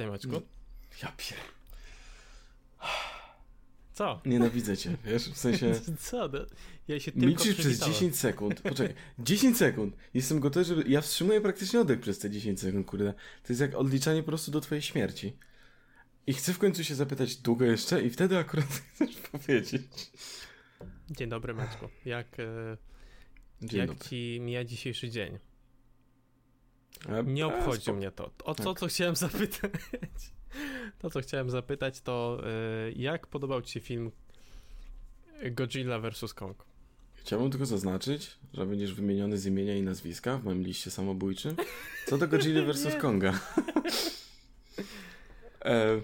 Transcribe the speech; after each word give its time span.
Witaj 0.00 0.10
Maćku. 0.10 0.42
Ja 1.02 1.12
pier... 1.16 1.38
Co? 3.92 4.20
Nienawidzę 4.24 4.76
cię, 4.76 4.96
wiesz, 5.04 5.30
w 5.30 5.36
sensie... 5.36 5.74
Co? 6.10 6.28
No, 6.28 6.38
ja 6.88 7.00
się 7.00 7.12
tylko 7.12 7.26
Milczysz 7.26 7.54
przez 7.54 7.66
przywitałem. 7.66 7.94
10 7.94 8.16
sekund. 8.16 8.60
Poczekaj, 8.60 8.94
10 9.18 9.56
sekund. 9.56 9.96
Jestem 10.14 10.40
gotowy, 10.40 10.64
żeby... 10.64 10.84
Ja 10.88 11.00
wstrzymuję 11.00 11.40
praktycznie 11.40 11.80
oddech 11.80 12.00
przez 12.00 12.18
te 12.18 12.30
10 12.30 12.60
sekund, 12.60 12.86
kurde. 12.86 13.14
To 13.42 13.52
jest 13.52 13.60
jak 13.60 13.74
odliczanie 13.74 14.22
po 14.22 14.26
prostu 14.26 14.50
do 14.50 14.60
twojej 14.60 14.82
śmierci. 14.82 15.36
I 16.26 16.34
chcę 16.34 16.52
w 16.52 16.58
końcu 16.58 16.84
się 16.84 16.94
zapytać 16.94 17.36
długo 17.36 17.64
jeszcze 17.64 18.02
i 18.02 18.10
wtedy 18.10 18.38
akurat 18.38 18.66
chcesz 18.94 19.16
powiedzieć. 19.16 20.12
Dzień 21.10 21.28
dobry 21.28 21.54
Maćku. 21.54 21.88
Jak, 22.04 22.40
e, 22.40 22.76
Dzień 23.62 23.80
jak 23.80 23.88
dobry. 23.88 24.08
ci 24.08 24.38
mija 24.40 24.64
dzisiejszy 24.64 25.10
dzień? 25.10 25.38
A- 27.08 27.20
Nie 27.22 27.44
a, 27.44 27.46
obchodzi 27.46 27.92
mnie 27.92 28.10
to. 28.10 28.24
O 28.44 28.54
to, 28.54 28.64
Tak. 28.64 28.78
co 28.80 28.86
chciałem 28.86 29.16
zapytać. 29.26 29.70
To, 30.98 31.10
co 31.10 31.20
chciałem 31.20 31.50
zapytać, 31.50 32.00
to 32.00 32.42
e, 32.46 32.92
jak 32.92 33.26
podobał 33.26 33.62
ci 33.62 33.72
się 33.72 33.80
film 33.80 34.10
Godzilla 35.50 35.98
vs. 36.00 36.34
Kong? 36.34 36.64
Chciałbym 37.14 37.50
tylko 37.50 37.66
zaznaczyć, 37.66 38.38
że 38.54 38.66
będziesz 38.66 38.94
wymieniony 38.94 39.38
z 39.38 39.46
imienia 39.46 39.76
i 39.76 39.82
nazwiska 39.82 40.38
w 40.38 40.44
moim 40.44 40.62
liście 40.62 40.90
samobójczym. 40.90 41.56
Co 42.06 42.18
do 42.18 42.28
Godzilla 42.28 42.62
vs. 42.72 42.96
Konga. 43.00 43.32
e, 45.64 46.00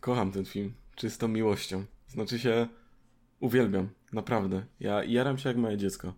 kocham 0.00 0.32
ten 0.32 0.44
film. 0.44 0.72
Czystą 0.96 1.28
miłością. 1.28 1.84
Znaczy 2.08 2.38
się, 2.38 2.66
uwielbiam. 3.40 3.88
Naprawdę. 4.12 4.66
Ja 4.80 5.04
jaram 5.04 5.38
się 5.38 5.48
jak 5.48 5.58
moje 5.58 5.76
dziecko. 5.76 6.14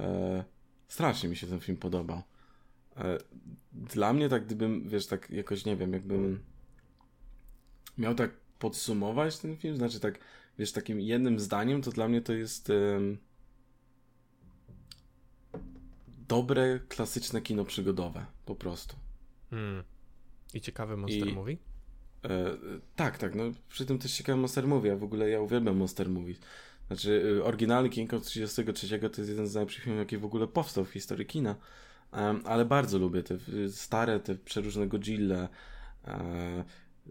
E, 0.00 0.44
strasznie 0.88 1.28
mi 1.28 1.36
się 1.36 1.46
ten 1.46 1.60
film 1.60 1.78
podobał. 1.78 2.22
E, 2.96 3.18
dla 3.72 4.12
mnie 4.12 4.28
tak 4.28 4.44
gdybym, 4.44 4.88
wiesz, 4.88 5.06
tak 5.06 5.30
jakoś, 5.30 5.64
nie 5.64 5.76
wiem, 5.76 5.92
jakbym 5.92 6.44
miał 7.98 8.14
tak 8.14 8.30
podsumować 8.58 9.38
ten 9.38 9.56
film, 9.56 9.76
znaczy 9.76 10.00
tak, 10.00 10.18
wiesz, 10.58 10.72
takim 10.72 11.00
jednym 11.00 11.38
zdaniem, 11.38 11.82
to 11.82 11.90
dla 11.90 12.08
mnie 12.08 12.20
to 12.20 12.32
jest 12.32 12.70
em, 12.70 13.18
dobre, 16.28 16.80
klasyczne 16.88 17.40
kino 17.42 17.64
przygodowe, 17.64 18.26
po 18.46 18.54
prostu. 18.54 18.96
Hmm. 19.50 19.84
I 20.54 20.60
ciekawy 20.60 20.96
monster 20.96 21.28
I- 21.28 21.32
movie? 21.32 21.56
E, 22.24 22.56
tak, 22.96 23.18
tak, 23.18 23.34
no 23.34 23.44
przy 23.68 23.86
tym 23.86 23.98
też 23.98 24.12
ciekawe 24.12 24.40
Monster 24.40 24.66
Movie, 24.66 24.92
a 24.92 24.96
w 24.96 25.04
ogóle 25.04 25.30
ja 25.30 25.40
uwielbiam 25.40 25.76
Monster 25.76 26.08
Movie. 26.08 26.34
Znaczy, 26.86 27.10
y, 27.10 27.44
oryginalny 27.44 27.88
King 27.88 28.10
Kong 28.10 28.22
33 28.24 28.64
to 28.98 29.20
jest 29.20 29.30
jeden 29.30 29.46
z 29.46 29.54
najlepszych 29.54 29.84
filmów, 29.84 29.98
jaki 29.98 30.18
w 30.18 30.24
ogóle 30.24 30.46
powstał 30.46 30.84
w 30.84 30.90
historii 30.90 31.26
kina. 31.26 31.56
Ale 32.44 32.64
bardzo 32.64 32.98
lubię 32.98 33.22
te 33.22 33.38
stare, 33.70 34.20
te 34.20 34.34
przeróżne 34.34 34.86
Godzilla. 34.86 35.48
E, 36.04 36.64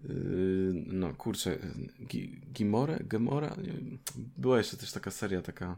y, 0.06 0.74
no 0.88 1.14
kurczę, 1.14 1.58
Gi- 2.08 2.40
Gimora? 2.54 2.98
Gemora? 3.00 3.56
Była 4.38 4.58
jeszcze 4.58 4.78
też 4.78 4.92
taka 4.92 5.12
seria, 5.12 5.42
taka. 5.42 5.78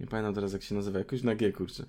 Nie 0.00 0.06
pamiętam 0.06 0.34
teraz 0.34 0.52
jak 0.52 0.62
się 0.62 0.74
nazywa, 0.74 0.98
jakoś 0.98 1.22
na 1.22 1.34
G, 1.34 1.52
kurczę. 1.52 1.84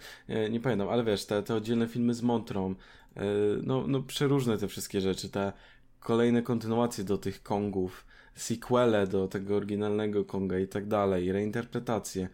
Nie, 0.51 0.59
pamiętam, 0.59 0.89
ale 0.89 1.03
wiesz, 1.03 1.25
te, 1.25 1.43
te 1.43 1.55
oddzielne 1.55 1.87
filmy 1.87 2.13
z 2.13 2.21
Montrą, 2.21 2.75
e, 3.15 3.23
no, 3.63 3.87
no 3.87 4.03
przeróżne 4.03 4.57
te 4.57 4.67
wszystkie 4.67 5.01
rzeczy, 5.01 5.29
te 5.29 5.53
kolejne 5.99 6.41
kontynuacje 6.41 7.03
do 7.03 7.17
tych 7.17 7.43
Kongów, 7.43 8.05
sequele 8.35 9.07
do 9.07 9.27
tego 9.27 9.55
oryginalnego 9.55 10.25
Konga 10.25 10.59
i 10.59 10.67
tak 10.67 10.87
dalej, 10.87 11.31
reinterpretacje. 11.31 12.29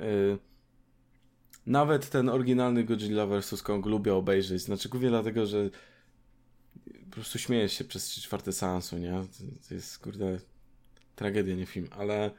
Y, 0.00 0.38
Nawet 1.66 2.10
ten 2.10 2.28
oryginalny 2.28 2.84
Godzilla 2.84 3.26
vs. 3.26 3.62
Kong 3.62 3.86
lubię 3.86 4.14
obejrzeć. 4.14 4.62
Znaczy 4.62 4.88
głównie 4.88 5.08
dlatego, 5.08 5.46
że 5.46 5.70
po 7.04 7.10
prostu 7.10 7.38
śmiejesz 7.38 7.72
się 7.72 7.84
przez 7.84 8.04
3 8.04 8.20
czwarte 8.22 8.52
seansu, 8.52 8.98
nie? 8.98 9.10
To- 9.68 9.74
jest, 9.74 9.98
kurde, 9.98 10.38
tragedia, 11.16 11.54
nie 11.56 11.66
film, 11.66 11.88
ale 11.90 12.30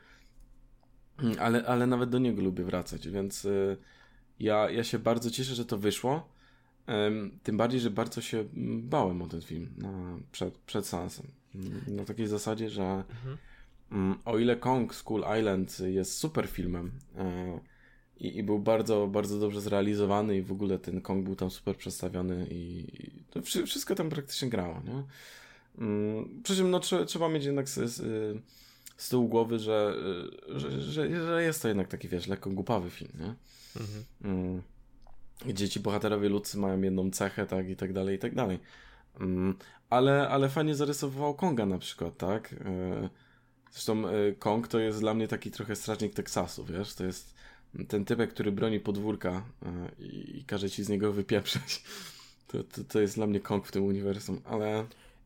ale, 1.40 1.66
ale 1.66 1.88
nawet 1.88 2.10
do 2.10 2.20
niego 2.20 2.42
lubię 2.42 2.64
wracać, 2.64 3.08
więc 3.10 3.46
y, 3.46 3.78
ja, 4.40 4.70
ja 4.70 4.84
się 4.84 5.00
bardzo 5.00 5.32
cieszę, 5.32 5.56
że 5.56 5.66
to 5.66 5.78
wyszło. 5.78 6.30
Tym 7.44 7.58
bardziej, 7.58 7.80
że 7.80 7.90
bardzo 7.92 8.22
się 8.22 8.46
bałem 8.84 9.22
o 9.22 9.28
ten 9.28 9.42
film 9.42 9.74
na, 9.78 10.18
przed, 10.32 10.58
przed 10.58 10.86
seansem. 10.88 11.28
Na 11.88 12.04
takiej 12.06 12.28
zasadzie, 12.28 12.70
że 12.70 12.84
Mhm. 12.84 13.38
mm, 13.92 14.20
o 14.26 14.38
ile 14.38 14.56
Kong 14.56 14.96
School 14.96 15.24
Island 15.40 15.80
jest 15.80 16.18
super 16.18 16.48
filmem 16.48 16.92
e, 17.18 17.60
i, 18.20 18.38
i 18.38 18.44
był 18.44 18.60
bardzo, 18.60 19.08
bardzo 19.08 19.40
dobrze 19.40 19.62
zrealizowany 19.62 20.38
i 20.38 20.42
w 20.42 20.52
ogóle 20.52 20.80
ten 20.80 21.02
Kong 21.02 21.26
był 21.26 21.36
tam 21.36 21.50
super 21.50 21.78
przedstawiony 21.78 22.48
i, 22.52 22.80
i 23.04 23.12
to 23.32 23.42
wszy, 23.42 23.66
wszystko 23.66 23.96
tam 23.96 24.10
praktycznie 24.10 24.50
grało, 24.50 24.82
nie? 24.86 25.04
Mm, 25.78 26.42
Przy 26.44 26.56
czym 26.56 26.72
no, 26.72 26.80
trze, 26.80 27.06
trzeba 27.06 27.30
mieć 27.30 27.46
jednak 27.46 27.70
z, 27.70 27.74
z, 27.74 28.00
y, 28.00 28.42
z 28.98 29.10
tyłu 29.10 29.28
głowy, 29.28 29.60
że, 29.60 29.96
y, 30.56 30.60
że, 30.60 30.82
że, 30.82 31.26
że 31.26 31.44
jest 31.44 31.62
to 31.62 31.68
jednak 31.68 31.88
taki, 31.88 32.08
wiesz, 32.08 32.28
lekko 32.28 32.50
głupawy 32.50 32.90
film, 32.90 33.12
nie? 33.20 33.36
Mhm. 33.82 34.04
Mm. 34.24 34.62
Gdzie 35.46 35.70
ci 35.70 35.80
bohaterowie 35.80 36.30
ludzcy 36.30 36.58
mają 36.58 36.82
jedną 36.82 37.12
cechę, 37.12 37.46
tak, 37.46 37.70
i 37.70 37.76
tak 37.76 37.94
dalej, 37.94 38.16
i 38.16 38.20
tak 38.20 38.36
dalej. 38.36 38.60
Mm. 39.20 39.56
Ale, 39.90 40.30
ale 40.30 40.50
fajnie 40.50 40.76
zarysował 40.76 41.34
Konga 41.34 41.66
na 41.66 41.78
przykład, 41.78 42.18
tak? 42.18 42.54
E, 42.54 43.10
Zresztą 43.76 44.08
e, 44.08 44.32
Kong 44.40 44.68
to 44.68 44.80
jest 44.80 45.00
dla 45.00 45.14
mnie 45.14 45.28
taki 45.28 45.52
trochę 45.52 45.76
strażnik 45.76 46.14
Teksasu, 46.14 46.66
wiesz? 46.66 46.94
To 46.94 47.06
jest 47.06 47.36
ten 47.88 48.06
typek, 48.06 48.30
który 48.34 48.52
broni 48.52 48.80
podwórka 48.80 49.46
e, 49.66 50.04
i, 50.04 50.38
i 50.40 50.46
każe 50.46 50.70
ci 50.70 50.84
z 50.84 50.90
niego 50.90 51.12
wypieprzać. 51.14 51.84
To, 52.48 52.64
to, 52.64 52.84
to 52.84 53.00
jest 53.00 53.16
dla 53.16 53.28
mnie 53.28 53.40
Kong 53.40 53.68
w 53.68 53.72
tym 53.72 53.84
uniwersum, 53.84 54.42
ale... 54.46 54.80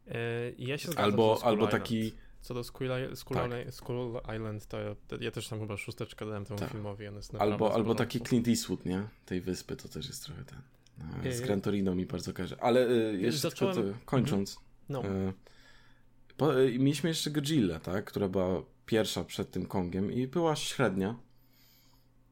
E, 0.08 0.52
ja 0.58 0.78
się 0.78 0.88
zgadzam 0.88 1.04
Albo, 1.12 1.40
albo 1.44 1.66
Island. 1.68 1.72
taki... 1.84 2.14
Co 2.42 2.54
do 2.54 2.60
I- 2.60 2.64
Skull, 2.64 2.88
Tak. 2.88 3.46
Island, 3.52 3.76
Skull 3.76 4.12
Island, 4.36 4.66
to 4.68 4.80
ja, 4.80 4.96
ja 5.22 5.32
też 5.32 5.48
tam 5.48 5.60
chyba 5.60 5.78
szósteczkę 5.78 6.26
dałem 6.26 6.46
temu 6.46 6.60
Tak. 6.60 6.72
filmowi. 6.72 7.06
Albo, 7.40 7.74
albo 7.74 7.96
taki 7.96 8.22
Clint 8.22 8.48
Eastwood, 8.48 8.86
nie? 8.86 9.04
Tej 9.26 9.42
wyspy 9.42 9.76
to 9.76 9.90
też 9.90 10.08
jest 10.08 10.26
trochę 10.26 10.44
ten. 10.44 10.60
E, 11.26 11.34
Z. 11.34 11.42
Gran 11.42 11.62
Torino 11.62 11.96
mi 11.96 12.06
bardzo 12.06 12.34
kojarzy. 12.34 12.56
Ale 12.60 12.82
jeszcze 13.18 13.50
zacząłem- 13.50 13.76
to, 13.76 13.82
kończąc. 14.06 14.60
No. 14.90 15.04
Po, 16.38 16.54
mieliśmy 16.80 17.10
jeszcze 17.10 17.32
Godzilla, 17.32 17.80
tak? 17.80 18.06
Która 18.06 18.28
była 18.28 18.64
pierwsza 18.86 19.24
przed 19.24 19.52
tym 19.52 19.66
Kongiem 19.66 20.12
i 20.12 20.28
była 20.28 20.56
średnia. 20.56 21.16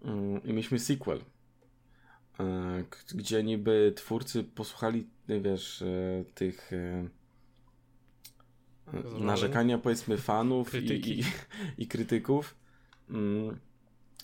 Mm, 0.01 0.43
I 0.43 0.47
mieliśmy 0.47 0.79
sequel. 0.79 1.19
e, 2.39 2.83
Gdzie 3.15 3.43
niby 3.43 3.93
twórcy 3.95 4.43
posłuchali, 4.43 5.07
wiesz, 5.27 5.81
e, 5.81 6.23
tych 6.35 6.73
e, 6.73 7.07
narzekania, 9.19 9.77
powiedzmy, 9.77 10.17
fanów 10.17 10.73
i, 10.75 10.87
i, 11.19 11.23
i 11.77 11.87
krytyków 11.87 12.55
mm, 13.09 13.59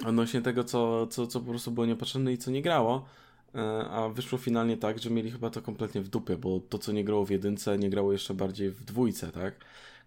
odnośnie 0.06 0.42
tego, 0.42 0.64
co, 0.64 1.08
co, 1.08 1.28
co 1.28 1.40
po 1.40 1.50
prostu 1.50 1.72
było 1.72 1.86
niepotrzebne 1.86 2.34
i 2.34 2.38
co 2.38 2.52
nie 2.52 2.62
grało. 2.62 3.06
A 3.90 4.10
wyszło 4.14 4.38
finalnie 4.38 4.78
tak, 4.78 5.00
że 5.00 5.10
mieli 5.10 5.32
chyba 5.32 5.50
to 5.50 5.62
kompletnie 5.62 6.02
w 6.02 6.08
dupie, 6.10 6.38
bo 6.38 6.60
to, 6.60 6.78
co 6.78 6.92
nie 6.92 7.04
grało 7.04 7.26
w 7.26 7.30
jedynce, 7.30 7.78
nie 7.78 7.90
grało 7.90 8.12
jeszcze 8.12 8.34
bardziej 8.34 8.70
w 8.72 8.84
dwójce, 8.86 9.32
tak? 9.32 9.56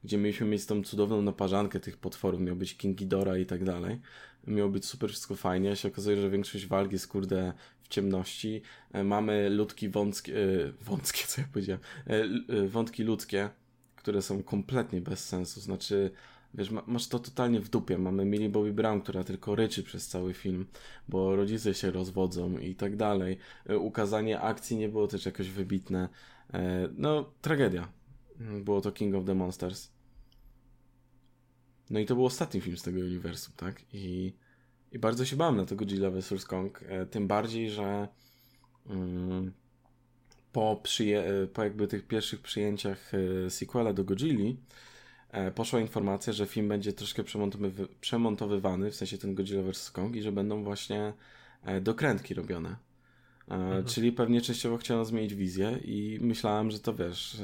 Gdzie 0.04 0.18
mieliśmy 0.18 0.46
mieć 0.46 0.66
tą 0.66 0.82
cudowną 0.82 1.22
naparzankę 1.22 1.80
tych 1.80 1.96
potworów, 1.96 2.40
miał 2.40 2.56
być 2.56 2.76
King 2.76 2.98
Ghidorah 2.98 3.38
i 3.40 3.46
tak 3.46 3.64
dalej. 3.64 4.00
Miało 4.46 4.70
być 4.70 4.84
super 4.84 5.10
wszystko 5.10 5.36
fajnie, 5.36 5.70
a 5.70 5.76
się 5.76 5.88
okazuje, 5.88 6.16
że 6.16 6.30
większość 6.30 6.66
walk 6.66 6.92
jest 6.92 7.08
kurde 7.08 7.52
w 7.82 7.88
ciemności. 7.88 8.62
E, 8.92 9.04
Mamy 9.04 9.50
ludki 9.50 9.88
wąskie, 9.88 10.36
e, 10.38 10.72
wąskie, 10.80 11.26
co 11.26 11.40
ja 11.40 11.46
powiedziałem, 11.52 11.80
e, 12.06 12.66
wątki 12.68 13.04
ludzkie, 13.04 13.50
które 13.96 14.22
są 14.22 14.42
kompletnie 14.42 15.00
bez 15.00 15.28
sensu. 15.28 15.60
Znaczy, 15.60 16.10
wiesz, 16.54 16.70
ma, 16.70 16.82
masz 16.86 17.08
to 17.08 17.18
totalnie 17.18 17.60
w 17.60 17.68
dupie. 17.68 17.98
Mamy 17.98 18.24
Millie 18.24 18.48
Bobby 18.48 18.72
Brown, 18.72 19.00
która 19.00 19.24
tylko 19.24 19.54
ryczy 19.54 19.82
przez 19.82 20.08
cały 20.08 20.34
film, 20.34 20.66
bo 21.08 21.36
rodzice 21.36 21.74
się 21.74 21.90
rozwodzą 21.90 22.58
i 22.58 22.74
tak 22.74 22.96
dalej. 22.96 23.38
Ukazanie 23.80 24.40
akcji 24.40 24.76
nie 24.76 24.88
było 24.88 25.06
też 25.06 25.26
jakoś 25.26 25.50
wybitne. 25.50 26.08
No, 26.96 27.32
tragedia. 27.42 27.88
Było 28.64 28.80
to 28.80 28.92
King 28.92 29.14
of 29.14 29.24
the 29.24 29.34
Monsters. 29.34 29.96
No 31.90 32.00
i 32.00 32.06
to 32.06 32.14
był 32.14 32.24
ostatni 32.24 32.60
film 32.60 32.76
z 32.76 32.82
tego 32.82 33.00
uniwersum, 33.00 33.54
tak? 33.56 33.82
I, 33.92 34.32
i 34.92 34.98
bardzo 34.98 35.24
się 35.24 35.36
bałem 35.36 35.56
na 35.56 35.64
to 35.66 35.76
Godzilla 35.76 36.10
vs. 36.10 36.44
Kong. 36.44 36.80
Tym 37.10 37.26
bardziej, 37.26 37.70
że 37.70 38.08
mm, 38.90 39.52
po, 40.52 40.80
przyje- 40.82 41.22
e, 41.44 41.46
po 41.46 41.64
jakby 41.64 41.86
tych 41.88 42.06
pierwszych 42.06 42.40
przyjęciach 42.40 43.12
e, 43.14 43.50
sequela 43.50 43.92
do 43.92 44.04
Godzilli 44.04 44.56
e, 45.30 45.50
poszła 45.50 45.80
informacja, 45.80 46.32
że 46.32 46.46
film 46.46 46.68
będzie 46.68 46.92
troszkę 46.92 47.22
przemontowy- 47.22 47.88
przemontowywany, 48.00 48.90
w 48.90 48.96
sensie 48.96 49.18
ten 49.18 49.34
Godzilla 49.34 49.62
vs. 49.62 49.90
Kong 49.90 50.16
i 50.16 50.22
że 50.22 50.32
będą 50.32 50.64
właśnie 50.64 51.12
dokrętki 51.80 52.34
robione. 52.34 52.76
E, 53.50 53.84
Czyli 53.84 54.12
pewnie 54.12 54.40
częściowo 54.40 54.76
chciano 54.76 55.04
zmienić 55.04 55.34
wizję 55.34 55.78
i 55.84 56.18
myślałem, 56.20 56.70
że 56.70 56.78
to 56.78 56.94
wiesz, 56.94 57.36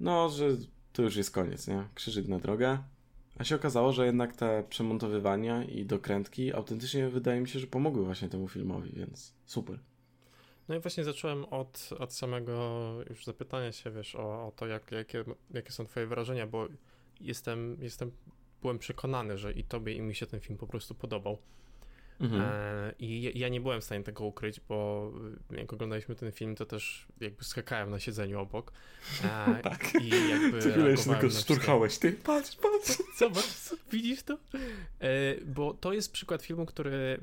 no, 0.00 0.28
że 0.28 0.48
to 0.92 1.02
już 1.02 1.16
jest 1.16 1.30
koniec, 1.30 1.68
nie? 1.68 1.84
Krzyżyk 1.94 2.28
na 2.28 2.38
drogę. 2.38 2.78
A 3.38 3.44
się 3.44 3.56
okazało, 3.56 3.92
że 3.92 4.06
jednak 4.06 4.36
te 4.36 4.64
przemontowywania 4.68 5.64
i 5.64 5.84
dokrętki 5.84 6.54
autentycznie 6.54 7.08
wydaje 7.08 7.40
mi 7.40 7.48
się, 7.48 7.58
że 7.58 7.66
pomogły 7.66 8.04
właśnie 8.04 8.28
temu 8.28 8.48
filmowi, 8.48 8.92
więc 8.92 9.34
super. 9.46 9.78
No 10.68 10.74
i 10.74 10.80
właśnie 10.80 11.04
zacząłem 11.04 11.44
od, 11.44 11.90
od 11.98 12.12
samego 12.12 12.94
już 13.10 13.24
zapytania 13.24 13.72
się, 13.72 13.90
wiesz, 13.90 14.14
o, 14.14 14.46
o 14.46 14.52
to, 14.56 14.66
jak, 14.66 14.92
jakie, 14.92 15.24
jakie 15.50 15.72
są 15.72 15.86
twoje 15.86 16.06
wrażenia, 16.06 16.46
bo 16.46 16.68
jestem, 17.20 17.76
jestem, 17.80 18.10
byłem 18.62 18.78
przekonany, 18.78 19.38
że 19.38 19.52
i 19.52 19.64
tobie, 19.64 19.94
i 19.94 20.00
mi 20.00 20.14
się 20.14 20.26
ten 20.26 20.40
film 20.40 20.58
po 20.58 20.66
prostu 20.66 20.94
podobał. 20.94 21.38
Mhm. 22.22 22.42
E, 22.42 22.92
I 22.98 23.38
ja 23.38 23.48
nie 23.48 23.60
byłem 23.60 23.80
w 23.80 23.84
stanie 23.84 24.04
tego 24.04 24.24
ukryć, 24.24 24.60
bo 24.60 25.10
jak 25.50 25.72
oglądaliśmy 25.72 26.14
ten 26.14 26.32
film, 26.32 26.54
to 26.54 26.66
też 26.66 27.06
jakby 27.20 27.44
skakałem 27.44 27.90
na 27.90 28.00
siedzeniu 28.00 28.40
obok. 28.40 28.72
E, 29.24 29.60
tak. 29.62 29.94
I 30.02 30.08
jakby 30.30 30.62
Ty 30.62 30.70
chwilę 30.70 30.96
tylko 30.96 31.30
szturchałeś. 31.30 31.98
Ty, 31.98 32.12
patrz, 32.12 32.56
patrz. 32.56 33.02
Zobacz, 33.18 33.74
widzisz 33.92 34.22
to? 34.22 34.34
E, 34.34 35.08
bo 35.44 35.74
to 35.74 35.92
jest 35.92 36.12
przykład 36.12 36.42
filmu, 36.42 36.66
który 36.66 37.20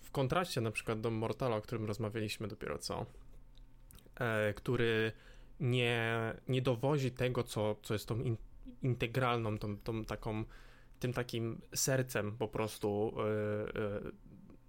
w 0.00 0.10
kontraście 0.10 0.60
na 0.60 0.70
przykład 0.70 1.00
do 1.00 1.10
Mortala, 1.10 1.56
o 1.56 1.62
którym 1.62 1.84
rozmawialiśmy 1.84 2.48
dopiero 2.48 2.78
co, 2.78 3.06
który 4.56 5.12
nie, 5.60 6.34
nie 6.48 6.62
dowozi 6.62 7.10
tego, 7.10 7.42
co, 7.42 7.76
co 7.82 7.94
jest 7.94 8.08
tą 8.08 8.20
in, 8.20 8.36
integralną, 8.82 9.58
tą, 9.58 9.76
tą 9.76 10.04
taką 10.04 10.44
tym 10.98 11.12
takim 11.12 11.60
sercem 11.74 12.36
po 12.36 12.48
prostu 12.48 13.12
e, 13.18 13.22
e, 13.80 14.00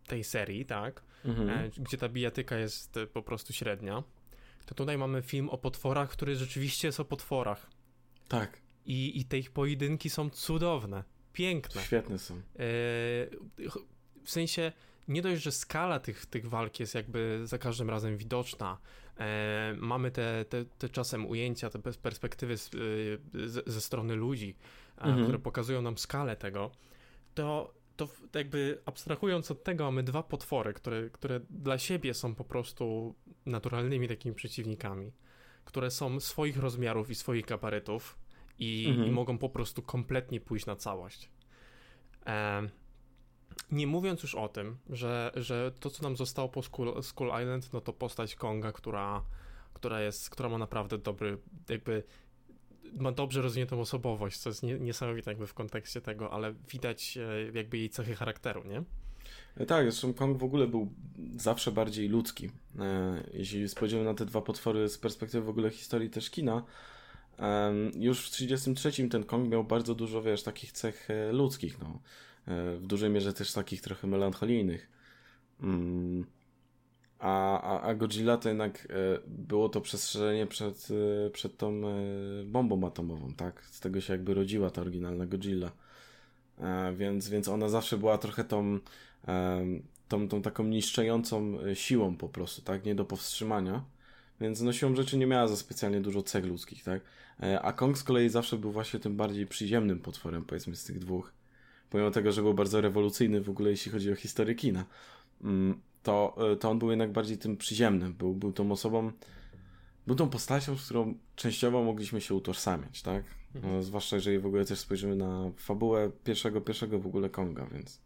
tej 0.08 0.24
serii, 0.24 0.66
tak? 0.66 1.04
Mhm. 1.26 1.50
E, 1.50 1.70
gdzie 1.70 1.98
ta 1.98 2.10
bijatyka 2.10 2.58
jest 2.58 3.00
po 3.14 3.22
prostu 3.22 3.54
średnia. 3.54 4.04
To 4.66 4.76
tutaj 4.76 4.98
mamy 4.98 5.22
film 5.22 5.50
o 5.50 5.58
potworach, 5.58 6.10
który 6.10 6.36
rzeczywiście 6.36 6.88
jest 6.88 7.00
o 7.00 7.06
potworach. 7.06 7.70
Tak. 8.28 8.62
I, 8.86 9.20
i 9.20 9.26
te 9.26 9.38
ich 9.38 9.52
pojedynki 9.52 10.10
są 10.10 10.30
cudowne, 10.30 11.04
piękne. 11.34 11.82
Świetne 11.82 12.18
są. 12.20 12.42
w 14.24 14.32
sensie 14.32 14.72
nie 15.08 15.22
dość, 15.22 15.44
że 15.44 15.52
skala 15.52 16.00
tych, 16.00 16.26
tych 16.26 16.50
walk 16.50 16.80
jest 16.80 16.96
jakby 16.96 17.42
za 17.44 17.58
każdym 17.58 17.90
razem 17.90 18.18
widoczna. 18.18 18.78
E, 19.20 19.76
mamy 19.78 20.12
te, 20.12 20.46
te, 20.46 20.66
te 20.66 20.90
czasem 20.90 21.26
ujęcia, 21.26 21.70
te 21.70 21.80
perspektywy 21.80 22.58
z, 22.58 22.70
z, 23.34 23.70
ze 23.70 23.82
strony 23.82 24.16
ludzi, 24.16 24.56
mhm. 24.98 25.24
które 25.24 25.40
pokazują 25.40 25.82
nam 25.82 25.98
skalę 25.98 26.36
tego, 26.36 26.72
to, 27.34 27.74
to 27.98 28.08
jakby 28.34 28.82
abstrahując 28.86 29.52
od 29.52 29.64
tego, 29.64 29.84
mamy 29.84 30.04
dwa 30.04 30.24
potwory, 30.24 30.74
które, 30.74 31.10
które 31.10 31.40
dla 31.50 31.78
siebie 31.78 32.14
są 32.14 32.36
po 32.36 32.44
prostu 32.44 33.16
naturalnymi 33.46 34.08
takimi 34.08 34.36
przeciwnikami, 34.36 35.12
które 35.66 35.92
są 35.92 36.20
swoich 36.20 36.58
rozmiarów 36.58 37.10
i 37.10 37.16
swoich 37.16 37.46
gabarytów 37.46 38.18
i, 38.60 38.86
mhm. 38.90 39.08
i 39.08 39.12
mogą 39.12 39.38
po 39.38 39.50
prostu 39.50 39.82
kompletnie 39.82 40.40
pójść 40.40 40.66
na 40.66 40.76
całość. 40.76 41.30
E, 42.26 42.70
nie 43.72 43.88
mówiąc 43.88 44.24
już 44.24 44.36
o 44.36 44.48
tym, 44.48 44.78
że, 44.90 45.32
że 45.36 45.72
to, 45.80 45.90
co 45.90 46.04
nam 46.04 46.18
zostało 46.18 46.50
po 46.50 46.64
Skull, 46.64 47.04
Skull 47.04 47.32
Island, 47.42 47.74
no 47.74 47.82
to 47.82 47.94
postać 47.94 48.36
Konga, 48.36 48.72
która, 48.72 49.24
która 49.74 50.02
jest, 50.02 50.30
która 50.30 50.50
ma 50.50 50.58
naprawdę 50.58 50.98
dobry, 50.98 51.38
jakby 51.70 52.04
ma 52.94 53.12
dobrze 53.12 53.42
rozwiniętą 53.42 53.80
osobowość, 53.80 54.38
co 54.38 54.50
jest 54.50 54.63
nie, 54.63 54.80
niesamowite 54.80 55.31
jakby 55.31 55.48
w 55.48 55.54
kontekście 55.54 56.01
tego, 56.01 56.31
ale 56.31 56.54
widać 56.72 57.18
e, 57.18 57.51
jakby 57.54 57.78
jej 57.78 57.89
cechy 57.89 58.16
charakteru, 58.16 58.63
nie? 58.63 58.84
E, 59.57 59.66
tak, 59.66 59.92
zresztą 59.92 60.13
Kong 60.13 60.38
w 60.38 60.44
ogóle 60.44 60.68
był 60.68 60.92
zawsze 61.36 61.72
bardziej 61.72 62.10
ludzki. 62.10 62.50
E, 62.80 63.24
jeśli 63.34 63.69
spojrzymy 63.69 64.04
na 64.04 64.13
te 64.13 64.25
dwa 64.25 64.42
potwory 64.42 64.89
z 64.89 64.98
perspektywy 64.98 65.45
w 65.45 65.50
ogóle 65.50 65.69
historii 65.69 66.10
też 66.10 66.30
kina, 66.30 66.63
już 67.95 68.28
w 68.28 68.31
1933 68.31 69.10
ten 69.10 69.24
Kong 69.24 69.50
miał 69.50 69.63
bardzo 69.63 69.95
dużo, 69.95 70.22
wiesz, 70.22 70.44
takich 70.44 70.72
cech 70.72 71.07
ludzkich, 71.31 71.80
no. 71.80 72.00
W 72.78 72.88
dużej 72.88 73.10
mierze 73.10 73.33
też 73.33 73.54
takich 73.54 73.81
trochę 73.81 74.07
melancholijnych. 74.07 74.90
Mm. 75.62 76.25
A, 77.19 77.62
a, 77.62 77.81
a 77.81 77.96
Godzilla 77.96 78.38
to 78.38 78.50
jednak 78.50 78.88
e, 78.90 79.19
było 79.28 79.69
to 79.69 79.81
przestrzeżenie 79.81 80.48
przed, 80.48 80.88
e, 81.28 81.30
przed 81.30 81.58
tą 81.58 81.88
e, 81.88 81.94
bombą 82.46 82.88
atomową, 82.88 83.34
tak? 83.34 83.64
Z 83.66 83.80
tego 83.80 84.02
się 84.02 84.14
jakby 84.14 84.34
rodziła 84.34 84.69
ta 84.69 84.81
oryginalna 84.81 85.25
Godzilla. 85.25 85.72
Więc, 86.96 87.30
więc 87.30 87.48
ona 87.48 87.69
zawsze 87.69 87.98
była 87.98 88.18
trochę 88.18 88.44
tą, 88.44 88.80
tą, 90.08 90.28
tą 90.28 90.42
taką 90.42 90.64
niszczącą 90.64 91.58
siłą 91.74 92.16
po 92.16 92.30
prostu, 92.30 92.62
tak? 92.62 92.86
Nie 92.86 92.96
do 92.96 93.06
powstrzymania. 93.06 93.84
Więc 94.42 94.62
no 94.62 94.74
siłą 94.74 94.96
rzeczy 94.96 95.18
nie 95.18 95.28
miała 95.28 95.48
za 95.48 95.56
specjalnie 95.56 96.02
dużo 96.02 96.24
cech 96.24 96.46
ludzkich, 96.46 96.84
tak? 96.84 97.02
A 97.62 97.74
Kong 97.74 97.98
z 97.98 98.04
kolei 98.04 98.30
zawsze 98.30 98.58
był 98.58 98.72
właśnie 98.72 99.00
tym 99.00 99.16
bardziej 99.16 99.48
przyziemnym 99.48 100.00
potworem, 100.00 100.46
powiedzmy, 100.46 100.75
z 100.75 100.84
tych 100.84 101.00
dwóch. 101.00 101.34
Pomimo 101.90 102.12
tego, 102.12 102.31
że 102.31 102.42
był 102.42 102.54
bardzo 102.54 102.81
rewolucyjny 102.81 103.42
w 103.42 103.50
ogóle, 103.50 103.69
jeśli 103.69 103.92
chodzi 103.92 104.12
o 104.12 104.16
historię 104.16 104.56
kina. 104.56 104.86
To, 106.07 106.36
e, 106.51 106.56
to 106.56 106.69
on 106.69 106.80
był 106.80 106.89
jednak 106.89 107.12
bardziej 107.12 107.38
tym 107.38 107.57
przyziemnym. 107.57 108.13
Był, 108.13 108.33
był 108.33 108.51
tą 108.51 108.71
osobą, 108.71 109.12
był 110.07 110.15
tą 110.15 110.30
postacią, 110.30 110.77
z 110.77 110.86
którą 110.86 111.18
częściowo 111.36 111.83
mogliśmy 111.83 112.21
się 112.21 112.36
utożsamiać, 112.36 113.01
tak? 113.01 113.24
Mhm. 113.56 113.74
No, 113.74 113.83
zwłaszcza 113.83 114.15
jeżeli 114.15 114.39
w 114.39 114.45
ogóle 114.45 114.65
też 114.65 114.80
spojrzymy 114.80 115.15
na 115.15 115.51
fabułę 115.57 116.12
pierwszego, 116.24 116.62
pierwszego 116.62 117.00
w 117.00 117.07
ogóle 117.07 117.30
Konga, 117.30 117.65
więc... 117.71 118.01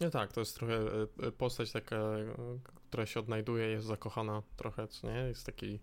No 0.00 0.10
tak, 0.10 0.32
to 0.32 0.40
jest 0.40 0.56
trochę 0.56 0.74
e, 0.74 1.26
e, 1.26 1.32
postać 1.32 1.72
taka, 1.72 2.00
która 2.88 3.06
się 3.06 3.20
odnajduje, 3.20 3.66
jest 3.66 3.86
zakochana 3.86 4.42
trochę, 4.56 4.88
co 4.88 5.10
nie? 5.12 5.18
Jest 5.18 5.46
taki... 5.46 5.78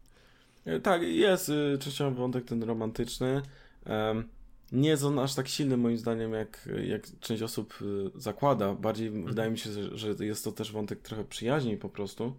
Tak, 0.84 1.02
jest 1.02 1.52
częściowo 1.80 2.12
wątek 2.12 2.46
ten 2.46 2.64
romantyczny. 2.64 3.42
Um, 3.86 4.30
nie 4.72 4.90
jest 4.90 5.04
on 5.04 5.20
aż 5.20 5.36
tak 5.36 5.48
silny 5.48 5.78
moim 5.78 5.98
zdaniem, 5.98 6.34
jak, 6.34 6.70
jak 6.88 7.02
część 7.20 7.42
osób 7.42 7.74
y, 7.82 8.20
zakłada. 8.20 8.74
Bardziej 8.74 9.08
mhm. 9.08 9.26
wydaje 9.26 9.52
mi 9.52 9.58
się, 9.58 9.70
że, 9.98 10.26
jest 10.26 10.44
to 10.44 10.52
też 10.52 10.72
wątek 10.72 11.00
trochę 11.00 11.24
przyjaźni 11.24 11.78
po 11.78 11.90
prostu. 11.90 12.36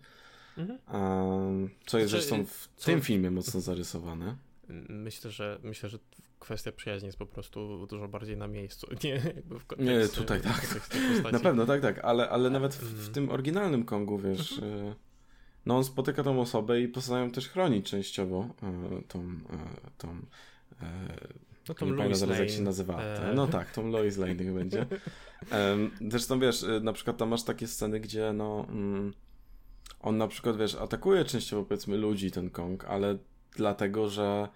Mhm. 0.58 0.78
Co 1.86 1.98
jest 1.98 2.10
znaczy, 2.10 2.26
zresztą 2.26 2.44
w 2.46 2.68
co... 2.76 2.86
tym 2.86 3.00
filmie 3.00 3.30
mocno 3.30 3.60
zarysowane. 3.60 4.36
Myślę, 4.88 5.30
że 5.30 5.58
myślę, 5.62 5.88
że 5.88 5.98
kwestia 6.38 6.72
przyjaźni 6.72 7.06
jest 7.06 7.18
po 7.18 7.26
prostu 7.26 7.86
dużo 7.86 8.08
bardziej 8.08 8.36
na 8.36 8.48
miejscu. 8.48 8.86
Nie, 9.04 9.10
jakby 9.10 9.58
w 9.58 9.66
kontekście, 9.66 9.98
nie 9.98 10.08
tutaj 10.08 10.40
tak. 10.40 10.90
Na 11.32 11.40
pewno, 11.40 11.66
tak, 11.66 11.80
tak, 11.80 11.98
ale, 11.98 12.28
ale 12.28 12.50
nawet 12.50 12.74
w, 12.74 12.78
w 12.78 12.92
mhm. 12.92 13.12
tym 13.12 13.30
oryginalnym 13.30 13.84
Kongu, 13.84 14.18
wiesz, 14.18 14.52
mhm. 14.52 14.86
Y, 14.86 14.94
no 15.66 15.76
on 15.76 15.84
spotyka 15.84 16.22
tą 16.22 16.40
osobę 16.40 16.80
i 16.80 16.88
postanawiają 16.88 17.30
też 17.30 17.48
chronić 17.48 17.90
częściowo 17.90 18.48
y, 18.98 19.02
tą, 19.08 19.24
tą 19.98 20.20
no 21.68 21.74
tą 21.74 21.86
Lois 21.86 22.18
zaraz 22.18 22.38
jak 22.38 22.50
się 22.50 22.62
nazywa. 22.62 23.02
E... 23.02 23.34
No 23.34 23.46
tak, 23.46 23.72
tą 23.72 23.90
Lois 23.90 24.16
Lane 24.16 24.34
niech 24.34 24.52
będzie. 24.52 24.86
Um, 25.52 25.90
zresztą 26.10 26.40
wiesz, 26.40 26.62
y, 26.62 26.80
na 26.80 26.92
przykład 26.92 27.16
tam 27.16 27.28
masz 27.28 27.42
takie 27.42 27.66
sceny, 27.66 28.00
gdzie 28.00 28.32
no 28.32 28.66
mm, 28.68 29.12
on 30.00 30.16
na 30.16 30.28
przykład, 30.28 30.56
wiesz, 30.56 30.74
atakuje 30.74 31.24
częściowo 31.24 31.64
powiedzmy 31.64 31.96
ludzi 31.96 32.30
ten 32.30 32.50
Kong, 32.50 32.84
ale 32.84 33.18
dlatego, 33.56 34.08
że 34.08 34.48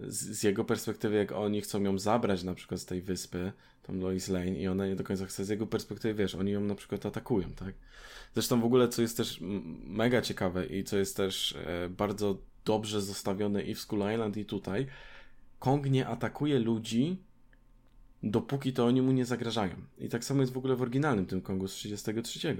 z, 0.00 0.38
z, 0.38 0.42
jego 0.42 0.64
perspektywy, 0.64 1.16
jak 1.16 1.32
oni 1.32 1.60
chcą 1.60 1.82
ją 1.82 1.98
zabrać 1.98 2.42
na 2.42 2.54
przykład 2.54 2.80
z 2.80 2.86
tej 2.86 3.02
wyspy, 3.02 3.52
tą 3.82 3.94
Lois 3.94 4.28
Lane 4.28 4.50
i 4.54 4.68
ona 4.68 4.86
nie 4.86 4.96
do 4.96 5.04
końca 5.04 5.26
chce, 5.26 5.44
z 5.44 5.48
jego 5.48 5.66
perspektywy, 5.66 6.14
wiesz, 6.14 6.34
oni 6.34 6.50
ją 6.52 6.60
na 6.60 6.74
przykład 6.74 7.06
atakują, 7.06 7.50
tak? 7.50 7.74
Zresztą 8.34 8.60
w 8.60 8.64
ogóle, 8.64 8.88
co 8.88 9.02
jest 9.02 9.16
też 9.16 9.38
mega 9.84 10.22
ciekawe 10.22 10.66
i 10.66 10.84
co 10.84 10.96
jest 10.96 11.16
też 11.16 11.56
e, 11.66 11.88
bardzo 11.88 12.38
dobrze 12.64 13.02
zostawione 13.02 13.62
i 13.62 13.74
w 13.74 13.80
Skull 13.80 14.12
Island 14.12 14.36
i 14.36 14.44
tutaj, 14.44 14.86
Kong 15.62 15.90
nie 15.90 16.06
atakuje 16.06 16.58
ludzi, 16.58 17.16
dopóki 18.22 18.72
to 18.72 18.86
oni 18.86 19.02
mu 19.02 19.12
nie 19.12 19.24
zagrażają. 19.24 19.74
I 19.98 20.08
tak 20.08 20.24
samo 20.24 20.40
jest 20.40 20.52
w 20.52 20.56
ogóle 20.56 20.76
w 20.76 20.82
oryginalnym 20.82 21.26
tym 21.26 21.40
Kongu 21.40 21.68
z 21.68 21.72
33. 21.72 22.56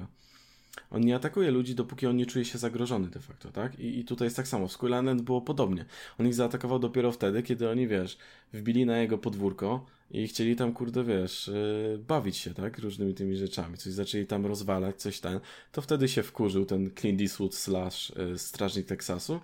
On 0.90 1.00
nie 1.00 1.16
atakuje 1.16 1.50
ludzi, 1.50 1.74
dopóki 1.74 2.06
on 2.06 2.16
nie 2.16 2.26
czuje 2.26 2.44
się 2.44 2.58
zagrożony 2.58 3.08
de 3.08 3.20
facto, 3.20 3.50
tak? 3.52 3.78
I, 3.78 3.98
i 3.98 4.04
tutaj 4.04 4.26
jest 4.26 4.36
tak 4.36 4.48
samo. 4.48 4.68
W 4.68 4.72
Skull 4.72 4.90
Island 4.90 5.22
było 5.22 5.40
podobnie. 5.40 5.84
On 6.18 6.26
ich 6.26 6.34
zaatakował 6.34 6.78
dopiero 6.78 7.12
wtedy, 7.12 7.42
kiedy 7.42 7.70
oni, 7.70 7.88
wiesz, 7.88 8.18
wbili 8.52 8.86
na 8.86 8.98
jego 8.98 9.18
podwórko 9.18 9.86
i 10.10 10.28
chcieli 10.28 10.56
tam, 10.56 10.72
kurde, 10.72 11.04
wiesz, 11.04 11.48
yy, 11.48 11.98
bawić 11.98 12.36
się, 12.36 12.54
tak? 12.54 12.78
Różnymi 12.78 13.14
tymi 13.14 13.36
rzeczami. 13.36 13.78
Coś 13.78 13.92
zaczęli 13.92 14.26
tam 14.26 14.46
rozwalać, 14.46 14.96
coś 14.96 15.20
ten. 15.20 15.40
To 15.72 15.82
wtedy 15.82 16.08
się 16.08 16.22
wkurzył 16.22 16.64
ten 16.64 16.90
Clint 16.94 17.20
Eastwood 17.20 17.54
slash 17.54 18.12
yy, 18.16 18.38
strażnik 18.38 18.86
Teksasu 18.86 19.40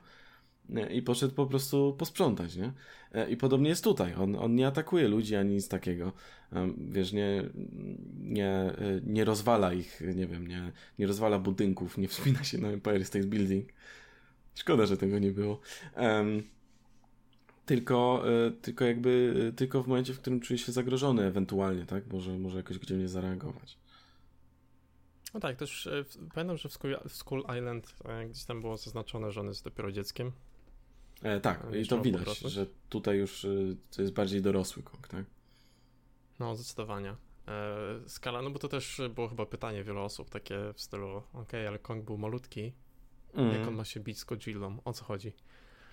i 0.91 1.03
poszedł 1.03 1.35
po 1.35 1.47
prostu 1.47 1.95
posprzątać, 1.99 2.57
nie? 2.57 2.73
E, 3.13 3.31
I 3.31 3.37
podobnie 3.37 3.69
jest 3.69 3.85
tutaj. 3.85 4.15
On, 4.15 4.37
on 4.37 4.55
nie 4.55 4.67
atakuje 4.67 5.09
ludzi 5.09 5.37
ani 5.37 5.55
nic 5.55 5.69
takiego. 5.69 6.13
Wiesz, 6.79 7.13
nie, 7.13 7.45
nie, 8.23 8.49
e, 8.49 9.01
nie 9.07 9.25
rozwala 9.25 9.73
ich, 9.73 10.01
nie 10.15 10.27
wiem, 10.27 10.47
nie, 10.47 10.73
nie 10.99 11.07
rozwala 11.07 11.39
budynków, 11.39 11.99
nie 11.99 12.09
wspina 12.09 12.45
się 12.45 12.59
na 12.59 12.69
Empire 12.69 13.05
State 13.05 13.27
Building. 13.27 13.69
Szkoda, 14.55 14.87
że 14.87 14.97
tego 14.97 15.19
nie 15.19 15.33
było. 15.33 15.61
Um, 15.97 16.43
tylko, 17.67 18.25
e, 18.47 18.51
tylko 18.51 18.85
jakby, 18.85 19.53
tylko 19.57 19.83
w 19.83 19.87
momencie, 19.87 20.15
w 20.15 20.21
którym 20.21 20.41
czuje 20.41 20.59
się 20.59 20.73
zagrożony 20.73 21.25
ewentualnie, 21.25 21.87
tak? 21.87 22.13
Może, 22.13 22.39
może 22.39 22.57
jakoś 22.57 22.79
gdzie 22.79 22.97
nie 22.97 23.09
zareagować. 23.09 23.79
No 25.35 25.41
tak, 25.41 25.57
też 25.57 25.89
pamiętam, 26.35 26.57
że 26.57 26.69
w 27.09 27.13
Skull 27.13 27.45
Island 27.59 27.95
gdzieś 28.31 28.45
tam 28.45 28.61
było 28.61 28.77
zaznaczone, 28.77 29.33
że 29.33 29.41
on 29.41 29.47
jest 29.47 29.65
dopiero 29.65 29.93
dzieckiem. 29.93 30.33
E, 31.23 31.41
tak, 31.41 31.67
i 31.83 31.87
to 31.87 32.01
widać, 32.01 32.39
że 32.39 32.67
tutaj 32.89 33.19
już 33.19 33.45
y, 33.45 33.77
to 33.97 34.03
jest 34.03 34.15
bardziej 34.15 34.43
dorosły 34.43 34.83
Kong, 34.83 35.09
tak? 35.09 35.25
No, 36.41 36.57
zdecydowanie. 36.57 37.15
E, 37.49 38.09
skala, 38.09 38.43
no 38.43 38.51
bo 38.51 38.59
to 38.59 38.69
też 38.69 39.01
było 39.15 39.29
chyba 39.29 39.47
pytanie 39.47 39.85
wielu 39.85 40.01
osób, 40.01 40.31
takie 40.31 40.59
w 40.75 40.81
stylu, 40.81 41.23
ok, 41.33 41.53
ale 41.69 41.79
Kong 41.79 42.05
był 42.05 42.19
malutki, 42.19 42.73
mm. 43.35 43.59
jak 43.59 43.69
on 43.69 43.75
ma 43.75 43.85
się 43.85 44.01
bić 44.01 44.19
z 44.19 44.25
Godzillą, 44.25 44.79
o 44.85 44.93
co 44.93 45.05
chodzi. 45.05 45.33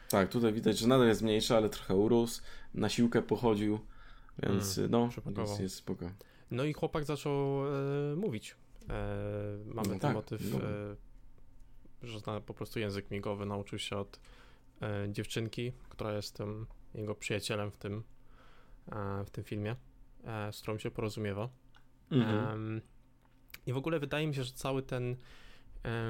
Tak, 0.09 0.29
tutaj 0.29 0.53
widać, 0.53 0.77
że 0.77 0.87
nadal 0.87 1.07
jest 1.07 1.21
mniejszy, 1.21 1.55
ale 1.55 1.69
trochę 1.69 1.95
urósł, 1.95 2.41
na 2.73 2.89
siłkę 2.89 3.21
pochodził, 3.21 3.79
więc 4.43 4.77
mm, 4.77 4.91
no, 4.91 5.09
więc 5.25 5.59
jest 5.59 5.75
spoko. 5.75 6.11
No 6.51 6.63
i 6.63 6.73
chłopak 6.73 7.05
zaczął 7.05 7.65
e, 7.65 8.15
mówić. 8.15 8.55
E, 8.89 9.57
mamy 9.65 9.75
no 9.75 9.83
ten 9.83 9.99
tak, 9.99 10.13
motyw, 10.13 10.53
no. 10.53 10.57
e, 10.57 10.95
że 12.03 12.19
zna 12.19 12.41
po 12.41 12.53
prostu 12.53 12.79
język 12.79 13.11
migowy, 13.11 13.45
nauczył 13.45 13.79
się 13.79 13.97
od 13.97 14.19
dziewczynki, 15.09 15.71
która 15.89 16.13
jest 16.13 16.37
jego 16.93 17.15
przyjacielem 17.15 17.71
w 17.71 17.77
tym, 17.77 18.03
e, 18.91 19.23
w 19.25 19.29
tym 19.29 19.43
filmie, 19.43 19.75
e, 20.23 20.53
z 20.53 20.61
którą 20.61 20.77
się 20.77 20.91
porozumiewa. 20.91 21.49
Mhm. 22.11 22.81
I 23.65 23.73
w 23.73 23.77
ogóle 23.77 23.99
wydaje 23.99 24.27
mi 24.27 24.35
się, 24.35 24.43
że 24.43 24.53
cały 24.53 24.83
ten 24.83 25.15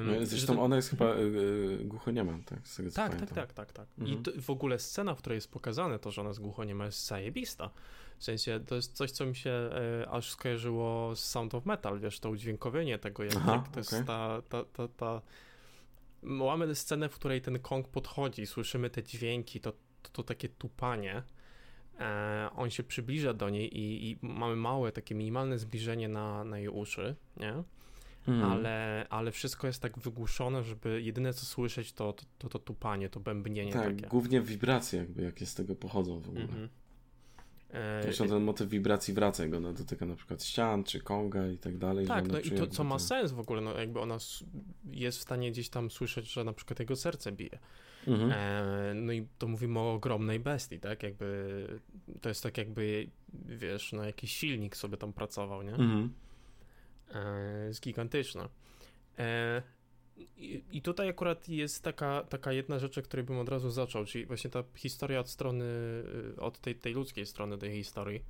no, 0.05 0.25
zresztą 0.25 0.63
ona 0.63 0.75
jest 0.75 0.89
chyba 0.89 1.15
y, 1.15 1.79
głuchoniema, 1.85 2.39
tak? 2.45 2.67
Z 2.67 2.93
tak, 2.93 3.15
tak, 3.15 3.31
tak, 3.31 3.53
tak, 3.53 3.73
tak. 3.73 3.87
Mhm. 3.99 4.23
I 4.37 4.41
w 4.41 4.49
ogóle 4.49 4.79
scena, 4.79 5.15
w 5.15 5.17
której 5.17 5.37
jest 5.37 5.51
pokazane 5.51 5.99
to, 5.99 6.11
że 6.11 6.21
ona 6.21 6.29
jest 6.29 6.41
głuchoniema 6.41 6.85
jest 6.85 7.07
zajebista. 7.07 7.69
W 8.17 8.23
sensie 8.23 8.59
to 8.67 8.75
jest 8.75 8.93
coś, 8.93 9.11
co 9.11 9.25
mi 9.25 9.35
się 9.35 9.49
e, 9.49 10.09
aż 10.09 10.31
skojarzyło 10.31 11.15
z 11.15 11.19
Sound 11.19 11.55
of 11.55 11.65
Metal, 11.65 11.99
wiesz, 11.99 12.19
to 12.19 12.29
udźwiękowienie 12.29 12.99
tego, 12.99 13.23
jak, 13.23 13.35
Aha, 13.35 13.51
jak 13.51 13.63
to 13.63 13.81
okay. 13.81 13.97
jest 13.97 14.07
ta, 14.07 14.41
ta, 14.49 14.63
ta, 14.63 14.87
ta... 14.87 15.21
Mamy 16.25 16.75
scenę, 16.75 17.09
w 17.09 17.15
której 17.15 17.41
ten 17.41 17.59
Kong 17.59 17.87
podchodzi, 17.87 18.45
słyszymy 18.45 18.89
te 18.89 19.03
dźwięki, 19.03 19.59
to, 19.59 19.71
to, 20.01 20.09
to 20.11 20.23
takie 20.23 20.49
tupanie, 20.49 21.23
e, 21.99 22.49
on 22.55 22.69
się 22.69 22.83
przybliża 22.83 23.33
do 23.33 23.49
niej 23.49 23.77
i, 23.77 24.11
i, 24.11 24.17
mamy 24.21 24.55
małe, 24.55 24.91
takie 24.91 25.15
minimalne 25.15 25.59
zbliżenie 25.59 26.09
na, 26.09 26.43
na 26.43 26.59
jej 26.59 26.69
uszy, 26.69 27.15
nie? 27.37 27.63
Mm. 28.27 28.43
Ale, 28.43 29.05
ale 29.09 29.31
wszystko 29.31 29.67
jest 29.67 29.81
tak 29.81 29.99
wygłuszone, 29.99 30.63
żeby 30.63 31.01
jedyne 31.01 31.33
co 31.33 31.45
słyszeć 31.45 31.93
to 31.93 32.13
to, 32.13 32.25
to, 32.37 32.49
to 32.49 32.59
tupanie, 32.59 33.09
to 33.09 33.19
bębnienie 33.19 33.73
tak, 33.73 33.95
takie. 33.95 34.07
głównie 34.07 34.41
wibracje 34.41 34.99
jakby, 34.99 35.23
jakie 35.23 35.45
z 35.45 35.55
tego 35.55 35.75
pochodzą 35.75 36.19
w 36.19 36.29
ogóle. 36.29 36.43
Mm 36.43 36.55
-hmm. 36.55 36.67
Zresztą 38.03 38.27
ten 38.27 38.43
motyw 38.43 38.69
wibracji 38.69 39.13
wraca, 39.13 39.47
go 39.47 39.59
no, 39.59 39.73
dotyka 39.73 40.05
na 40.05 40.15
przykład 40.15 40.43
ścian, 40.43 40.83
czy 40.83 40.99
konga 40.99 41.47
i 41.47 41.57
tak 41.57 41.77
dalej. 41.77 42.07
Tak, 42.07 42.27
no 42.27 42.39
i 42.39 42.51
to, 42.51 42.67
co 42.67 42.83
ma 42.83 42.99
sens 42.99 43.31
w 43.31 43.39
ogóle, 43.39 43.61
no 43.61 43.79
jakby 43.79 43.99
ona 43.99 44.17
jest 44.91 45.17
w 45.17 45.21
stanie 45.21 45.51
gdzieś 45.51 45.69
tam 45.69 45.91
słyszeć, 45.91 46.33
że 46.33 46.43
na 46.43 46.53
przykład 46.53 46.79
jego 46.79 46.95
serce 46.95 47.31
bije. 47.31 47.59
Mhm. 48.07 48.31
E, 48.31 48.93
no 48.93 49.13
i 49.13 49.27
to 49.37 49.47
mówimy 49.47 49.79
o 49.79 49.93
ogromnej 49.93 50.39
bestii, 50.39 50.79
tak? 50.79 51.03
Jakby 51.03 51.67
to 52.21 52.29
jest 52.29 52.43
tak 52.43 52.57
jakby, 52.57 53.07
wiesz, 53.33 53.93
no 53.93 54.03
jakiś 54.03 54.37
silnik 54.37 54.77
sobie 54.77 54.97
tam 54.97 55.13
pracował, 55.13 55.63
nie? 55.63 55.71
Mhm. 55.71 56.13
E, 57.13 57.67
jest 57.67 57.81
gigantyczna. 57.81 58.49
E, 59.19 59.61
i, 60.17 60.63
I, 60.71 60.81
tutaj 60.81 61.09
akurat 61.09 61.49
jest 61.49 61.83
taka, 61.83 62.23
taka 62.29 62.51
jedna 62.51 62.79
rzecz, 62.79 62.99
której 62.99 63.25
bym 63.25 63.39
od 63.39 63.49
razu 63.49 63.71
zaczął, 63.71 64.05
czyli 64.05 64.25
właśnie 64.25 64.49
ta 64.49 64.63
historia 64.75 65.19
od 65.19 65.29
strony, 65.29 65.65
y, 66.37 66.41
od 66.41 66.59
tej, 66.59 66.75
tej 66.75 66.93
ludzkiej 66.93 67.25
strony 67.25 67.57
tej 67.57 67.71
historii. 67.71 68.23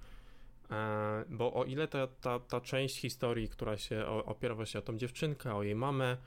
E, 0.71 1.25
bo 1.29 1.53
o 1.53 1.63
ile 1.63 1.87
ta, 1.87 2.07
ta, 2.07 2.39
ta 2.39 2.61
część 2.61 2.99
historii, 2.99 3.49
która 3.49 3.77
się 3.77 4.05
opiera 4.05 4.55
właśnie 4.55 4.79
o 4.79 4.83
tą 4.83 4.97
dziewczynkę, 4.97 5.55
o 5.55 5.63
jej 5.63 5.75
mamę, 5.75 6.17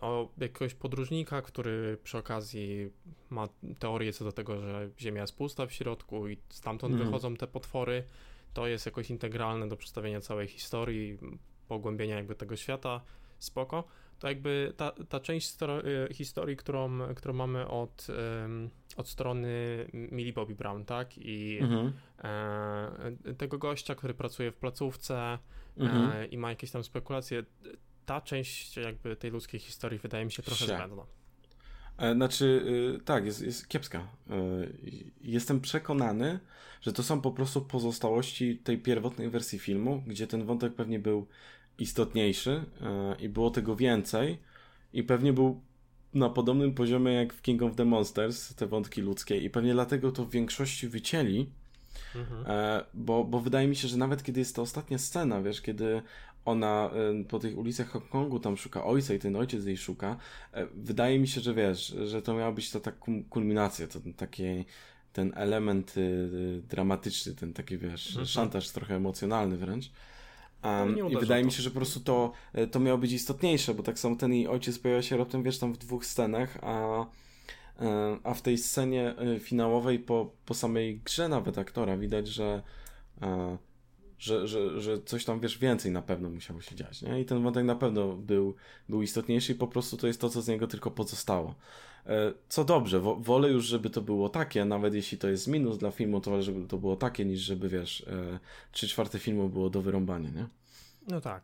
o 0.00 0.28
jakiegoś 0.38 0.74
podróżnika, 0.74 1.42
który 1.42 1.98
przy 2.04 2.18
okazji 2.18 2.90
ma 3.30 3.48
teorię 3.78 4.12
co 4.12 4.24
do 4.24 4.32
tego, 4.32 4.60
że 4.60 4.90
Ziemia 5.00 5.20
jest 5.20 5.36
pusta 5.36 5.66
w 5.66 5.72
środku 5.72 6.28
i 6.28 6.36
stamtąd 6.48 6.94
mm. 6.94 7.06
wychodzą 7.06 7.36
te 7.36 7.46
potwory, 7.46 8.04
to 8.54 8.66
jest 8.66 8.86
jakoś 8.86 9.10
integralne 9.10 9.68
do 9.68 9.76
przedstawienia 9.76 10.20
całej 10.20 10.48
historii, 10.48 11.18
pogłębienia 11.68 12.16
jakby 12.16 12.34
tego 12.34 12.56
świata, 12.56 13.00
spoko 13.38 13.84
to 14.22 14.28
jakby 14.28 14.72
ta, 14.76 14.92
ta 15.08 15.20
część 15.20 15.56
y, 16.10 16.14
historii, 16.14 16.56
którą, 16.56 17.14
którą 17.14 17.34
mamy 17.34 17.68
od, 17.68 18.06
od 18.96 19.08
strony 19.08 19.48
Millie 19.92 20.32
Bobby 20.32 20.54
Brown, 20.54 20.84
tak? 20.84 21.18
I 21.18 21.58
mhm. 21.60 21.92
e, 22.24 23.34
tego 23.34 23.58
gościa, 23.58 23.94
który 23.94 24.14
pracuje 24.14 24.52
w 24.52 24.56
placówce 24.56 25.16
e, 25.16 25.38
mhm. 25.76 26.30
i 26.30 26.38
ma 26.38 26.50
jakieś 26.50 26.70
tam 26.70 26.84
spekulacje, 26.84 27.42
ta 28.06 28.20
część 28.20 28.76
jakby 28.76 29.16
tej 29.16 29.30
ludzkiej 29.30 29.60
historii 29.60 29.98
wydaje 29.98 30.24
mi 30.24 30.32
się 30.32 30.42
trochę 30.42 30.66
Sie. 30.66 30.76
zbędna. 30.76 31.02
E, 31.98 32.14
znaczy, 32.14 32.44
y, 32.96 33.04
tak, 33.04 33.24
jest, 33.24 33.42
jest 33.42 33.68
kiepska. 33.68 34.08
Jestem 35.20 35.60
przekonany, 35.60 36.40
że 36.80 36.92
to 36.92 37.02
są 37.02 37.20
po 37.20 37.30
prostu 37.30 37.60
pozostałości 37.62 38.58
tej 38.58 38.78
pierwotnej 38.78 39.30
wersji 39.30 39.58
filmu, 39.58 40.02
gdzie 40.06 40.26
ten 40.26 40.44
wątek 40.44 40.74
pewnie 40.74 40.98
był 40.98 41.26
istotniejszy 41.78 42.64
e, 42.80 43.16
i 43.20 43.28
było 43.28 43.50
tego 43.50 43.76
więcej 43.76 44.38
i 44.92 45.02
pewnie 45.02 45.32
był 45.32 45.60
na 46.14 46.30
podobnym 46.30 46.74
poziomie 46.74 47.12
jak 47.12 47.32
w 47.32 47.42
King 47.42 47.62
of 47.62 47.76
the 47.76 47.84
Monsters, 47.84 48.54
te 48.54 48.66
wątki 48.66 49.00
ludzkie 49.00 49.38
i 49.38 49.50
pewnie 49.50 49.72
dlatego 49.72 50.12
to 50.12 50.24
w 50.24 50.30
większości 50.30 50.88
wycięli, 50.88 51.50
mhm. 52.14 52.44
E, 52.46 52.84
bo, 52.94 53.24
bo 53.24 53.40
wydaje 53.40 53.68
mi 53.68 53.76
się, 53.76 53.88
że 53.88 53.96
nawet 53.96 54.22
kiedy 54.22 54.40
jest 54.40 54.56
ta 54.56 54.62
ostatnia 54.62 54.98
scena, 54.98 55.42
wiesz, 55.42 55.60
kiedy 55.60 56.02
ona 56.44 56.90
e, 57.20 57.24
po 57.24 57.38
tych 57.38 57.58
ulicach 57.58 57.88
Hongkongu 57.88 58.40
tam 58.40 58.56
szuka 58.56 58.84
ojca 58.84 59.14
i 59.14 59.18
ten 59.18 59.36
ojciec 59.36 59.64
jej 59.64 59.76
szuka, 59.76 60.16
wydaje 60.74 61.18
mi 61.18 61.28
się, 61.28 61.40
że 61.40 61.54
wiesz, 61.54 61.96
że 62.04 62.22
to 62.22 62.34
miała 62.34 62.52
być 62.52 62.70
ta, 62.70 62.80
ta 62.80 62.92
kulminacja, 63.30 63.86
to 63.86 64.00
takie 64.16 64.64
ten 65.12 65.32
element 65.36 65.94
dramatyczny, 66.68 67.34
ten 67.34 67.52
taki 67.52 67.78
wiesz, 67.78 68.08
mhm. 68.08 68.26
szantaż 68.26 68.70
trochę 68.70 68.96
emocjonalny 68.96 69.56
wręcz. 69.56 69.90
Um, 70.64 71.10
I 71.10 71.16
wydaje 71.16 71.44
mi 71.44 71.52
się, 71.52 71.62
że 71.62 71.70
po 71.70 71.76
prostu 71.76 72.00
to, 72.00 72.32
e, 72.52 72.66
to 72.66 72.80
miało 72.80 72.98
być 72.98 73.12
istotniejsze, 73.12 73.74
bo 73.74 73.82
tak 73.82 73.98
samo 73.98 74.16
ten 74.16 74.32
jej 74.32 74.48
ojciec 74.48 74.78
pojawia 74.78 75.02
się 75.02 75.16
raptem, 75.16 75.42
wiesz, 75.42 75.58
tam 75.58 75.72
w 75.72 75.78
dwóch 75.78 76.06
scenach, 76.06 76.58
a, 76.62 77.06
e, 77.80 78.18
a 78.22 78.34
w 78.34 78.42
tej 78.42 78.58
scenie 78.58 79.14
e, 79.16 79.40
finałowej 79.40 79.98
po, 79.98 80.32
po 80.46 80.54
samej 80.54 81.00
grze 81.04 81.28
nawet 81.28 81.58
aktora 81.58 81.96
widać, 81.96 82.28
że, 82.28 82.62
że, 84.18 84.48
że, 84.48 84.80
że 84.80 85.02
coś 85.02 85.24
tam, 85.24 85.40
wiesz, 85.40 85.58
więcej 85.58 85.92
na 85.92 86.02
pewno 86.02 86.30
musiało 86.30 86.60
się 86.60 86.76
dziać, 86.76 87.02
nie? 87.02 87.20
I 87.20 87.24
ten 87.24 87.42
wątek 87.42 87.64
na 87.64 87.76
pewno 87.76 88.16
był, 88.16 88.54
był 88.88 89.02
istotniejszy 89.02 89.52
i 89.52 89.54
po 89.54 89.66
prostu 89.66 89.96
to 89.96 90.06
jest 90.06 90.20
to, 90.20 90.28
co 90.28 90.42
z 90.42 90.48
niego 90.48 90.66
tylko 90.66 90.90
pozostało. 90.90 91.54
Co 92.48 92.64
dobrze, 92.64 93.00
wolę 93.00 93.48
już, 93.48 93.64
żeby 93.64 93.90
to 93.90 94.00
było 94.00 94.28
takie, 94.28 94.64
nawet 94.64 94.94
jeśli 94.94 95.18
to 95.18 95.28
jest 95.28 95.48
minus 95.48 95.78
dla 95.78 95.90
filmu, 95.90 96.20
to 96.20 96.42
żeby 96.42 96.68
to 96.68 96.78
było 96.78 96.96
takie, 96.96 97.24
niż 97.24 97.40
żeby, 97.40 97.68
wiesz, 97.68 98.06
trzy 98.72 98.88
czwarte 98.88 99.18
filmu 99.18 99.48
było 99.48 99.70
do 99.70 99.82
wyrąbania, 99.82 100.30
nie? 100.30 100.46
No 101.08 101.20
tak. 101.20 101.42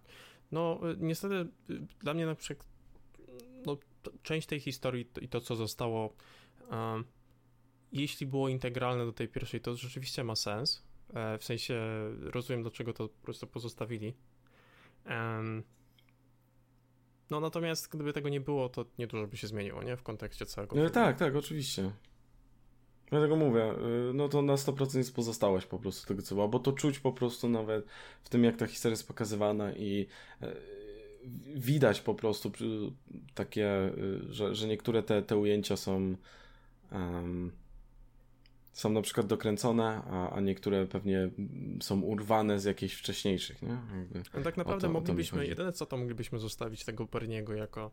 No 0.52 0.80
niestety 0.98 1.46
dla 2.00 2.14
mnie 2.14 2.26
na 2.26 2.34
przykład 2.34 2.68
no, 3.66 3.76
część 4.22 4.46
tej 4.46 4.60
historii 4.60 5.06
i 5.20 5.28
to, 5.28 5.40
co 5.40 5.56
zostało, 5.56 6.12
jeśli 7.92 8.26
było 8.26 8.48
integralne 8.48 9.04
do 9.04 9.12
tej 9.12 9.28
pierwszej, 9.28 9.60
to 9.60 9.76
rzeczywiście 9.76 10.24
ma 10.24 10.36
sens. 10.36 10.82
E, 11.14 11.38
w 11.38 11.44
sensie 11.44 11.80
rozumiem, 12.20 12.62
dlaczego 12.62 12.92
to 12.92 13.08
po 13.08 13.24
prostu 13.24 13.46
pozostawili. 13.46 14.14
Um, 15.06 15.62
no 17.30 17.40
natomiast 17.40 17.88
gdyby 17.88 18.12
tego 18.12 18.28
nie 18.28 18.40
było, 18.40 18.68
to 18.68 18.84
niedużo 18.98 19.26
by 19.26 19.36
się 19.36 19.46
zmieniło, 19.46 19.82
nie? 19.82 19.96
W 19.96 20.02
kontekście 20.02 20.46
całego. 20.46 20.76
No, 20.76 20.90
tak, 20.90 21.18
tak, 21.18 21.36
oczywiście. 21.36 21.90
Dlatego 23.10 23.36
mówię, 23.36 23.72
y, 24.10 24.14
no 24.14 24.28
to 24.28 24.42
na 24.42 24.54
100% 24.54 24.98
jest 24.98 25.14
pozostałość 25.14 25.66
po 25.66 25.78
prostu 25.78 26.08
tego, 26.08 26.22
co 26.22 26.34
było, 26.34 26.48
bo 26.48 26.58
to 26.58 26.72
czuć 26.72 26.98
po 26.98 27.12
prostu 27.12 27.48
nawet 27.48 27.86
w 28.22 28.28
tym, 28.28 28.44
jak 28.44 28.56
ta 28.56 28.66
historia 28.66 28.92
jest 28.92 29.08
pokazywana 29.08 29.72
i 29.72 30.06
e, 30.42 30.54
widać 31.54 32.00
po 32.00 32.14
prostu 32.14 32.52
takie, 33.34 33.92
y, 33.98 34.32
że, 34.32 34.54
że 34.54 34.66
niektóre 34.66 35.02
te, 35.02 35.22
te 35.22 35.36
ujęcia 35.36 35.76
są 35.76 36.16
um, 36.92 37.52
są 38.78 38.90
na 38.90 39.02
przykład 39.02 39.26
dokręcone, 39.26 40.02
a, 40.10 40.30
a 40.30 40.40
niektóre 40.40 40.86
pewnie 40.86 41.30
są 41.82 42.00
urwane 42.00 42.60
z 42.60 42.64
jakichś 42.64 42.94
wcześniejszych, 42.94 43.62
nie? 43.62 43.78
Jakby 44.14 44.38
no 44.38 44.42
tak 44.44 44.56
naprawdę 44.56 44.86
to, 44.86 44.92
moglibyśmy, 44.92 45.46
jedyne 45.46 45.72
co 45.72 45.86
to 45.86 45.96
moglibyśmy 45.96 46.38
zostawić 46.38 46.84
tego 46.84 47.06
Berniego 47.06 47.54
jako 47.54 47.90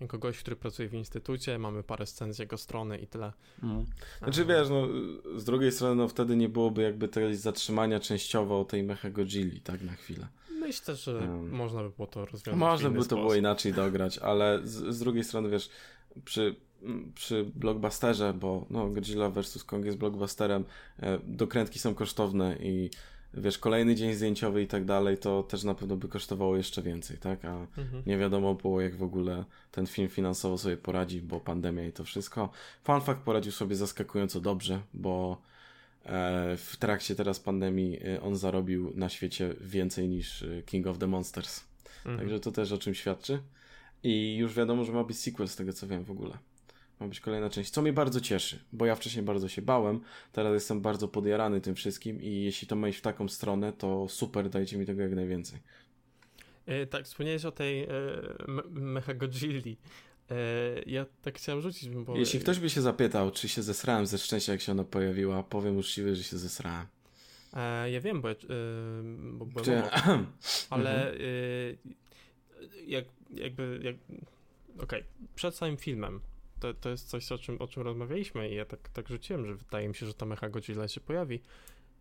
jako 0.00 0.18
gość, 0.18 0.40
który 0.40 0.56
pracuje 0.56 0.88
w 0.88 0.94
instytucie, 0.94 1.58
mamy 1.58 1.82
parę 1.82 2.06
scen 2.06 2.34
z 2.34 2.38
jego 2.38 2.58
strony 2.58 2.98
i 2.98 3.06
tyle. 3.06 3.32
Mm. 3.62 3.86
Znaczy 4.18 4.44
wiesz, 4.44 4.68
no, 4.68 4.88
z 5.36 5.44
drugiej 5.44 5.72
strony 5.72 5.94
no, 5.94 6.08
wtedy 6.08 6.36
nie 6.36 6.48
byłoby 6.48 6.82
jakby 6.82 7.08
tego 7.08 7.34
zatrzymania 7.34 8.00
częściowo 8.00 8.64
tej 8.64 8.82
Mecha 8.82 9.10
Godzilli, 9.10 9.60
tak, 9.60 9.82
na 9.82 9.92
chwilę. 9.92 10.28
Myślę, 10.60 10.96
że 10.96 11.14
um, 11.14 11.50
można 11.50 11.82
by 11.82 11.90
było 11.90 12.06
to 12.06 12.24
rozwiązać 12.24 12.60
Można 12.60 12.90
by 12.90 13.04
to 13.04 13.16
było 13.16 13.34
inaczej 13.34 13.72
dograć, 13.72 14.18
ale 14.18 14.60
z, 14.64 14.94
z 14.94 14.98
drugiej 14.98 15.24
strony 15.24 15.50
wiesz, 15.50 15.70
przy 16.24 16.56
przy 17.14 17.44
blockbusterze, 17.44 18.34
bo 18.34 18.66
no, 18.70 18.88
Godzilla 18.88 19.30
vs. 19.30 19.64
Kong 19.64 19.84
jest 19.84 19.98
blockbusterem, 19.98 20.64
e, 21.00 21.18
dokrętki 21.24 21.78
są 21.78 21.94
kosztowne 21.94 22.56
i 22.60 22.90
wiesz, 23.34 23.58
kolejny 23.58 23.94
dzień 23.94 24.14
zdjęciowy 24.14 24.62
i 24.62 24.66
tak 24.66 24.84
dalej, 24.84 25.18
to 25.18 25.42
też 25.42 25.64
na 25.64 25.74
pewno 25.74 25.96
by 25.96 26.08
kosztowało 26.08 26.56
jeszcze 26.56 26.82
więcej, 26.82 27.18
tak? 27.18 27.44
A 27.44 27.66
mhm. 27.78 28.02
nie 28.06 28.18
wiadomo 28.18 28.54
było, 28.54 28.80
jak 28.80 28.96
w 28.96 29.02
ogóle 29.02 29.44
ten 29.70 29.86
film 29.86 30.08
finansowo 30.08 30.58
sobie 30.58 30.76
poradzi, 30.76 31.20
bo 31.20 31.40
pandemia 31.40 31.86
i 31.86 31.92
to 31.92 32.04
wszystko. 32.04 32.50
Fun 32.84 33.00
fact 33.00 33.20
poradził 33.20 33.52
sobie 33.52 33.76
zaskakująco 33.76 34.40
dobrze, 34.40 34.80
bo 34.94 35.42
e, 36.04 36.56
w 36.56 36.76
trakcie 36.76 37.14
teraz 37.14 37.40
pandemii 37.40 37.98
e, 38.04 38.22
on 38.22 38.36
zarobił 38.36 38.92
na 38.94 39.08
świecie 39.08 39.54
więcej 39.60 40.08
niż 40.08 40.44
King 40.66 40.86
of 40.86 40.98
the 40.98 41.06
Monsters. 41.06 41.64
Mhm. 41.98 42.18
Także 42.18 42.40
to 42.40 42.52
też 42.52 42.72
o 42.72 42.78
czym 42.78 42.94
świadczy. 42.94 43.38
I 44.02 44.36
już 44.36 44.54
wiadomo, 44.54 44.84
że 44.84 44.92
ma 44.92 45.04
być 45.04 45.18
sequel 45.18 45.48
z 45.48 45.56
tego 45.56 45.72
co 45.72 45.86
wiem 45.86 46.04
w 46.04 46.10
ogóle. 46.10 46.38
Ma 47.00 47.08
być 47.08 47.20
kolejna 47.20 47.50
część, 47.50 47.70
co 47.70 47.82
mnie 47.82 47.92
bardzo 47.92 48.20
cieszy, 48.20 48.58
bo 48.72 48.86
ja 48.86 48.94
wcześniej 48.94 49.24
bardzo 49.24 49.48
się 49.48 49.62
bałem, 49.62 50.00
teraz 50.32 50.54
jestem 50.54 50.80
bardzo 50.80 51.08
podjarany 51.08 51.60
tym 51.60 51.74
wszystkim 51.74 52.22
i 52.22 52.42
jeśli 52.42 52.68
to 52.68 52.76
ma 52.76 52.88
iść 52.88 52.98
w 52.98 53.02
taką 53.02 53.28
stronę, 53.28 53.72
to 53.72 54.08
super, 54.08 54.50
dajcie 54.50 54.78
mi 54.78 54.86
tego 54.86 55.02
jak 55.02 55.14
najwięcej. 55.14 55.58
E, 56.66 56.86
tak, 56.86 57.04
wspomniałeś 57.04 57.44
o 57.44 57.52
tej 57.52 57.82
e, 57.82 57.88
Mechagodzilli. 58.70 59.76
E, 60.30 60.34
ja 60.86 61.06
tak 61.22 61.38
chciałem 61.38 61.60
rzucić, 61.60 61.88
bo... 61.88 62.16
Jeśli 62.16 62.40
ktoś 62.40 62.58
by 62.58 62.70
się 62.70 62.80
zapytał, 62.80 63.30
czy 63.30 63.48
się 63.48 63.62
zesrałem 63.62 64.06
ze 64.06 64.18
szczęścia, 64.18 64.52
jak 64.52 64.60
się 64.60 64.72
ona 64.72 64.84
pojawiła, 64.84 65.42
powiem 65.42 65.76
uczciwie, 65.76 66.16
że 66.16 66.22
się 66.22 66.38
zesrałem. 66.38 66.86
E, 67.54 67.90
ja 67.90 68.00
wiem, 68.00 68.20
bo, 68.20 68.28
ja, 68.28 68.34
e, 68.34 68.38
bo, 69.32 69.46
bo 69.46 69.60
czy... 69.60 69.82
ale 70.70 71.12
mhm. 71.12 71.22
e, 71.22 72.82
jak, 72.86 73.04
jakby 73.30 73.80
jak, 73.82 73.96
okej, 74.76 75.00
okay. 75.00 75.04
przed 75.34 75.54
samym 75.54 75.76
filmem 75.76 76.20
to, 76.60 76.74
to 76.74 76.88
jest 76.90 77.08
coś, 77.08 77.32
o 77.32 77.38
czym, 77.38 77.56
o 77.58 77.66
czym 77.66 77.82
rozmawialiśmy 77.82 78.48
i 78.48 78.54
ja 78.54 78.64
tak, 78.64 78.88
tak 78.88 79.08
rzuciłem, 79.08 79.46
że 79.46 79.54
wydaje 79.54 79.88
mi 79.88 79.94
się, 79.94 80.06
że 80.06 80.14
ta 80.14 80.26
Mecha 80.26 80.48
Godzilla 80.48 80.88
się 80.88 81.00
pojawi, 81.00 81.40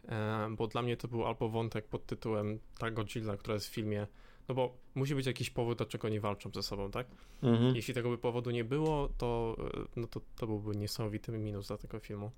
e, 0.08 0.50
bo 0.58 0.68
dla 0.68 0.82
mnie 0.82 0.98
to 0.98 1.08
był 1.08 1.25
albo 1.25 1.50
wątek 1.50 1.88
pod 1.88 2.06
tytułem 2.06 2.60
ta 2.78 2.92
Godzilla, 2.92 3.38
która 3.38 3.54
jest 3.54 3.68
w 3.68 3.74
filmie, 3.74 4.08
no 4.50 4.56
bo 4.56 4.78
musi 4.96 5.16
być 5.16 5.25
jakiś 5.25 5.50
powód, 5.50 5.78
dlaczego 5.78 6.08
oni 6.08 6.20
walczą 6.20 6.50
ze 6.54 6.63
sobą, 6.63 6.92
tak? 6.92 7.08
Mhm. 7.44 7.75
Jeśli 7.75 7.94
tego 7.94 8.10
by 8.10 8.18
powodu 8.18 8.51
nie 8.51 8.63
było, 8.63 9.10
to, 9.18 9.56
no 9.96 10.08
to, 10.08 10.22
to 10.36 10.48
byłby 10.48 10.75
niesamowity 10.75 11.32
minus 11.32 11.68
dla 11.68 11.78
tego 11.78 12.00
filmu. 12.00 12.32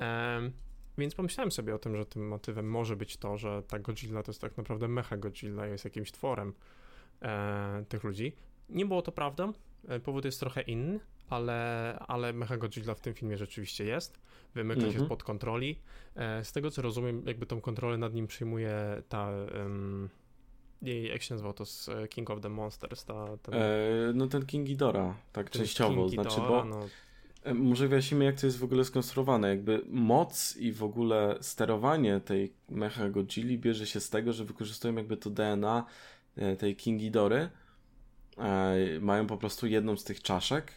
E, 0.00 0.50
więc 0.98 1.14
pomyślałem 1.14 1.52
sobie 1.52 1.74
o 1.74 1.78
tym, 1.78 1.96
że 1.96 2.06
tym 2.06 2.28
motywem 2.28 2.70
może 2.70 2.96
być 2.96 3.16
to, 3.16 3.38
że 3.38 3.62
ta 3.62 3.78
Godzilla 3.78 4.22
to 4.22 4.30
jest 4.30 4.40
tak 4.40 4.56
naprawdę 4.56 4.88
Mecha 4.88 5.16
Godzilla, 5.16 5.66
jest 5.66 5.84
jakimś 5.84 6.12
tworem 6.12 6.54
e, 7.22 7.84
tych 7.88 8.04
ludzi. 8.04 8.32
Nie 8.68 8.86
było 8.86 9.02
to 9.02 9.12
prawdą, 9.12 9.52
e, 9.88 10.00
powód 10.00 10.24
jest 10.24 10.40
trochę 10.40 10.62
inny, 10.62 11.00
ale, 11.30 11.98
ale 12.08 12.32
Mechagodzilla 12.32 12.94
w 12.94 13.00
tym 13.00 13.14
filmie 13.14 13.38
rzeczywiście 13.38 13.84
jest. 13.84 14.20
Wymyka 14.54 14.80
się 14.80 14.86
mhm. 14.86 15.06
spod 15.06 15.22
kontroli. 15.22 15.78
E, 16.16 16.44
z 16.44 16.52
tego 16.52 16.70
co 16.70 16.82
rozumiem, 16.82 17.22
jakby 17.26 17.46
tą 17.46 17.60
kontrolę 17.60 17.98
nad 17.98 18.14
nim 18.14 18.26
przyjmuje 18.26 19.02
ta. 19.08 19.30
Um, 19.30 20.08
jej, 20.82 21.08
jak 21.08 21.22
się 21.22 21.34
nazywał 21.34 21.52
to 21.52 21.66
z 21.66 21.88
e, 21.88 22.08
King 22.08 22.30
of 22.30 22.40
the 22.40 22.48
Monsters? 22.48 23.04
Ta, 23.04 23.36
ten... 23.42 23.54
E, 23.54 23.60
no 24.14 24.26
ten 24.26 24.46
King 24.46 24.66
Ghidorah, 24.66 25.16
tak 25.32 25.50
ten 25.50 25.62
częściowo. 25.62 26.08
King 26.08 26.12
znaczy, 26.12 26.40
bo 26.40 26.64
no... 26.64 26.80
E, 27.44 27.54
może 27.54 27.88
wyjaśnimy, 27.88 28.24
jak 28.24 28.40
to 28.40 28.46
jest 28.46 28.58
w 28.58 28.64
ogóle 28.64 28.84
skonstruowane. 28.84 29.48
Jakby 29.48 29.82
moc 29.88 30.56
i 30.56 30.72
w 30.72 30.82
ogóle 30.82 31.38
sterowanie 31.40 32.20
tej 32.20 32.52
Mecha 32.68 33.08
Godzilli 33.08 33.58
bierze 33.58 33.86
się 33.86 34.00
z 34.00 34.10
tego, 34.10 34.32
że 34.32 34.44
wykorzystują 34.44 34.94
jakby 34.94 35.16
to 35.16 35.30
DNA 35.30 35.84
tej 36.58 36.76
King 36.76 37.00
Ghidory. 37.00 37.50
Mają 39.00 39.26
po 39.26 39.36
prostu 39.36 39.66
jedną 39.66 39.96
z 39.96 40.04
tych 40.04 40.22
czaszek 40.22 40.72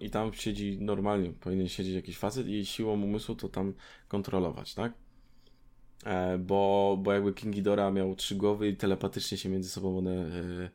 i 0.00 0.10
tam 0.10 0.32
siedzi 0.32 0.78
normalnie, 0.80 1.32
powinien 1.32 1.68
siedzieć 1.68 1.94
jakiś 1.94 2.18
facet 2.18 2.46
i 2.46 2.66
siłą 2.66 3.02
umysłu 3.02 3.34
to 3.34 3.48
tam 3.48 3.74
kontrolować, 4.08 4.74
tak? 4.74 4.92
E, 6.04 6.38
bo, 6.38 6.98
bo 7.02 7.12
jakby 7.12 7.32
King 7.32 7.54
Ghidorah 7.54 7.94
miał 7.94 8.16
trzy 8.16 8.34
głowy 8.34 8.68
i 8.68 8.76
telepatycznie 8.76 9.38
się 9.38 9.48
między 9.48 9.70
sobą 9.70 9.98
one 9.98 10.10
e, 10.10 10.70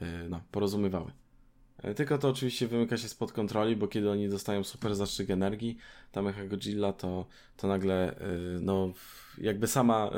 e, 0.00 0.28
no, 0.28 0.40
porozumiewały. 0.50 1.12
Tylko 1.96 2.18
to 2.18 2.28
oczywiście 2.28 2.68
wymyka 2.68 2.96
się 2.96 3.08
spod 3.08 3.32
kontroli, 3.32 3.76
bo 3.76 3.88
kiedy 3.88 4.10
oni 4.10 4.28
dostają 4.28 4.64
super 4.64 4.94
zastrzyk 4.94 5.30
energii, 5.30 5.78
ta 6.12 6.22
Mecha 6.22 6.46
Godzilla, 6.46 6.92
to, 6.92 7.26
to 7.56 7.68
nagle 7.68 8.16
no, 8.60 8.92
jakby 9.38 9.66
sama, 9.66 10.10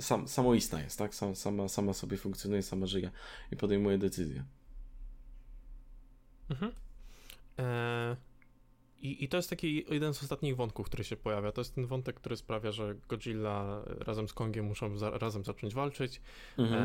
sam, 0.00 0.28
samoistna 0.28 0.82
jest, 0.82 0.98
tak? 0.98 1.14
Sama, 1.14 1.68
sama 1.68 1.92
sobie 1.92 2.16
funkcjonuje, 2.16 2.62
sama 2.62 2.86
żyje 2.86 3.10
i 3.52 3.56
podejmuje 3.56 3.98
decyzje. 3.98 4.44
Mhm. 6.50 6.72
E, 7.58 8.16
I, 9.00 9.24
I 9.24 9.28
to 9.28 9.36
jest 9.36 9.50
taki 9.50 9.84
jeden 9.90 10.14
z 10.14 10.22
ostatnich 10.22 10.56
wątków, 10.56 10.86
który 10.86 11.04
się 11.04 11.16
pojawia. 11.16 11.52
To 11.52 11.60
jest 11.60 11.74
ten 11.74 11.86
wątek, 11.86 12.16
który 12.16 12.36
sprawia, 12.36 12.72
że 12.72 12.94
Godzilla 13.08 13.82
razem 13.86 14.28
z 14.28 14.32
Kongiem 14.32 14.66
muszą 14.66 14.98
za, 14.98 15.10
razem 15.10 15.44
zacząć 15.44 15.74
walczyć. 15.74 16.20
Mhm. 16.58 16.84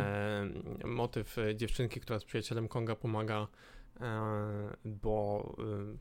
E, 0.84 0.88
motyw 0.88 1.36
dziewczynki, 1.56 2.00
która 2.00 2.20
z 2.20 2.26
przyjacielem 2.26 2.68
Konga 2.68 2.96
pomaga, 2.96 3.48
e, 4.02 4.78
bo, 4.86 5.56
e, 5.60 5.98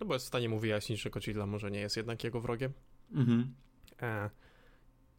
no 0.00 0.06
bo 0.06 0.14
jest 0.14 0.26
w 0.26 0.28
stanie 0.28 0.48
mu 0.48 0.58
wyjaśnić, 0.58 1.02
że 1.02 1.10
Godzilla 1.10 1.46
może 1.46 1.70
nie 1.70 1.80
jest 1.80 1.96
jednak 1.96 2.24
jego 2.24 2.40
wrogiem. 2.40 2.72
Mhm. 3.12 3.54
E, 4.02 4.30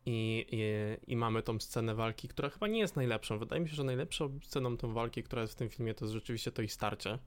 i, 0.05 0.45
i, 0.51 1.11
I, 1.11 1.15
mamy 1.15 1.43
tą 1.43 1.59
scenę 1.59 1.95
walki, 1.95 2.27
która 2.27 2.49
chyba 2.49 2.67
nie 2.67 2.79
jest 2.79 2.95
najlepszą. 2.95 3.39
Wydaje 3.39 3.61
mi 3.61 3.69
się, 3.69 3.75
że 3.75 3.83
najlepszą 3.83 4.39
sceną 4.43 4.77
tą 4.77 4.93
walki, 4.93 5.23
która 5.23 5.41
jest 5.41 5.53
w 5.53 5.55
tym 5.55 5.69
filmie, 5.69 5.93
to 5.93 6.05
jest 6.05 6.13
rzeczywiście 6.13 6.51
to 6.51 6.61
ich 6.61 6.73
starcie. 6.73 7.19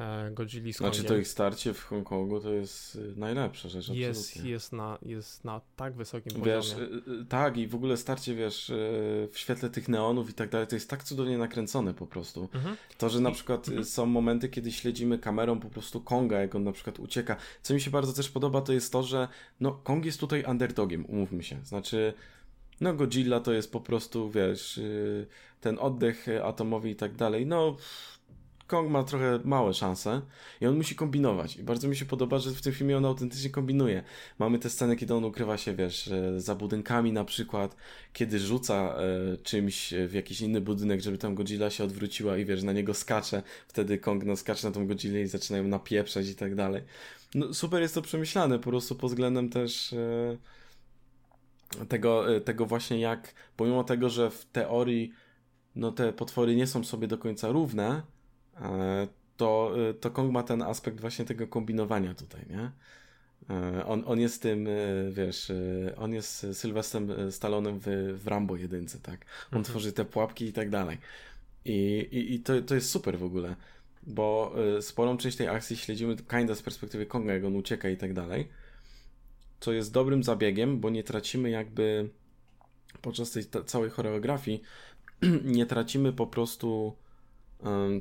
E, 0.00 0.30
Godzilli 0.30 0.72
z 0.72 0.76
Znaczy 0.76 1.04
to 1.04 1.16
ich 1.16 1.28
starcie 1.28 1.74
w 1.74 1.84
Hongkongu 1.84 2.40
to 2.40 2.52
jest 2.52 2.96
y, 2.96 3.12
najlepsza 3.16 3.68
rzecz, 3.68 3.88
jest, 3.88 4.44
jest, 4.44 4.72
na, 4.72 4.98
jest 5.02 5.44
na 5.44 5.60
tak 5.76 5.94
wysokim 5.94 6.42
wiesz, 6.42 6.70
poziomie. 6.70 6.88
Wiesz, 7.06 7.20
y, 7.22 7.26
tak 7.28 7.56
i 7.56 7.66
w 7.68 7.74
ogóle 7.74 7.96
starcie, 7.96 8.34
wiesz, 8.34 8.70
y, 8.70 9.28
w 9.32 9.38
świetle 9.38 9.70
tych 9.70 9.88
neonów 9.88 10.30
i 10.30 10.32
tak 10.32 10.50
dalej, 10.50 10.66
to 10.66 10.76
jest 10.76 10.90
tak 10.90 11.04
cudownie 11.04 11.38
nakręcone 11.38 11.94
po 11.94 12.06
prostu. 12.06 12.48
Mhm. 12.54 12.76
To, 12.98 13.08
że 13.08 13.20
na 13.20 13.30
przykład 13.30 13.68
mhm. 13.68 13.84
są 13.84 14.06
momenty, 14.06 14.48
kiedy 14.48 14.72
śledzimy 14.72 15.18
kamerą 15.18 15.60
po 15.60 15.70
prostu 15.70 16.00
Konga, 16.00 16.40
jak 16.40 16.54
on 16.54 16.64
na 16.64 16.72
przykład 16.72 16.98
ucieka. 16.98 17.36
Co 17.62 17.74
mi 17.74 17.80
się 17.80 17.90
bardzo 17.90 18.12
też 18.12 18.30
podoba, 18.30 18.60
to 18.60 18.72
jest 18.72 18.92
to, 18.92 19.02
że 19.02 19.28
no 19.60 19.72
Kong 19.72 20.04
jest 20.04 20.20
tutaj 20.20 20.44
underdogiem, 20.48 21.06
umówmy 21.06 21.42
się. 21.42 21.64
Znaczy 21.64 22.14
no 22.80 22.94
Godzilla 22.94 23.40
to 23.40 23.52
jest 23.52 23.72
po 23.72 23.80
prostu, 23.80 24.30
wiesz, 24.30 24.80
ten 25.60 25.78
oddech 25.78 26.26
atomowy 26.44 26.90
i 26.90 26.96
tak 26.96 27.14
dalej, 27.14 27.46
no 27.46 27.76
Kong 28.66 28.90
ma 28.90 29.04
trochę 29.04 29.40
małe 29.44 29.74
szanse 29.74 30.22
i 30.60 30.66
on 30.66 30.76
musi 30.76 30.94
kombinować. 30.94 31.56
I 31.56 31.62
bardzo 31.62 31.88
mi 31.88 31.96
się 31.96 32.04
podoba, 32.04 32.38
że 32.38 32.50
w 32.50 32.62
tym 32.62 32.72
filmie 32.72 32.96
on 32.96 33.04
autentycznie 33.04 33.50
kombinuje. 33.50 34.02
Mamy 34.38 34.58
te 34.58 34.70
sceny, 34.70 34.96
kiedy 34.96 35.14
on 35.14 35.24
ukrywa 35.24 35.56
się, 35.56 35.74
wiesz, 35.74 36.10
za 36.36 36.54
budynkami 36.54 37.12
na 37.12 37.24
przykład, 37.24 37.76
kiedy 38.12 38.38
rzuca 38.38 38.74
e, 38.74 39.36
czymś 39.36 39.94
w 40.08 40.12
jakiś 40.12 40.40
inny 40.40 40.60
budynek, 40.60 41.00
żeby 41.00 41.18
tam 41.18 41.34
Godzilla 41.34 41.70
się 41.70 41.84
odwróciła 41.84 42.36
i 42.36 42.44
wiesz, 42.44 42.62
na 42.62 42.72
niego 42.72 42.94
skacze. 42.94 43.42
Wtedy 43.68 43.98
Kong 43.98 44.24
no, 44.24 44.36
skacze 44.36 44.68
na 44.68 44.74
tą 44.74 44.86
Godzillę 44.86 45.20
i 45.20 45.26
zaczynają 45.26 45.64
napieprzać 45.64 46.28
i 46.28 46.34
tak 46.34 46.54
dalej. 46.54 46.82
No, 47.34 47.54
super 47.54 47.82
jest 47.82 47.94
to 47.94 48.02
przemyślane, 48.02 48.58
po 48.58 48.70
prostu 48.70 48.94
pod 48.94 49.10
względem 49.10 49.48
też 49.48 49.92
e, 49.92 50.36
tego, 51.88 52.36
e, 52.36 52.40
tego 52.40 52.66
właśnie 52.66 53.00
jak, 53.00 53.34
pomimo 53.56 53.84
tego, 53.84 54.10
że 54.10 54.30
w 54.30 54.44
teorii 54.44 55.12
no 55.76 55.92
te 55.92 56.12
potwory 56.12 56.56
nie 56.56 56.66
są 56.66 56.84
sobie 56.84 57.08
do 57.08 57.18
końca 57.18 57.48
równe, 57.48 58.02
E, 58.02 58.15
to, 59.36 59.72
e, 59.90 59.94
to 59.94 60.10
Kong 60.10 60.32
ma 60.32 60.42
ten 60.42 60.62
aspekt 60.62 61.00
właśnie 61.00 61.24
tego 61.24 61.46
kombinowania 61.46 62.14
tutaj, 62.14 62.40
nie? 62.50 62.70
E, 63.50 63.86
on, 63.86 64.02
on 64.06 64.20
jest 64.20 64.42
tym, 64.42 64.68
wiesz, 65.10 65.52
on 65.96 66.14
jest 66.14 66.46
Sylwestrem 66.52 67.32
Stallonem 67.32 67.80
w, 67.80 67.86
w 68.22 68.26
Rambo 68.26 68.56
jedynce, 68.56 68.98
tak? 68.98 69.20
On 69.52 69.58
mhm. 69.58 69.64
tworzy 69.64 69.92
te 69.92 70.04
pułapki 70.04 70.44
i 70.44 70.52
tak 70.52 70.70
dalej. 70.70 70.98
I, 71.64 72.08
i, 72.12 72.34
i 72.34 72.40
to, 72.40 72.62
to 72.62 72.74
jest 72.74 72.90
super 72.90 73.18
w 73.18 73.24
ogóle, 73.24 73.56
bo 74.02 74.54
sporą 74.80 75.16
część 75.16 75.36
tej 75.36 75.48
akcji 75.48 75.76
śledzimy 75.76 76.16
kinda 76.16 76.54
z 76.54 76.62
perspektywy 76.62 77.06
Konga, 77.06 77.34
jak 77.34 77.44
on 77.44 77.56
ucieka 77.56 77.88
i 77.88 77.96
tak 77.96 78.12
dalej, 78.12 78.48
co 79.60 79.72
jest 79.72 79.92
dobrym 79.92 80.22
zabiegiem, 80.22 80.80
bo 80.80 80.90
nie 80.90 81.04
tracimy 81.04 81.50
jakby 81.50 82.10
podczas 83.02 83.30
tej 83.30 83.44
całej 83.66 83.90
choreografii, 83.90 84.62
nie 85.44 85.66
tracimy 85.66 86.12
po 86.12 86.26
prostu 86.26 86.96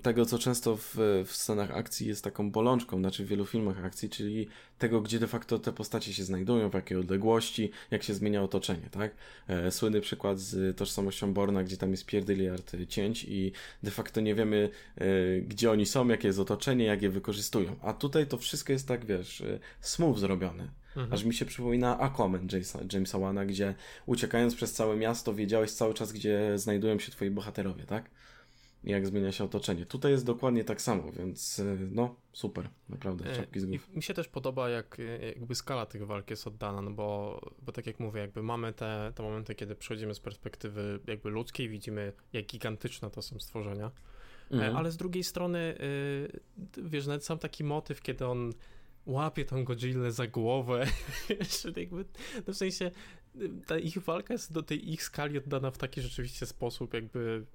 tego, 0.02 0.26
co 0.26 0.40
często 0.40 0.78
w, 0.78 0.96
w 1.26 1.32
scenach 1.36 1.72
akcji 1.72 2.08
jest 2.08 2.24
taką 2.24 2.52
bolączką, 2.52 3.00
znaczy 3.00 3.26
w 3.26 3.28
wielu 3.28 3.46
filmach 3.46 3.86
akcji, 3.86 4.10
czyli 4.10 4.48
tego, 4.78 5.02
gdzie 5.02 5.20
de 5.20 5.28
facto 5.28 5.60
te 5.60 5.74
postacie 5.74 6.14
się 6.14 6.24
znajdują, 6.24 6.70
w 6.70 6.74
jakiej 6.74 6.98
odległości, 6.98 7.72
jak 7.92 8.04
się 8.04 8.14
zmienia 8.14 8.44
otoczenie, 8.44 8.90
tak? 8.92 9.16
E, 9.48 9.72
słynny 9.72 10.02
przykład 10.02 10.40
z 10.40 10.78
tożsamością 10.78 11.34
Borna, 11.34 11.64
gdzie 11.64 11.78
tam 11.78 11.92
jest 11.92 12.06
pierdyliard 12.06 12.76
cięć 12.88 13.26
i 13.30 13.52
de 13.84 13.92
facto 13.92 14.22
nie 14.22 14.36
wiemy, 14.36 14.70
e, 14.98 15.06
gdzie 15.42 15.72
oni 15.72 15.86
są, 15.86 16.08
jakie 16.08 16.28
jest 16.28 16.40
otoczenie, 16.40 16.86
jak 16.86 17.02
je 17.02 17.10
wykorzystują. 17.10 17.76
A 17.82 17.94
tutaj 17.94 18.28
to 18.28 18.38
wszystko 18.38 18.74
jest 18.74 18.88
tak, 18.88 19.06
wiesz, 19.06 19.42
e, 19.42 19.60
smooth 19.82 20.18
zrobione. 20.18 20.68
Mhm. 20.96 21.14
Aż 21.14 21.24
mi 21.24 21.34
się 21.34 21.46
przypomina 21.46 22.00
Aquaman 22.00 22.48
Jamesa, 22.52 22.80
Jamesa 22.94 23.20
Wana, 23.20 23.46
gdzie 23.46 23.76
uciekając 24.06 24.56
przez 24.56 24.74
całe 24.74 24.96
miasto 24.96 25.34
wiedziałeś 25.34 25.72
cały 25.72 25.94
czas, 25.94 26.12
gdzie 26.12 26.52
znajdują 26.56 27.00
się 27.00 27.12
twoi 27.12 27.30
bohaterowie, 27.30 27.84
tak? 27.84 28.10
Jak 28.84 29.08
zmienia 29.08 29.32
się 29.32 29.44
otoczenie. 29.44 29.86
Tutaj 29.86 30.12
jest 30.12 30.26
dokładnie 30.26 30.64
tak 30.64 30.82
samo, 30.82 31.12
więc 31.12 31.60
y, 31.60 31.78
no 31.92 32.16
super, 32.34 32.70
naprawdę, 32.90 33.32
e, 33.32 33.36
czapki 33.36 33.60
z 33.60 33.66
głów. 33.66 33.96
mi 33.96 34.04
się 34.04 34.14
też 34.14 34.28
podoba, 34.28 34.70
jak 34.70 34.98
jakby 35.22 35.56
skala 35.56 35.86
tych 35.86 36.06
walk 36.06 36.30
jest 36.30 36.48
oddana, 36.48 36.82
no 36.82 36.92
bo, 36.92 37.40
bo 37.62 37.72
tak 37.72 37.88
jak 37.88 38.00
mówię, 38.00 38.22
jakby 38.22 38.44
mamy 38.44 38.74
te, 38.74 39.12
te 39.16 39.24
momenty, 39.24 39.56
kiedy 39.56 39.76
przechodzimy 39.76 40.14
z 40.14 40.20
perspektywy 40.20 41.00
jakby 41.08 41.30
ludzkiej, 41.30 41.70
widzimy 41.70 42.14
jak 42.34 42.46
gigantyczne 42.46 43.12
to 43.12 43.22
są 43.22 43.40
stworzenia, 43.40 43.92
e, 44.52 44.54
mhm. 44.54 44.76
ale 44.76 44.92
z 44.92 44.98
drugiej 44.98 45.24
strony, 45.24 45.78
wiesz, 46.78 47.08
nawet 47.08 47.26
sam 47.26 47.40
taki 47.40 47.64
motyw, 47.64 48.02
kiedy 48.02 48.28
on 48.28 48.54
łapie 49.06 49.46
tą 49.46 49.64
Godzillę 49.64 50.12
za 50.12 50.28
głowę, 50.28 50.86
jakby, 51.78 52.06
no 52.48 52.54
w 52.54 52.58
sensie 52.58 52.92
ta 53.68 53.78
ich 53.78 53.98
walka 53.98 54.34
jest 54.34 54.54
do 54.54 54.64
tej 54.64 54.92
ich 54.92 55.04
skali 55.04 55.38
oddana 55.38 55.72
w 55.72 55.78
taki 55.78 56.02
rzeczywiście 56.02 56.46
sposób, 56.46 56.94
jakby 56.94 57.46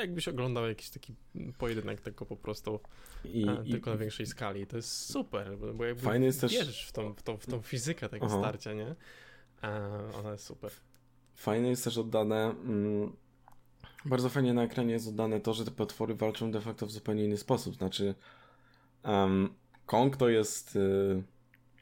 jakbyś 0.00 0.28
oglądał 0.28 0.68
jakiś 0.68 0.90
taki 0.90 1.14
pojedynek 1.58 2.00
tylko 2.00 2.26
po 2.26 2.36
prostu, 2.36 2.80
I, 3.24 3.48
a, 3.48 3.62
i 3.64 3.70
tylko 3.70 3.90
na 3.90 3.96
większej 3.96 4.26
skali. 4.26 4.66
To 4.66 4.76
jest 4.76 5.12
super, 5.12 5.58
bo 5.74 5.84
jakby 5.84 6.02
fajny 6.02 6.26
jest 6.26 6.46
wierzysz 6.46 6.66
też... 6.66 6.86
w, 6.86 6.92
tą, 6.92 7.14
w, 7.14 7.22
tą, 7.22 7.36
w 7.36 7.46
tą 7.46 7.62
fizykę 7.62 8.08
tego 8.08 8.26
Aha. 8.26 8.38
starcia, 8.38 8.72
nie? 8.72 8.94
A, 9.62 9.88
ona 10.18 10.32
jest 10.32 10.44
super. 10.44 10.70
Fajne 11.34 11.68
jest 11.68 11.84
też 11.84 11.98
oddane... 11.98 12.44
Mm, 12.44 13.16
bardzo 14.04 14.28
fajnie 14.28 14.54
na 14.54 14.62
ekranie 14.62 14.92
jest 14.92 15.08
oddane 15.08 15.40
to, 15.40 15.54
że 15.54 15.64
te 15.64 15.70
potwory 15.70 16.14
walczą 16.14 16.50
de 16.50 16.60
facto 16.60 16.86
w 16.86 16.90
zupełnie 16.90 17.24
inny 17.24 17.36
sposób. 17.36 17.76
Znaczy, 17.76 18.14
um, 19.04 19.54
Kong 19.86 20.16
to 20.16 20.28
jest... 20.28 20.76
Y 20.76 21.22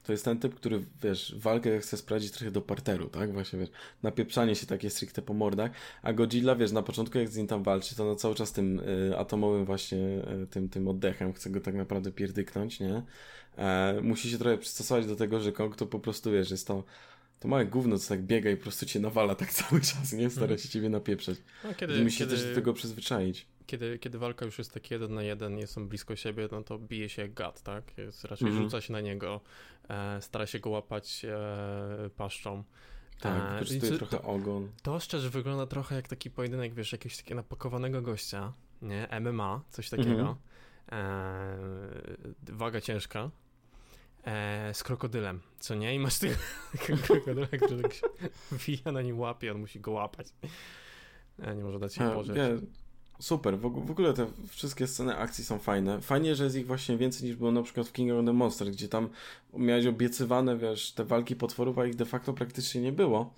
to 0.02 0.12
jest 0.12 0.24
ten 0.24 0.38
typ, 0.38 0.54
który, 0.54 0.84
wiesz, 1.02 1.34
walkę 1.38 1.78
chce 1.80 1.96
sprawdzić 1.96 2.32
trochę 2.32 2.50
do 2.50 2.62
parteru, 2.62 3.08
tak? 3.08 3.32
Właśnie, 3.32 3.58
wiesz, 3.58 3.68
napieprzanie 4.02 4.56
się 4.56 4.66
takie 4.66 4.90
stricte 4.90 5.22
po 5.22 5.34
mordach, 5.34 5.70
a 6.02 6.12
Godzilla, 6.12 6.56
wiesz, 6.56 6.72
na 6.72 6.82
początku 6.82 7.18
jak 7.18 7.28
z 7.28 7.36
nim 7.36 7.46
tam 7.46 7.62
walczy, 7.62 7.96
to 7.96 8.04
na 8.04 8.14
cały 8.14 8.34
czas 8.34 8.52
tym 8.52 8.80
y, 8.80 9.18
atomowym 9.18 9.64
właśnie, 9.64 9.98
y, 10.42 10.46
tym, 10.50 10.68
tym 10.68 10.88
oddechem 10.88 11.32
chce 11.32 11.50
go 11.50 11.60
tak 11.60 11.74
naprawdę 11.74 12.12
pierdyknąć, 12.12 12.80
nie? 12.80 13.02
E, 13.58 14.00
musi 14.02 14.30
się 14.30 14.38
trochę 14.38 14.58
przystosować 14.58 15.06
do 15.06 15.16
tego, 15.16 15.40
że 15.40 15.52
Kong 15.52 15.76
to 15.76 15.86
po 15.86 15.98
prostu, 15.98 16.32
wiesz, 16.32 16.50
jest 16.50 16.66
to 16.66 16.84
to 17.40 17.48
małe 17.48 17.66
gówno, 17.66 17.98
co 17.98 18.08
tak 18.08 18.22
biega 18.22 18.50
i 18.50 18.56
po 18.56 18.62
prostu 18.62 18.86
cię 18.86 19.00
nawala 19.00 19.34
tak 19.34 19.52
cały 19.62 19.80
czas, 19.80 20.12
nie? 20.12 20.30
Stara 20.30 20.58
się 20.58 20.68
ciebie 20.68 20.88
napieprzeć. 20.88 21.38
No, 21.64 21.74
kiedy, 21.74 22.04
musi 22.04 22.18
kiedy... 22.18 22.36
też 22.36 22.44
do 22.44 22.54
tego 22.54 22.72
przyzwyczaić 22.72 23.46
kiedy, 23.70 23.98
kiedy 23.98 24.18
walka 24.18 24.44
już 24.44 24.58
jest 24.58 24.74
tak 24.74 24.90
jeden 24.90 25.14
na 25.14 25.22
jeden, 25.22 25.56
nie 25.56 25.66
są 25.66 25.88
blisko 25.88 26.16
siebie, 26.16 26.48
no 26.52 26.62
to 26.62 26.78
bije 26.78 27.08
się 27.08 27.28
gad, 27.28 27.62
tak? 27.62 27.98
Jest, 27.98 28.24
raczej 28.24 28.48
mm 28.48 28.60
-hmm. 28.60 28.62
rzuca 28.62 28.80
się 28.80 28.92
na 28.92 29.00
niego, 29.00 29.40
e, 29.88 30.22
stara 30.22 30.46
się 30.46 30.58
go 30.58 30.70
łapać 30.70 31.24
e, 31.24 32.10
paszczą. 32.16 32.64
Tak, 33.20 33.42
e, 33.42 33.52
wykorzystuje 33.52 33.98
trochę 33.98 34.22
ogon. 34.22 34.68
To 34.82 35.00
szczerze 35.00 35.30
wygląda 35.30 35.66
trochę 35.66 35.94
jak 35.94 36.08
taki 36.08 36.30
pojedynek, 36.30 36.74
wiesz, 36.74 36.92
jakiegoś 36.92 37.16
takiego 37.16 37.34
napakowanego 37.34 38.02
gościa, 38.02 38.52
nie? 38.82 39.08
MMA, 39.20 39.60
coś 39.70 39.90
takiego. 39.90 40.10
Mm 40.10 40.34
-hmm. 40.34 40.36
e, 40.92 42.52
waga 42.52 42.80
ciężka. 42.80 43.30
E, 44.26 44.74
z 44.74 44.82
krokodylem, 44.82 45.40
co 45.60 45.74
nie? 45.74 45.94
I 45.94 45.98
masz 45.98 46.18
tego 46.18 46.34
krokodyla, 47.06 47.46
który 47.46 47.82
tak 47.82 47.94
się 47.94 48.06
wija 48.66 48.92
na 48.92 49.02
nim 49.02 49.18
łapie, 49.18 49.52
on 49.52 49.58
musi 49.58 49.80
go 49.80 49.90
łapać. 49.90 50.26
E, 51.38 51.56
nie 51.56 51.64
może 51.64 51.78
dać 51.78 51.94
się 51.94 52.10
położyć. 52.10 52.36
Super, 53.20 53.58
w, 53.58 53.90
ogóle 53.90 54.12
te 54.12 54.26
wszystkie 54.48 54.86
sceny 54.86 55.16
akcji 55.16 55.44
są 55.44 55.58
fajne. 55.58 56.00
Fajnie, 56.00 56.34
że 56.34 56.44
jest 56.44 56.56
ich 56.56 56.66
właśnie 56.66 56.96
więcej 56.96 57.28
niż 57.28 57.36
było 57.36 57.52
na 57.52 57.62
przykład 57.62 57.88
w 57.88 57.92
King 57.92 58.12
of 58.12 58.24
the 58.24 58.32
Monster, 58.32 58.70
gdzie 58.70 58.88
tam 58.88 59.08
miałeś 59.54 59.86
obiecywane, 59.86 60.58
wiesz, 60.58 60.92
te 60.92 61.04
walki 61.04 61.36
potworów, 61.36 61.78
a 61.78 61.86
ich 61.86 61.96
de 61.96 62.04
facto 62.04 62.32
praktycznie 62.32 62.80
nie 62.80 62.92
było. 62.92 63.34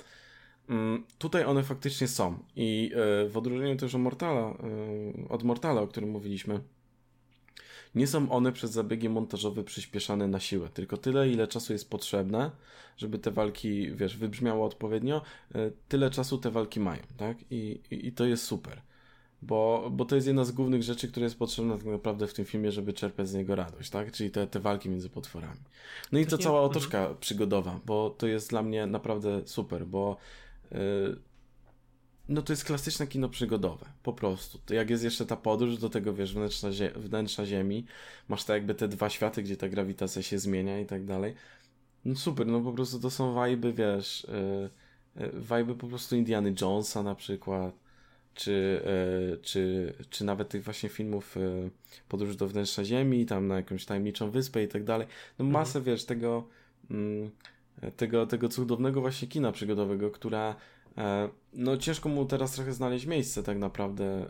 Mm, 0.69 1.05
tutaj 1.19 1.45
one 1.45 1.63
faktycznie 1.63 2.09
są. 2.09 2.39
I 2.57 2.93
y, 3.25 3.29
w 3.29 3.37
odróżnieniu 3.37 3.77
też 3.77 3.95
od 3.95 4.01
Mortala, 4.01 4.51
y, 4.51 5.29
od 5.29 5.43
Mortala, 5.43 5.81
o 5.81 5.87
którym 5.87 6.11
mówiliśmy, 6.11 6.61
nie 7.95 8.07
są 8.07 8.31
one 8.31 8.53
przez 8.53 8.71
zabiegi 8.71 9.09
montażowe 9.09 9.65
przyspieszane 9.65 10.29
na 10.29 10.41
siłę, 10.41 10.69
tylko 10.75 10.97
tyle, 10.97 11.29
ile 11.29 11.47
czasu 11.47 11.73
jest 11.73 11.91
potrzebne, 11.91 12.51
żeby 12.97 13.19
te 13.19 13.31
walki, 13.31 13.93
wiesz, 13.93 14.17
wybrzmiało 14.17 14.67
odpowiednio, 14.67 15.23
y, 15.57 15.73
tyle 15.89 16.11
czasu 16.11 16.39
te 16.39 16.51
walki 16.51 16.81
mają, 16.81 17.03
tak? 17.17 17.37
I, 17.51 17.81
i, 17.91 18.07
i 18.07 18.13
to 18.13 18.25
jest 18.25 18.45
super 18.45 18.83
bo, 19.43 19.89
bo 19.93 20.05
to 20.05 20.15
jest 20.15 20.27
jedna 20.27 20.45
z 20.45 20.53
głównych 20.53 20.83
rzeczy, 20.83 21.09
która 21.09 21.25
jest 21.25 21.39
potrzebna 21.39 21.77
tak 21.77 21.87
naprawdę 21.87 22.27
w 22.27 22.35
tym 22.35 22.45
filmie, 22.45 22.73
żeby 22.73 22.93
czerpać 22.93 23.29
z 23.29 23.35
niego 23.35 23.55
radość, 23.55 23.91
tak? 23.91 24.13
Czyli 24.13 24.31
te, 24.31 24.47
te 24.47 24.61
walki 24.61 24.91
między 24.91 25.11
potworami. 25.11 25.61
No 26.13 26.19
i 26.19 26.27
to 26.27 26.39
cała 26.39 26.61
otoczka 26.61 26.99
mhm. 26.99 27.17
przygodowa, 27.21 27.81
bo 27.87 28.11
to 28.11 28.27
jest 28.27 28.51
dla 28.51 28.63
mnie 28.63 28.87
naprawdę 28.87 29.43
super, 29.47 29.87
bo 29.87 30.17
yy, 30.71 30.79
no 32.29 32.43
to 32.43 32.53
jest 32.53 32.65
klasyczne 32.65 33.07
kino 33.07 33.29
przygodowe, 33.29 33.87
po 34.03 34.13
prostu. 34.13 34.59
To 34.67 34.75
jak 34.75 34.91
jest 34.91 35.05
jeszcze 35.05 35.27
ta 35.27 35.37
podróż 35.37 35.79
do 35.79 35.91
tego, 35.91 36.15
wiesz, 36.15 36.35
wnętrza, 36.35 36.73
zie 36.73 36.91
wnętrza 36.91 37.47
Ziemi, 37.47 37.87
masz 38.29 38.45
tak 38.45 38.55
jakby 38.55 38.75
te 38.75 38.89
dwa 38.89 39.11
światy, 39.11 39.43
gdzie 39.43 39.57
ta 39.57 39.69
grawitacja 39.69 40.23
się 40.23 40.39
zmienia 40.39 40.81
i 40.81 40.87
tak 40.87 41.05
dalej. 41.05 41.35
No 42.05 42.17
super, 42.17 42.47
no 42.47 42.61
po 42.61 42.73
prostu 42.73 43.01
to 43.01 43.11
są 43.11 43.35
wajby, 43.35 43.73
wiesz, 43.73 44.27
yy, 45.17 45.31
wajby 45.33 45.75
po 45.75 45.87
prostu 45.87 46.17
Indiany 46.17 46.55
Jonesa 46.61 47.03
na 47.03 47.15
przykład, 47.15 47.82
czy, 48.35 48.83
e, 49.33 49.37
czy, 49.37 49.93
czy 50.11 50.25
nawet 50.25 50.49
tych 50.49 50.65
właśnie 50.65 50.89
filmów 50.89 51.37
e, 51.37 51.41
Podróż 52.09 52.37
do 52.37 52.49
wnętrza 52.49 52.85
Ziemi, 52.85 53.27
tam 53.27 53.47
na 53.47 53.57
jakąś 53.57 53.85
tajemniczą 53.85 54.31
wyspę 54.31 54.63
i 54.63 54.69
tak 54.69 54.85
dalej. 54.85 55.07
No 55.39 55.45
mhm. 55.45 55.53
masę, 55.53 55.79
mhm. 55.79 55.85
wiesz, 55.85 56.05
tego, 56.05 56.49
mm, 56.91 57.31
tego, 57.97 58.27
tego 58.27 58.49
cudownego 58.49 59.01
właśnie 59.01 59.29
kina 59.29 59.53
przygodowego, 59.53 60.11
która 60.11 60.57
e, 60.99 61.29
no 61.53 61.77
ciężko 61.77 62.09
mu 62.09 62.27
teraz 62.27 62.53
trochę 62.53 62.73
znaleźć 62.73 63.07
miejsce 63.07 63.43
tak 63.43 63.59
naprawdę 63.59 64.27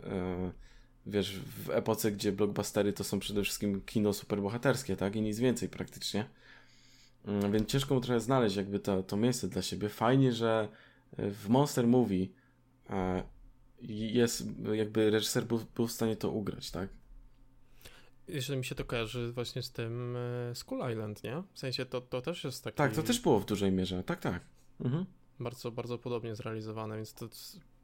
wiesz, 1.05 1.39
w 1.39 1.69
epoce, 1.69 2.11
gdzie 2.11 2.31
blockbustery 2.31 2.93
to 2.93 3.03
są 3.03 3.19
przede 3.19 3.43
wszystkim 3.43 3.81
kino 3.81 4.13
superbohaterskie, 4.13 4.95
tak? 4.95 5.15
I 5.15 5.21
nic 5.21 5.39
więcej 5.39 5.69
praktycznie. 5.69 6.25
Mm, 7.25 7.51
więc 7.51 7.69
ciężko 7.69 7.95
mu 7.95 8.01
trochę 8.01 8.19
znaleźć 8.19 8.55
jakby 8.55 8.79
to, 8.79 9.03
to 9.03 9.17
miejsce 9.17 9.47
dla 9.47 9.61
siebie. 9.61 9.89
Fajnie, 9.89 10.31
że 10.31 10.67
w 11.17 11.49
Monster 11.49 11.87
Movie 11.87 12.27
jest, 13.89 14.43
jakby 14.73 15.11
reżyser 15.11 15.45
był, 15.45 15.59
był 15.75 15.87
w 15.87 15.91
stanie 15.91 16.15
to 16.15 16.31
ugrać, 16.31 16.71
tak? 16.71 16.89
Jeżeli 18.27 18.59
mi 18.59 18.65
się 18.65 18.75
to 18.75 18.85
kojarzy 18.85 19.31
właśnie 19.31 19.63
z 19.63 19.71
tym 19.71 20.15
e, 20.15 20.55
Skull 20.55 20.91
Island, 20.91 21.23
nie? 21.23 21.43
W 21.53 21.59
sensie 21.59 21.85
to, 21.85 22.01
to 22.01 22.21
też 22.21 22.43
jest 22.43 22.63
taki... 22.63 22.77
Tak, 22.77 22.93
to 22.93 23.03
też 23.03 23.19
było 23.19 23.39
w 23.39 23.45
dużej 23.45 23.71
mierze, 23.71 24.03
tak, 24.03 24.19
tak. 24.19 24.41
Mhm. 24.79 25.05
Bardzo, 25.39 25.71
bardzo 25.71 25.97
podobnie 25.97 26.35
zrealizowane, 26.35 26.95
więc 26.95 27.13
to 27.13 27.29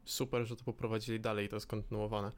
super, 0.05 0.45
że 0.45 0.55
to 0.55 0.63
poprowadzili 0.63 1.19
dalej 1.19 1.45
i 1.45 1.49
to 1.49 1.55
jest 1.55 1.67
kontynuowane. 1.67 2.31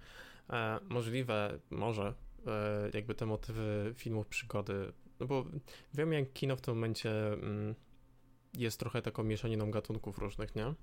E, 0.50 0.80
możliwe, 0.89 1.60
może, 1.69 2.13
e, 2.47 2.89
jakby 2.93 3.15
te 3.15 3.26
motywy 3.26 3.93
filmów 3.95 4.28
przygody, 4.28 4.93
no 5.19 5.28
bo 5.28 5.45
wiem 5.93 6.13
jak 6.13 6.34
kino 6.34 6.56
w 6.56 6.62
tym 6.62 6.74
momencie 6.74 7.34
mm, 7.34 7.76
jest 8.58 8.80
trochę 8.80 9.02
taką 9.02 9.24
mieszaniną 9.24 9.71
gatunków 9.71 10.17
różnych, 10.17 10.56
nie? 10.56 10.74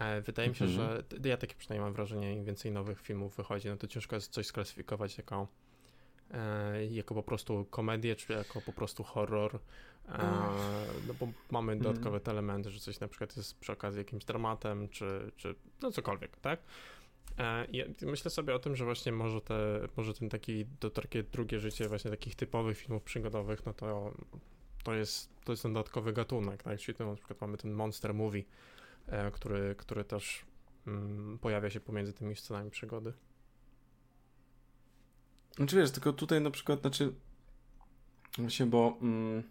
E, 0.00 0.20
wydaje 0.20 0.48
mi 0.48 0.54
się, 0.54 0.64
mhm. 0.64 0.88
że 1.22 1.28
ja 1.28 1.36
takie 1.36 1.54
przynajmniej 1.54 1.84
mam 1.84 1.94
wrażenie, 1.94 2.34
im 2.34 2.44
więcej 2.44 2.72
nowych 2.72 3.00
filmów 3.00 3.36
wychodzi, 3.36 3.68
no 3.68 3.76
to 3.76 3.86
ciężko 3.86 4.16
jest 4.16 4.32
coś 4.32 4.46
sklasyfikować 4.46 5.18
jako, 5.18 5.48
e, 6.30 6.86
jako 6.86 7.14
po 7.14 7.22
prostu 7.22 7.66
komedię, 7.70 8.16
czy 8.16 8.32
jako 8.32 8.60
po 8.60 8.72
prostu 8.72 9.04
horror. 9.04 9.58
E, 10.08 10.18
no 11.08 11.14
bo 11.14 11.28
mamy 11.50 11.72
mhm. 11.72 11.78
dodatkowe 11.78 12.20
te 12.20 12.30
elementy, 12.30 12.70
że 12.70 12.80
coś 12.80 13.00
na 13.00 13.08
przykład 13.08 13.36
jest 13.36 13.58
przy 13.58 13.72
okazji 13.72 13.98
jakimś 13.98 14.24
dramatem, 14.24 14.88
czy, 14.88 15.32
czy 15.36 15.54
no 15.82 15.90
cokolwiek, 15.90 16.36
tak? 16.40 16.60
Ja 17.72 17.84
myślę 18.02 18.30
sobie 18.30 18.54
o 18.54 18.58
tym, 18.58 18.76
że 18.76 18.84
właśnie 18.84 19.12
może, 19.12 19.40
te, 19.40 19.80
może 19.96 20.14
ten 20.14 20.28
taki, 20.28 20.66
to 20.80 20.90
takie 20.90 21.22
drugie 21.22 21.58
życie 21.58 21.88
właśnie 21.88 22.10
takich 22.10 22.34
typowych 22.34 22.78
filmów 22.78 23.02
przygodowych, 23.02 23.66
no 23.66 23.74
to 23.74 24.14
to 24.84 24.94
jest, 24.94 25.30
to 25.44 25.52
jest 25.52 25.62
ten 25.62 25.72
dodatkowy 25.72 26.12
gatunek, 26.12 26.62
tak? 26.62 26.78
Czyli 26.78 26.98
to 26.98 27.06
na 27.06 27.14
przykład 27.14 27.40
mamy 27.40 27.56
ten 27.56 27.72
monster 27.72 28.14
movie, 28.14 28.42
który, 29.32 29.74
który 29.78 30.04
też 30.04 30.46
mm, 30.86 31.38
pojawia 31.38 31.70
się 31.70 31.80
pomiędzy 31.80 32.12
tymi 32.12 32.36
scenami 32.36 32.70
przygody. 32.70 33.12
Znaczy 35.56 35.76
wiesz, 35.76 35.90
tylko 35.90 36.12
tutaj 36.12 36.40
na 36.40 36.50
przykład, 36.50 36.80
znaczy 36.80 37.12
właśnie, 38.38 38.66
bo 38.66 38.98
mm, 39.02 39.42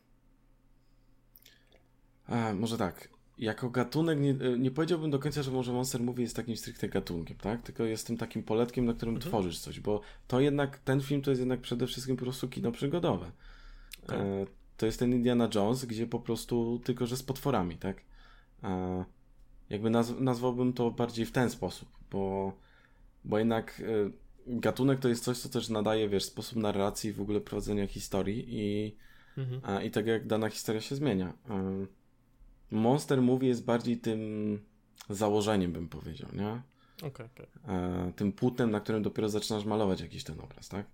a, 2.28 2.54
może 2.54 2.78
tak, 2.78 3.10
jako 3.38 3.69
gatunek 3.69 4.19
nie, 4.19 4.34
nie 4.34 4.72
powiedziałbym 4.72 5.12
do 5.12 5.19
końca, 5.19 5.43
że 5.43 5.52
może 5.52 5.74
Monster 5.74 6.02
Movie 6.02 6.24
jest 6.24 6.36
takim 6.36 6.58
stricte 6.58 6.89
gatunkiem, 6.89 7.38
tak? 7.38 7.62
Tylko 7.62 7.84
jest 7.84 8.08
tym 8.08 8.17
takim 8.17 8.43
poletkiem, 8.43 8.86
na 8.86 8.93
którym 8.93 9.15
mhm. 9.15 9.32
tworzysz 9.32 9.60
coś, 9.60 9.80
bo 9.80 10.02
to 10.28 10.39
jednak, 10.39 10.78
ten 10.78 11.02
film 11.02 11.22
to 11.22 11.32
jest 11.32 11.39
jednak 11.39 11.62
przede 11.62 11.88
wszystkim 11.88 12.17
po 12.17 12.24
prostu 12.24 12.50
kino 12.50 12.72
przygodowe. 12.72 13.32
Tak. 14.08 14.19
E, 14.19 14.45
to 14.78 14.86
jest 14.86 15.00
ten 15.00 15.12
Indiana 15.13 15.50
Jones, 15.56 15.86
gdzie 15.86 16.08
po 16.08 16.19
prostu 16.19 16.82
tylko, 16.84 17.08
że 17.08 17.17
z 17.17 17.24
potworami, 17.24 17.78
tak? 17.78 18.02
E, 18.63 19.06
jakby 19.69 19.89
naz 19.89 20.19
nazwałbym 20.19 20.73
to 20.73 20.91
bardziej 20.91 21.25
w 21.25 21.32
ten 21.32 21.49
sposób, 21.49 21.89
bo, 22.12 22.53
bo 23.25 23.39
jednak 23.39 23.79
y, 23.79 24.12
gatunek 24.47 24.99
to 24.99 25.10
jest 25.10 25.23
coś, 25.23 25.38
co 25.38 25.49
też 25.49 25.69
nadaje, 25.69 26.10
wiesz, 26.10 26.23
sposób 26.23 26.58
narracji, 26.58 27.13
w 27.13 27.21
ogóle 27.21 27.41
prowadzenia 27.41 27.88
historii 27.88 28.45
i, 28.49 28.95
mhm. 29.38 29.62
a, 29.63 29.82
i 29.82 29.91
tak 29.91 30.08
jak 30.08 30.27
dana 30.27 30.49
historia 30.49 30.82
się 30.82 30.95
zmienia. 30.95 31.34
Y, 31.84 31.88
Monster 32.71 33.21
Movie 33.21 33.47
jest 33.47 33.65
bardziej 33.65 33.97
tym 33.97 34.60
założeniem, 35.10 35.71
bym 35.71 35.89
powiedział, 35.89 36.29
nie? 36.34 36.62
Okay, 37.08 37.25
okay. 37.25 37.45
Y, 38.10 38.13
tym 38.13 38.32
płótnem, 38.32 38.71
na 38.71 38.79
którym 38.79 39.03
dopiero 39.03 39.29
zaczynasz 39.29 39.65
malować 39.65 40.01
jakiś 40.01 40.23
ten 40.23 40.39
obraz, 40.39 40.69
tak? 40.69 40.86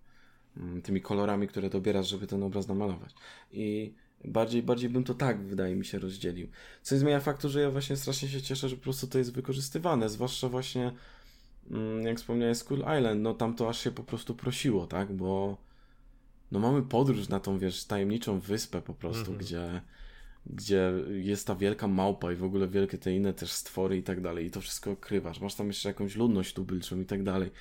Y, 0.77 0.81
tymi 0.81 1.01
kolorami, 1.01 1.47
które 1.47 1.69
dobierasz, 1.69 2.07
żeby 2.07 2.27
ten 2.27 2.43
obraz 2.43 2.67
namalować. 2.67 3.13
I 3.51 3.93
Bardziej, 4.23 4.63
bardziej 4.63 4.89
bym 4.89 5.03
to 5.03 5.13
tak, 5.13 5.41
wydaje 5.41 5.75
mi 5.75 5.85
się, 5.85 5.99
rozdzielił. 5.99 6.47
Co 6.81 6.95
nie 6.95 6.99
zmienia 6.99 7.19
faktu, 7.19 7.49
że 7.49 7.61
ja 7.61 7.71
właśnie 7.71 7.95
strasznie 7.95 8.29
się 8.29 8.41
cieszę, 8.41 8.69
że 8.69 8.75
po 8.75 8.83
prostu 8.83 9.07
to 9.07 9.17
jest 9.17 9.33
wykorzystywane, 9.33 10.09
zwłaszcza 10.09 10.49
właśnie, 10.49 10.91
mm, 11.71 12.05
jak 12.05 12.17
wspomniałeś, 12.17 12.57
School 12.57 12.79
Island, 12.79 13.21
no 13.21 13.33
tam 13.33 13.55
to 13.55 13.69
aż 13.69 13.83
się 13.83 13.91
po 13.91 14.03
prostu 14.03 14.35
prosiło, 14.35 14.87
tak, 14.87 15.13
bo 15.13 15.57
no 16.51 16.59
mamy 16.59 16.81
podróż 16.81 17.29
na 17.29 17.39
tą, 17.39 17.59
wiesz, 17.59 17.85
tajemniczą 17.85 18.39
wyspę 18.39 18.81
po 18.81 18.93
prostu, 18.93 19.31
mm 19.31 19.35
-hmm. 19.35 19.39
gdzie, 19.39 19.81
gdzie 20.45 20.91
jest 21.07 21.47
ta 21.47 21.55
wielka 21.55 21.87
małpa 21.87 22.31
i 22.31 22.35
w 22.35 22.43
ogóle 22.43 22.67
wielkie 22.67 22.97
te 22.97 23.15
inne 23.15 23.33
też 23.33 23.51
stwory 23.51 23.97
i 23.97 24.03
tak 24.03 24.21
dalej 24.21 24.45
i 24.45 24.51
to 24.51 24.61
wszystko 24.61 24.91
okrywasz. 24.91 25.39
Masz 25.39 25.55
tam 25.55 25.67
jeszcze 25.67 25.89
jakąś 25.89 26.15
ludność 26.15 26.53
tubylczą 26.53 26.99
i 27.01 27.05
tak 27.05 27.23
dalej. 27.23 27.51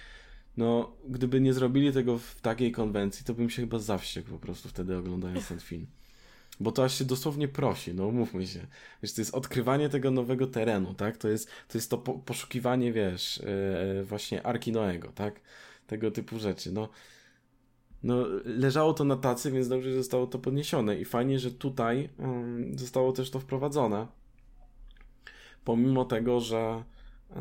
no, 0.56 0.96
gdyby 1.08 1.40
nie 1.40 1.54
zrobili 1.54 1.92
tego 1.92 2.18
w 2.18 2.40
takiej 2.40 2.72
konwencji, 2.72 3.24
to 3.24 3.34
bym 3.34 3.50
się 3.50 3.62
chyba 3.62 3.78
zawściekł 3.78 4.30
po 4.30 4.38
prostu 4.38 4.68
wtedy 4.68 4.96
oglądając 4.96 5.48
ten 5.48 5.60
film. 5.60 5.86
Bo 6.60 6.72
to 6.72 6.84
aż 6.84 6.98
się 6.98 7.04
dosłownie 7.04 7.48
prosi, 7.48 7.94
no 7.94 8.10
mówmy 8.10 8.46
się. 8.46 8.66
Wiesz, 9.02 9.12
to 9.12 9.20
jest 9.20 9.34
odkrywanie 9.34 9.88
tego 9.88 10.10
nowego 10.10 10.46
terenu, 10.46 10.94
tak? 10.94 11.16
To 11.16 11.28
jest 11.28 11.48
to, 11.68 11.78
jest 11.78 11.90
to 11.90 11.98
po, 11.98 12.14
poszukiwanie, 12.14 12.92
wiesz, 12.92 13.42
yy, 13.96 14.04
właśnie 14.04 14.46
Arki 14.46 14.72
Noego, 14.72 15.12
tak? 15.14 15.40
Tego 15.86 16.10
typu 16.10 16.38
rzeczy. 16.38 16.72
No, 16.72 16.88
no, 18.02 18.26
leżało 18.44 18.94
to 18.94 19.04
na 19.04 19.16
tacy, 19.16 19.50
więc 19.50 19.68
dobrze, 19.68 19.90
że 19.90 19.96
zostało 19.96 20.26
to 20.26 20.38
podniesione. 20.38 20.96
I 20.98 21.04
fajnie, 21.04 21.38
że 21.38 21.50
tutaj 21.50 22.08
yy, 22.68 22.78
zostało 22.78 23.12
też 23.12 23.30
to 23.30 23.40
wprowadzone. 23.40 24.06
Pomimo 25.64 26.04
tego, 26.04 26.40
że, 26.40 26.84
yy, 27.30 27.36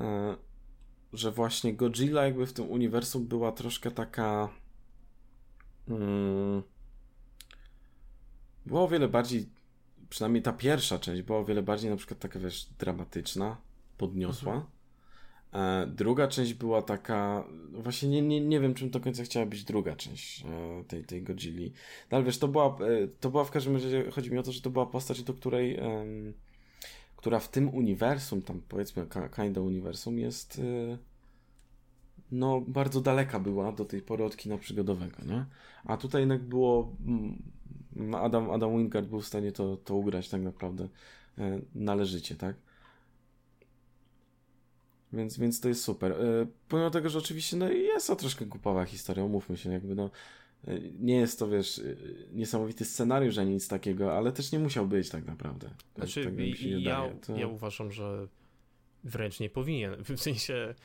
że 1.13 1.31
właśnie 1.31 1.73
Godzilla 1.73 2.25
jakby 2.25 2.45
w 2.45 2.53
tym 2.53 2.71
uniwersum 2.71 3.27
była 3.27 3.51
troszkę 3.51 3.91
taka. 3.91 4.49
Yy, 5.87 6.72
była 8.65 8.81
o 8.81 8.87
wiele 8.87 9.07
bardziej, 9.07 9.49
przynajmniej 10.09 10.43
ta 10.43 10.53
pierwsza 10.53 10.99
część 10.99 11.21
była 11.21 11.39
o 11.39 11.45
wiele 11.45 11.63
bardziej 11.63 11.89
na 11.89 11.95
przykład 11.95 12.19
taka, 12.19 12.39
wiesz, 12.39 12.65
dramatyczna, 12.79 13.57
podniosła. 13.97 14.53
Mhm. 14.53 15.83
E, 15.83 15.87
druga 15.87 16.27
część 16.27 16.53
była 16.53 16.81
taka, 16.81 17.43
właśnie 17.71 18.09
nie, 18.09 18.21
nie, 18.21 18.41
nie 18.41 18.59
wiem, 18.59 18.73
czym 18.73 18.89
do 18.89 18.99
końca 18.99 19.23
chciała 19.23 19.45
być 19.45 19.63
druga 19.63 19.95
część 19.95 20.45
e, 20.45 20.83
tej, 20.83 21.05
tej 21.05 21.23
Godzilli. 21.23 21.73
No 22.11 22.17
ale 22.17 22.25
wiesz, 22.25 22.37
to 22.37 22.47
była, 22.47 22.65
e, 22.65 23.07
to 23.19 23.31
była 23.31 23.43
w 23.43 23.51
każdym 23.51 23.73
razie, 23.73 24.11
chodzi 24.11 24.31
mi 24.31 24.37
o 24.37 24.43
to, 24.43 24.51
że 24.51 24.61
to 24.61 24.69
była 24.69 24.85
postać, 24.85 25.23
do 25.23 25.33
której, 25.33 25.79
która 27.15 27.39
w 27.39 27.49
tym 27.49 27.69
uniwersum, 27.69 28.41
tam 28.41 28.61
powiedzmy 28.69 29.07
kinda 29.35 29.61
uniwersum 29.61 30.19
jest 30.19 30.61
no 32.33 32.61
bardzo 32.61 33.01
daleka 33.01 33.39
była 33.39 33.71
do 33.71 33.85
tej 33.85 34.01
pory 34.01 34.23
od 34.23 34.37
kina 34.37 34.57
przygodowego, 34.57 35.17
nie? 35.25 35.45
A 35.85 35.97
tutaj 35.97 36.21
jednak 36.21 36.43
było 36.43 36.95
Adam, 38.21 38.51
Adam 38.51 38.77
Wingard 38.77 39.07
był 39.07 39.21
w 39.21 39.27
stanie 39.27 39.51
to, 39.51 39.77
to 39.77 39.95
ugrać 39.95 40.29
tak 40.29 40.41
naprawdę 40.41 40.87
e, 41.37 41.59
należycie, 41.75 42.35
tak? 42.35 42.55
Więc, 45.13 45.37
więc 45.37 45.59
to 45.59 45.67
jest 45.67 45.83
super. 45.83 46.11
E, 46.11 46.47
pomimo 46.69 46.89
tego, 46.89 47.09
że 47.09 47.19
oczywiście 47.19 47.57
no, 47.57 47.69
jest 47.69 48.07
to 48.07 48.15
troszkę 48.15 48.45
głupawa 48.45 48.85
historia, 48.85 49.23
umówmy 49.23 49.57
się, 49.57 49.71
jakby 49.71 49.95
no 49.95 50.09
e, 50.67 50.79
nie 50.99 51.15
jest 51.15 51.39
to, 51.39 51.47
wiesz, 51.47 51.81
niesamowity 52.33 52.85
scenariusz 52.85 53.37
ani 53.37 53.53
nic 53.53 53.67
takiego, 53.67 54.17
ale 54.17 54.31
też 54.31 54.51
nie 54.51 54.59
musiał 54.59 54.87
być 54.87 55.09
tak 55.09 55.25
naprawdę. 55.25 55.69
Tak, 55.69 55.95
znaczy, 55.95 56.23
tak 56.23 56.61
ja, 56.61 57.09
to... 57.25 57.37
ja 57.37 57.47
uważam, 57.47 57.91
że 57.91 58.27
wręcz 59.03 59.39
nie 59.39 59.49
powinien. 59.49 59.95
W 60.03 60.17
sensie 60.19 60.75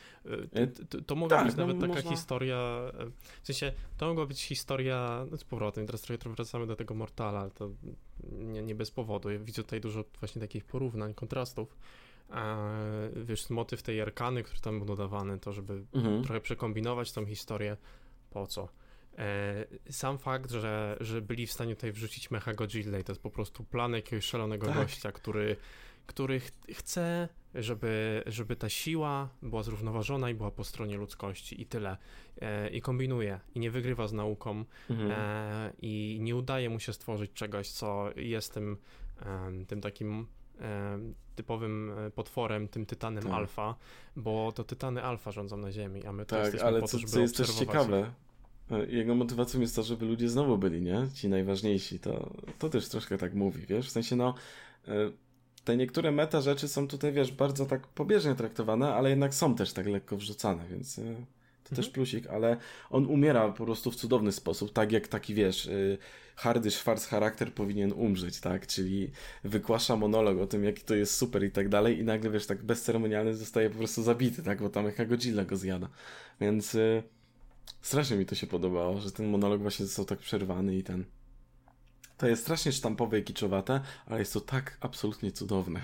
e, 0.52 0.66
to, 0.66 1.00
to 1.02 1.14
mogła 1.14 1.36
tak, 1.36 1.46
być 1.46 1.56
no, 1.56 1.66
nawet 1.66 1.80
taka 1.80 1.94
można... 1.94 2.10
historia, 2.10 2.56
e, 2.56 3.10
w 3.42 3.46
sensie 3.46 3.72
to 3.96 4.06
mogła 4.06 4.26
być 4.26 4.42
historia, 4.42 5.26
no 5.30 5.36
z 5.36 5.44
powrotem, 5.44 5.86
teraz 5.86 6.00
trochę 6.00 6.30
wracamy 6.30 6.66
do 6.66 6.76
tego 6.76 6.94
Mortala, 6.94 7.40
ale 7.40 7.50
to 7.50 7.70
nie, 8.32 8.62
nie 8.62 8.74
bez 8.74 8.90
powodu. 8.90 9.30
Ja 9.30 9.38
widzę 9.38 9.62
tutaj 9.62 9.80
dużo 9.80 10.04
właśnie 10.20 10.40
takich 10.40 10.64
porównań, 10.64 11.14
kontrastów. 11.14 11.76
A, 12.28 12.70
wiesz, 13.24 13.50
motyw 13.50 13.82
tej 13.82 14.00
Arkany, 14.00 14.42
który 14.42 14.60
tam 14.60 14.78
był 14.78 14.86
dodawany, 14.86 15.38
to 15.38 15.52
żeby 15.52 15.84
mhm. 15.94 16.22
trochę 16.22 16.40
przekombinować 16.40 17.12
tą 17.12 17.26
historię, 17.26 17.76
po 18.30 18.46
co? 18.46 18.68
E, 19.18 19.64
sam 19.90 20.18
fakt, 20.18 20.50
że, 20.50 20.96
że 21.00 21.22
byli 21.22 21.46
w 21.46 21.52
stanie 21.52 21.74
tutaj 21.74 21.92
wrzucić 21.92 22.30
Mecha 22.30 22.54
Godzilla 22.54 22.98
i 22.98 23.04
to 23.04 23.12
jest 23.12 23.22
po 23.22 23.30
prostu 23.30 23.64
plan 23.64 23.92
jakiegoś 23.92 24.24
szalonego 24.24 24.66
tak. 24.66 24.76
gościa, 24.76 25.12
który, 25.12 25.56
który 26.08 26.40
ch 26.40 26.52
chce 26.72 27.28
żeby, 27.54 28.22
żeby 28.26 28.56
ta 28.56 28.68
siła 28.68 29.28
była 29.42 29.62
zrównoważona 29.62 30.30
i 30.30 30.34
była 30.34 30.50
po 30.50 30.64
stronie 30.64 30.96
ludzkości 30.96 31.62
i 31.62 31.66
tyle. 31.66 31.96
E, 32.40 32.70
I 32.70 32.80
kombinuje 32.80 33.40
i 33.54 33.60
nie 33.60 33.70
wygrywa 33.70 34.08
z 34.08 34.12
nauką 34.12 34.64
mhm. 34.90 35.10
e, 35.10 35.72
i 35.82 36.18
nie 36.20 36.36
udaje 36.36 36.70
mu 36.70 36.80
się 36.80 36.92
stworzyć 36.92 37.32
czegoś, 37.32 37.68
co 37.68 38.10
jest 38.16 38.54
tym, 38.54 38.76
e, 39.22 39.64
tym 39.66 39.80
takim 39.80 40.26
e, 40.60 40.98
typowym 41.34 41.92
e, 41.98 42.10
potworem, 42.10 42.68
tym 42.68 42.86
tytanem 42.86 43.24
tak. 43.24 43.32
alfa, 43.32 43.74
bo 44.16 44.52
to 44.52 44.64
tytany 44.64 45.02
alfa 45.02 45.32
rządzą 45.32 45.56
na 45.56 45.72
Ziemi, 45.72 46.06
a 46.06 46.12
my 46.12 46.26
to 46.26 46.36
tak, 46.36 46.44
jesteśmy 46.44 46.66
ale 46.66 46.80
po 46.80 46.88
to, 46.88 46.98
co 47.06 47.20
jest 47.20 47.36
też 47.36 47.50
ciekawe, 47.50 48.10
e, 48.70 48.86
jego 48.86 49.14
motywacją 49.14 49.60
jest 49.60 49.76
to, 49.76 49.82
żeby 49.82 50.06
ludzie 50.06 50.28
znowu 50.28 50.58
byli, 50.58 50.82
nie? 50.82 51.08
Ci 51.14 51.28
najważniejsi. 51.28 51.98
To, 51.98 52.30
to 52.58 52.68
też 52.68 52.88
troszkę 52.88 53.18
tak 53.18 53.34
mówi, 53.34 53.66
wiesz? 53.66 53.88
W 53.88 53.90
sensie, 53.90 54.16
no, 54.16 54.34
te 55.68 55.76
niektóre 55.76 56.12
meta 56.12 56.40
rzeczy 56.40 56.68
są 56.68 56.88
tutaj, 56.88 57.12
wiesz, 57.12 57.32
bardzo 57.32 57.66
tak 57.66 57.86
pobieżnie 57.86 58.34
traktowane, 58.34 58.94
ale 58.94 59.10
jednak 59.10 59.34
są 59.34 59.54
też 59.54 59.72
tak 59.72 59.86
lekko 59.86 60.16
wrzucane, 60.16 60.68
więc 60.70 60.98
e, 60.98 61.02
to 61.02 61.08
mhm. 61.08 61.76
też 61.76 61.88
plusik, 61.88 62.26
ale 62.26 62.56
on 62.90 63.06
umiera 63.06 63.48
po 63.48 63.64
prostu 63.64 63.90
w 63.90 63.96
cudowny 63.96 64.32
sposób, 64.32 64.72
tak 64.72 64.92
jak 64.92 65.08
taki, 65.08 65.34
wiesz, 65.34 65.66
e, 65.66 65.70
hardy 66.36 66.70
Schwarz 66.70 67.06
charakter 67.06 67.52
powinien 67.52 67.92
umrzeć, 67.92 68.40
tak, 68.40 68.66
czyli 68.66 69.10
wykłasza 69.44 69.96
monolog 69.96 70.38
o 70.38 70.46
tym, 70.46 70.64
jaki 70.64 70.82
to 70.82 70.94
jest 70.94 71.16
super 71.16 71.44
i 71.44 71.50
tak 71.50 71.68
dalej 71.68 71.98
i 71.98 72.04
nagle, 72.04 72.30
wiesz, 72.30 72.46
tak 72.46 72.62
bezceremonialny 72.62 73.34
zostaje 73.34 73.70
po 73.70 73.78
prostu 73.78 74.02
zabity, 74.02 74.42
tak, 74.42 74.62
bo 74.62 74.68
tam 74.68 74.84
jaka 74.84 75.04
Godzilla 75.04 75.44
go 75.44 75.56
zjada, 75.56 75.88
więc 76.40 76.74
y, 76.74 77.02
strasznie 77.80 78.16
mi 78.16 78.26
to 78.26 78.34
się 78.34 78.46
podobało, 78.46 79.00
że 79.00 79.12
ten 79.12 79.28
monolog 79.28 79.62
właśnie 79.62 79.86
został 79.86 80.04
tak 80.04 80.18
przerwany 80.18 80.76
i 80.76 80.82
ten 80.82 81.04
to 82.18 82.26
jest 82.26 82.42
strasznie 82.42 82.72
sztampowe 82.72 83.18
i 83.18 83.24
kiczowate, 83.24 83.80
ale 84.06 84.18
jest 84.18 84.32
to 84.32 84.40
tak 84.40 84.78
absolutnie 84.80 85.32
cudowne. 85.32 85.80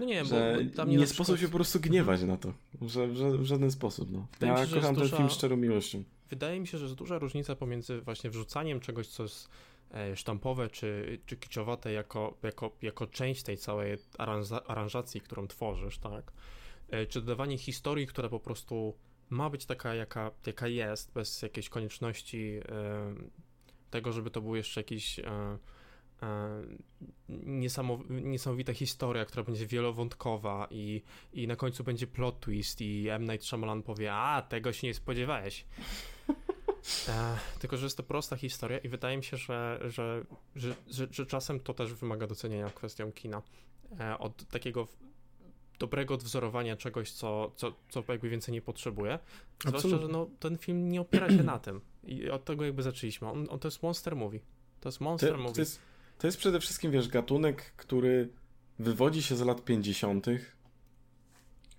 No 0.00 0.06
nie, 0.06 0.24
że 0.24 0.58
bo 0.64 0.76
tam 0.76 0.90
nie, 0.90 0.96
nie 0.96 1.06
sposób 1.06 1.38
się 1.38 1.48
po 1.48 1.54
prostu 1.54 1.80
gniewać 1.80 2.22
na 2.22 2.36
to. 2.36 2.52
Że, 2.82 3.16
że, 3.16 3.38
w 3.38 3.44
żaden 3.44 3.70
sposób. 3.70 4.10
No. 4.10 4.26
ja 4.40 4.66
się, 4.66 4.74
kocham 4.74 4.94
ten 4.94 5.04
duża... 5.04 5.16
film 5.16 5.30
szczerą 5.30 5.56
miłością. 5.56 6.02
Wydaje 6.30 6.60
mi 6.60 6.66
się, 6.66 6.78
że 6.78 6.84
jest 6.84 6.96
duża 6.96 7.18
różnica 7.18 7.56
pomiędzy 7.56 8.00
właśnie 8.00 8.30
wrzucaniem 8.30 8.80
czegoś, 8.80 9.06
co 9.06 9.22
jest 9.22 9.48
e, 9.94 10.16
sztampowe 10.16 10.70
czy, 10.70 11.18
czy 11.26 11.36
kiczowate 11.36 11.92
jako, 11.92 12.36
jako, 12.42 12.76
jako 12.82 13.06
część 13.06 13.42
tej 13.42 13.56
całej 13.56 13.96
aranżacji, 14.66 15.20
którą 15.20 15.46
tworzysz, 15.46 15.98
tak? 15.98 16.32
E, 16.90 17.06
czy 17.06 17.20
dodawanie 17.20 17.58
historii, 17.58 18.06
która 18.06 18.28
po 18.28 18.40
prostu 18.40 18.94
ma 19.30 19.50
być 19.50 19.66
taka, 19.66 19.94
jaka, 19.94 20.30
jaka 20.46 20.68
jest, 20.68 21.12
bez 21.12 21.42
jakiejś 21.42 21.68
konieczności 21.68 22.60
tego, 23.96 24.12
żeby 24.12 24.30
to 24.30 24.40
był 24.40 24.56
jeszcze 24.56 24.80
jakiś 24.80 25.18
e, 25.18 25.24
e, 26.22 26.62
niesamowita 28.08 28.74
historia, 28.74 29.24
która 29.24 29.42
będzie 29.42 29.66
wielowątkowa 29.66 30.68
i, 30.70 31.02
i 31.32 31.46
na 31.46 31.56
końcu 31.56 31.84
będzie 31.84 32.06
plot 32.06 32.40
twist 32.40 32.80
i 32.80 33.08
M. 33.08 33.22
Night 33.22 33.46
Shyamalan 33.46 33.82
powie, 33.82 34.12
a, 34.12 34.42
tego 34.42 34.72
się 34.72 34.86
nie 34.86 34.94
spodziewałeś. 34.94 35.64
E, 37.08 37.38
tylko, 37.58 37.76
że 37.76 37.86
jest 37.86 37.96
to 37.96 38.02
prosta 38.02 38.36
historia 38.36 38.78
i 38.78 38.88
wydaje 38.88 39.16
mi 39.16 39.24
się, 39.24 39.36
że, 39.36 39.80
że, 39.84 40.24
że, 40.56 40.76
że, 41.10 41.26
czasem 41.26 41.60
to 41.60 41.74
też 41.74 41.94
wymaga 41.94 42.26
docenienia 42.26 42.70
kwestią 42.70 43.12
kina. 43.12 43.42
E, 44.00 44.18
od 44.18 44.48
takiego 44.48 44.88
dobrego 45.78 46.14
odwzorowania 46.14 46.76
czegoś, 46.76 47.10
co, 47.10 47.52
co, 47.56 47.72
co 47.88 48.04
jakby 48.08 48.28
więcej 48.28 48.52
nie 48.52 48.62
potrzebuje. 48.62 49.18
Zwłaszcza, 49.66 49.88
że 49.88 50.08
no, 50.08 50.30
ten 50.40 50.58
film 50.58 50.88
nie 50.88 51.00
opiera 51.00 51.28
się 51.28 51.42
na 51.54 51.58
tym. 51.58 51.80
I 52.04 52.30
od 52.30 52.44
tego 52.44 52.64
jakby 52.64 52.82
zaczęliśmy. 52.82 53.28
On, 53.30 53.46
on 53.50 53.58
to 53.58 53.68
jest 53.68 53.82
monster 53.82 54.16
movie. 54.16 54.40
To 54.80 54.88
jest 54.88 55.00
monster 55.00 55.32
to, 55.32 55.38
movie. 55.38 55.54
To 55.54 55.60
jest, 55.60 55.80
to 56.18 56.26
jest 56.26 56.38
przede 56.38 56.60
wszystkim, 56.60 56.92
wiesz, 56.92 57.08
gatunek, 57.08 57.72
który 57.76 58.28
wywodzi 58.78 59.22
się 59.22 59.36
z 59.36 59.40
lat 59.40 59.64
50., 59.64 60.26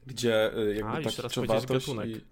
gdzie 0.06 0.58
y, 0.58 0.76
jakby 0.76 0.92
A, 0.92 1.02
ta 1.02 1.10
kiczowatość 1.10 1.88
i... 1.88 2.22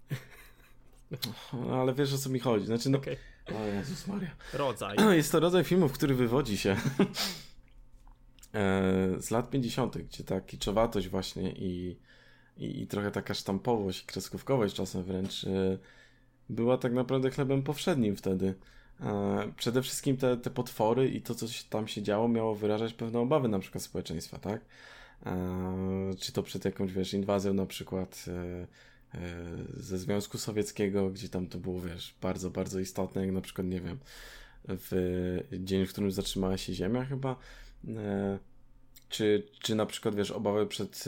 No, 1.52 1.80
ale 1.80 1.94
wiesz 1.94 2.12
o 2.12 2.18
co 2.18 2.30
mi 2.30 2.38
chodzi. 2.38 2.66
Znaczy, 2.66 2.90
no... 2.90 2.98
Okay. 2.98 3.16
O 3.54 3.66
Jezus 3.66 4.06
Maria. 4.06 4.30
Rodzaj. 4.52 4.96
Jest 5.16 5.32
to 5.32 5.40
rodzaj 5.40 5.64
filmów, 5.64 5.92
który 5.92 6.14
wywodzi 6.14 6.58
się 6.58 6.76
z 9.18 9.30
lat 9.30 9.50
50., 9.50 9.98
gdzie 9.98 10.24
ta 10.24 10.40
kiczowatość 10.40 11.08
właśnie 11.08 11.52
i, 11.52 11.96
i, 12.58 12.82
i 12.82 12.86
trochę 12.86 13.10
taka 13.10 13.34
sztampowość 13.34 14.02
kreskówkowość 14.02 14.74
czasem 14.74 15.02
wręcz 15.02 15.44
e, 15.44 15.78
była 16.48 16.78
tak 16.78 16.92
naprawdę 16.92 17.30
chlebem 17.30 17.62
powszednim 17.62 18.16
wtedy. 18.16 18.54
E, 19.00 19.52
przede 19.56 19.82
wszystkim 19.82 20.16
te, 20.16 20.36
te 20.36 20.50
potwory 20.50 21.08
i 21.08 21.22
to, 21.22 21.34
co 21.34 21.46
tam 21.70 21.88
się 21.88 22.02
działo, 22.02 22.28
miało 22.28 22.54
wyrażać 22.54 22.94
pewne 22.94 23.18
obawy 23.18 23.48
na 23.48 23.58
przykład 23.58 23.84
społeczeństwa, 23.84 24.38
tak? 24.38 24.60
E, 25.26 26.14
czy 26.18 26.32
to 26.32 26.42
przed 26.42 26.64
jakąś, 26.64 26.92
wiesz, 26.92 27.14
inwazją 27.14 27.54
na 27.54 27.66
przykład 27.66 28.24
e, 28.28 28.66
ze 29.76 29.98
Związku 29.98 30.38
Sowieckiego, 30.38 31.10
gdzie 31.10 31.28
tam 31.28 31.46
to 31.46 31.58
było, 31.58 31.80
wiesz, 31.80 32.14
bardzo, 32.22 32.50
bardzo 32.50 32.80
istotne, 32.80 33.22
jak 33.22 33.34
na 33.34 33.40
przykład, 33.40 33.66
nie 33.66 33.80
wiem, 33.80 33.98
w 34.68 35.40
dzień, 35.52 35.86
w 35.86 35.92
którym 35.92 36.10
zatrzymała 36.10 36.56
się 36.56 36.74
Ziemia 36.74 37.04
chyba, 37.04 37.36
czy, 39.08 39.48
czy 39.60 39.74
na 39.74 39.86
przykład, 39.86 40.14
wiesz, 40.14 40.30
obawy 40.30 40.66
przed 40.66 41.04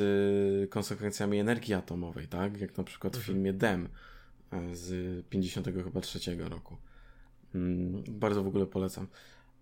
konsekwencjami 0.70 1.38
energii 1.38 1.74
atomowej, 1.74 2.28
tak? 2.28 2.60
Jak 2.60 2.78
na 2.78 2.84
przykład 2.84 3.12
w 3.12 3.16
mhm. 3.16 3.34
filmie 3.34 3.52
Dem, 3.52 3.88
z 4.72 5.26
50 5.26 5.66
chyba 5.66 6.00
trzeciego 6.00 6.48
roku. 6.48 6.76
Mm, 7.54 8.02
bardzo 8.08 8.42
w 8.42 8.46
ogóle 8.46 8.66
polecam. 8.66 9.06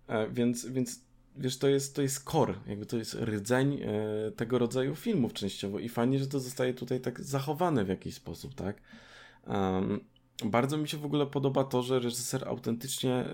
E, 0.07 0.29
więc, 0.29 0.65
więc 0.65 1.01
wiesz, 1.37 1.57
to 1.57 1.67
jest, 1.67 1.95
to 1.95 2.01
jest 2.01 2.23
core, 2.23 2.53
jakby 2.67 2.85
to 2.85 2.97
jest 2.97 3.13
rdzeń 3.13 3.79
e, 3.81 4.31
tego 4.31 4.57
rodzaju 4.59 4.95
filmów 4.95 5.33
częściowo 5.33 5.79
i 5.79 5.89
fajnie, 5.89 6.19
że 6.19 6.27
to 6.27 6.39
zostaje 6.39 6.73
tutaj 6.73 6.99
tak 6.99 7.21
zachowane 7.21 7.85
w 7.85 7.89
jakiś 7.89 8.15
sposób, 8.15 8.55
tak? 8.55 8.81
Um, 9.47 9.99
bardzo 10.45 10.77
mi 10.77 10.87
się 10.87 10.97
w 10.97 11.05
ogóle 11.05 11.25
podoba 11.25 11.63
to, 11.63 11.81
że 11.81 11.99
reżyser 11.99 12.47
autentycznie 12.47 13.25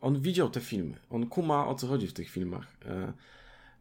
on 0.00 0.20
widział 0.20 0.50
te 0.50 0.60
filmy. 0.60 0.96
On 1.10 1.26
kuma 1.26 1.68
o 1.68 1.74
co 1.74 1.86
chodzi 1.86 2.06
w 2.06 2.12
tych 2.12 2.30
filmach. 2.30 2.76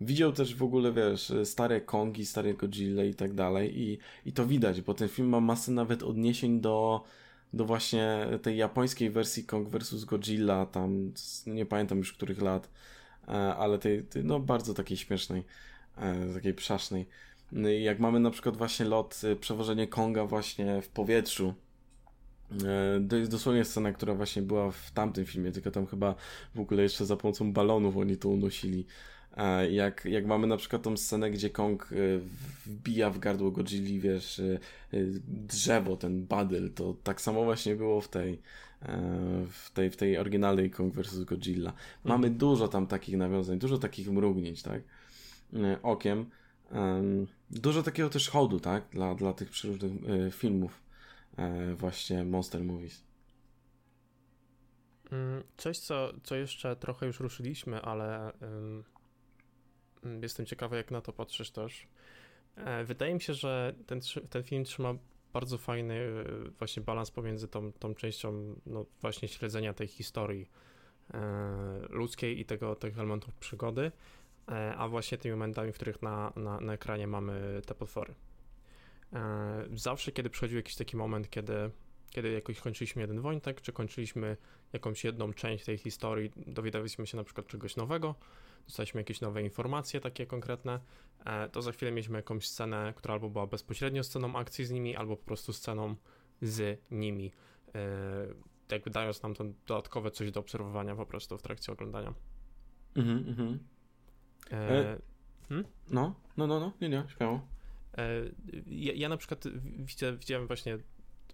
Widział 0.02 0.32
też 0.32 0.56
w 0.56 0.64
ogóle, 0.64 0.94
wiesz, 0.94 1.34
stare 1.44 1.82
Kongi, 1.82 2.26
stare 2.26 2.54
Godzilla 2.54 3.04
i 3.04 3.14
tak 3.14 3.34
dalej 3.34 3.82
i, 3.82 3.98
i 4.26 4.34
to 4.34 4.46
widać, 4.46 4.82
bo 4.82 4.94
ten 4.94 5.08
film 5.10 5.30
ma 5.30 5.40
masę 5.40 5.72
nawet 5.72 6.04
odniesień 6.04 6.62
do, 6.62 7.04
do 7.54 7.66
właśnie 7.66 8.28
tej 8.42 8.58
japońskiej 8.58 9.10
wersji 9.10 9.44
Kong 9.44 9.70
vs. 9.70 10.06
Godzilla, 10.06 10.66
tam 10.66 11.12
nie 11.48 11.66
pamiętam 11.66 11.98
już 11.98 12.14
których 12.14 12.42
lat, 12.42 12.70
e, 13.28 13.32
ale 13.32 13.80
tej, 13.80 14.04
tej 14.04 14.24
no 14.24 14.40
bardzo 14.40 14.74
takiej 14.74 14.98
śmiesznej, 14.98 15.44
e, 15.98 16.34
takiej 16.34 16.54
przasznej. 16.54 17.06
No 17.52 17.70
jak 17.70 18.00
mamy 18.00 18.20
na 18.20 18.32
przykład 18.32 18.58
właśnie 18.58 18.86
lot, 18.86 19.22
e, 19.24 19.36
przewożenie 19.36 19.88
Konga 19.88 20.26
właśnie 20.26 20.82
w 20.82 20.90
powietrzu, 20.90 21.54
to 23.10 23.16
jest 23.16 23.32
dosłownie 23.32 23.66
scena, 23.66 23.92
która 23.92 24.14
właśnie 24.14 24.42
była 24.42 24.72
w 24.72 24.92
tamtym 24.92 25.26
filmie, 25.26 25.52
tylko 25.52 25.72
tam 25.72 25.86
chyba 25.86 26.16
w 26.56 26.60
ogóle 26.60 26.84
jeszcze 26.84 27.06
za 27.06 27.16
pomocą 27.16 27.54
balonów 27.54 27.98
oni 27.98 28.18
to 28.18 28.30
unosili. 28.30 28.86
Jak, 29.70 30.06
jak 30.06 30.26
mamy 30.26 30.48
na 30.48 30.58
przykład 30.58 30.82
tą 30.82 30.98
scenę, 30.98 31.32
gdzie 31.32 31.50
Kong 31.50 31.90
e, 31.92 31.96
wbija 32.66 33.10
w 33.10 33.20
gardło 33.20 33.52
Godzilli, 33.52 34.00
wiesz, 34.00 34.40
e, 34.40 34.60
e, 34.94 34.98
drzewo, 35.28 35.98
ten 35.98 36.26
badyl, 36.26 36.72
to 36.74 36.96
tak 37.04 37.22
samo 37.22 37.44
właśnie 37.44 37.76
było 37.76 38.02
w 38.02 38.08
tej, 38.08 38.42
w 39.50 39.72
tej, 39.74 39.90
w 39.90 39.98
tej 39.98 40.18
oryginalnej 40.18 40.72
Kong 40.72 40.94
vs. 40.94 41.24
Godzilla. 41.24 41.74
Mamy 42.04 42.28
mhm. 42.28 42.38
dużo 42.38 42.68
tam 42.68 42.88
takich 42.88 43.18
nawiązań, 43.18 43.60
dużo 43.60 43.78
takich 43.78 44.12
mrugnięć, 44.12 44.64
tak, 44.64 44.82
okiem. 45.84 46.26
Dużo 47.52 47.84
takiego 47.84 48.10
też 48.10 48.30
hodu, 48.30 48.60
tak, 48.60 48.84
dla, 48.92 49.16
dla 49.16 49.34
tych 49.34 49.50
przeróżnych 49.50 49.92
filmów 50.32 50.89
właśnie 51.76 52.26
Monster 52.26 52.64
Movies. 52.64 53.04
Mm, 55.12 55.44
coś, 55.58 55.80
co, 55.80 56.14
co 56.24 56.36
jeszcze 56.36 56.76
trochę 56.76 57.06
już 57.06 57.20
ruszyliśmy, 57.20 57.82
ale 57.82 58.34
Mm, 60.04 60.24
jestem 60.24 60.46
ciekawy, 60.46 60.78
jak 60.78 60.92
na 60.92 61.02
to 61.02 61.14
patrzysz 61.14 61.52
też. 61.52 61.88
E, 62.56 62.84
wydaje 62.84 63.14
mi 63.14 63.22
się, 63.22 63.34
że 63.34 63.74
ten, 63.86 64.00
ten 64.30 64.44
film 64.44 64.64
trzyma 64.64 64.94
bardzo 65.34 65.58
fajny 65.58 65.96
e, 65.96 66.50
właśnie 66.50 66.84
balans 66.84 67.12
pomiędzy 67.12 67.48
tą, 67.48 67.72
tą 67.72 67.96
częścią 67.96 68.56
no 68.66 68.86
właśnie 69.02 69.28
śledzenia 69.28 69.74
tej 69.74 69.88
historii 69.88 70.50
e, 71.14 71.20
ludzkiej 71.90 72.40
i 72.40 72.46
tego, 72.46 72.76
tych 72.76 72.98
elementów 72.98 73.36
przygody, 73.36 73.92
a 74.78 74.88
właśnie 74.88 75.18
tymi 75.18 75.32
momentami, 75.32 75.72
w 75.72 75.76
których 75.76 76.02
na, 76.02 76.34
na, 76.36 76.60
na 76.60 76.74
ekranie 76.74 77.08
mamy 77.08 77.62
te 77.66 77.76
potwory. 77.76 78.14
Zawsze, 79.74 80.12
kiedy 80.12 80.30
przychodził 80.30 80.58
jakiś 80.58 80.76
taki 80.76 80.98
moment, 80.98 81.30
kiedy, 81.30 81.72
kiedy 82.10 82.32
jakoś 82.32 82.60
kończyliśmy 82.60 83.02
jeden 83.02 83.22
wątek, 83.22 83.62
czy 83.62 83.74
kończyliśmy 83.74 84.38
jakąś 84.74 85.04
jedną 85.04 85.34
część 85.34 85.66
tej 85.66 85.78
historii, 85.78 86.32
dowiadywaliśmy 86.48 87.08
się 87.08 87.18
na 87.18 87.24
przykład 87.24 87.48
czegoś 87.48 87.76
nowego, 87.76 88.16
dostaliśmy 88.66 89.02
jakieś 89.02 89.22
nowe 89.22 89.42
informacje 89.44 90.00
takie 90.00 90.26
konkretne, 90.26 90.80
e, 91.26 91.50
to 91.50 91.62
za 91.62 91.72
chwilę 91.72 91.92
mieliśmy 91.92 92.18
jakąś 92.18 92.48
scenę, 92.48 92.94
która 92.96 93.14
albo 93.14 93.30
była 93.30 93.48
bezpośrednio 93.48 94.04
sceną 94.04 94.36
akcji 94.36 94.66
z 94.66 94.72
nimi, 94.72 94.96
albo 94.96 95.18
po 95.18 95.26
prostu 95.26 95.54
sceną 95.54 95.96
z 96.42 96.82
nimi. 96.92 97.32
E, 97.76 98.50
jakby 98.72 98.90
dając 98.90 99.24
nam 99.24 99.34
to 99.34 99.44
dodatkowe 99.68 100.12
coś 100.12 100.32
do 100.32 100.40
obserwowania 100.40 100.96
po 100.96 101.06
prostu 101.06 101.38
w 101.38 101.42
trakcie 101.42 101.72
oglądania. 101.72 102.14
Mhm, 102.96 103.26
mhm. 103.28 103.60
E, 104.52 105.00
hmm? 105.50 105.66
No, 105.90 106.16
no, 106.38 106.48
no, 106.48 106.60
no, 106.60 106.74
nie, 106.82 106.90
nie, 106.90 107.04
śmiało. 107.18 107.48
Ja, 108.68 108.94
ja 108.96 109.10
na 109.10 109.18
przykład 109.18 109.44
widzę, 109.78 110.18
widziałem 110.18 110.48
właśnie 110.48 110.78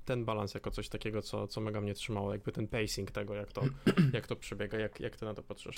ten 0.06 0.26
balans 0.26 0.54
jako 0.54 0.72
coś 0.72 0.90
takiego, 0.90 1.22
co, 1.22 1.48
co 1.48 1.62
mega 1.62 1.82
mnie 1.82 1.94
trzymało, 1.94 2.32
jakby 2.32 2.52
ten 2.52 2.68
pacing 2.68 3.12
tego, 3.12 3.36
jak 3.36 3.52
to, 3.52 3.62
jak 4.14 4.28
to 4.28 4.36
przebiega, 4.36 4.80
jak, 4.80 5.00
jak 5.00 5.16
ty 5.16 5.26
na 5.26 5.34
to 5.34 5.44
patrzysz. 5.44 5.76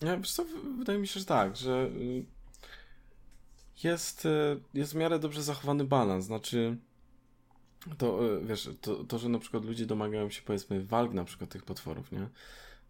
Ja, 0.00 0.16
wiesz 0.16 0.32
co, 0.32 0.44
wydaje 0.78 0.98
mi 0.98 1.08
się, 1.08 1.20
że 1.20 1.26
tak, 1.26 1.56
że 1.56 1.90
y, 1.96 2.24
jest, 3.84 4.26
y, 4.26 4.60
jest 4.74 4.92
w 4.92 4.96
miarę 4.96 5.18
dobrze 5.18 5.42
zachowany 5.42 5.84
balans, 5.84 6.24
znaczy 6.24 6.76
to, 7.98 8.36
y, 8.36 8.44
wiesz, 8.44 8.70
to, 8.80 9.04
to, 9.04 9.18
że 9.18 9.28
na 9.28 9.38
przykład 9.38 9.64
ludzie 9.64 9.86
domagają 9.86 10.30
się 10.30 10.42
powiedzmy 10.42 10.84
walk 10.84 11.12
na 11.12 11.24
przykład 11.24 11.50
tych 11.50 11.64
potworów, 11.64 12.12
nie? 12.12 12.28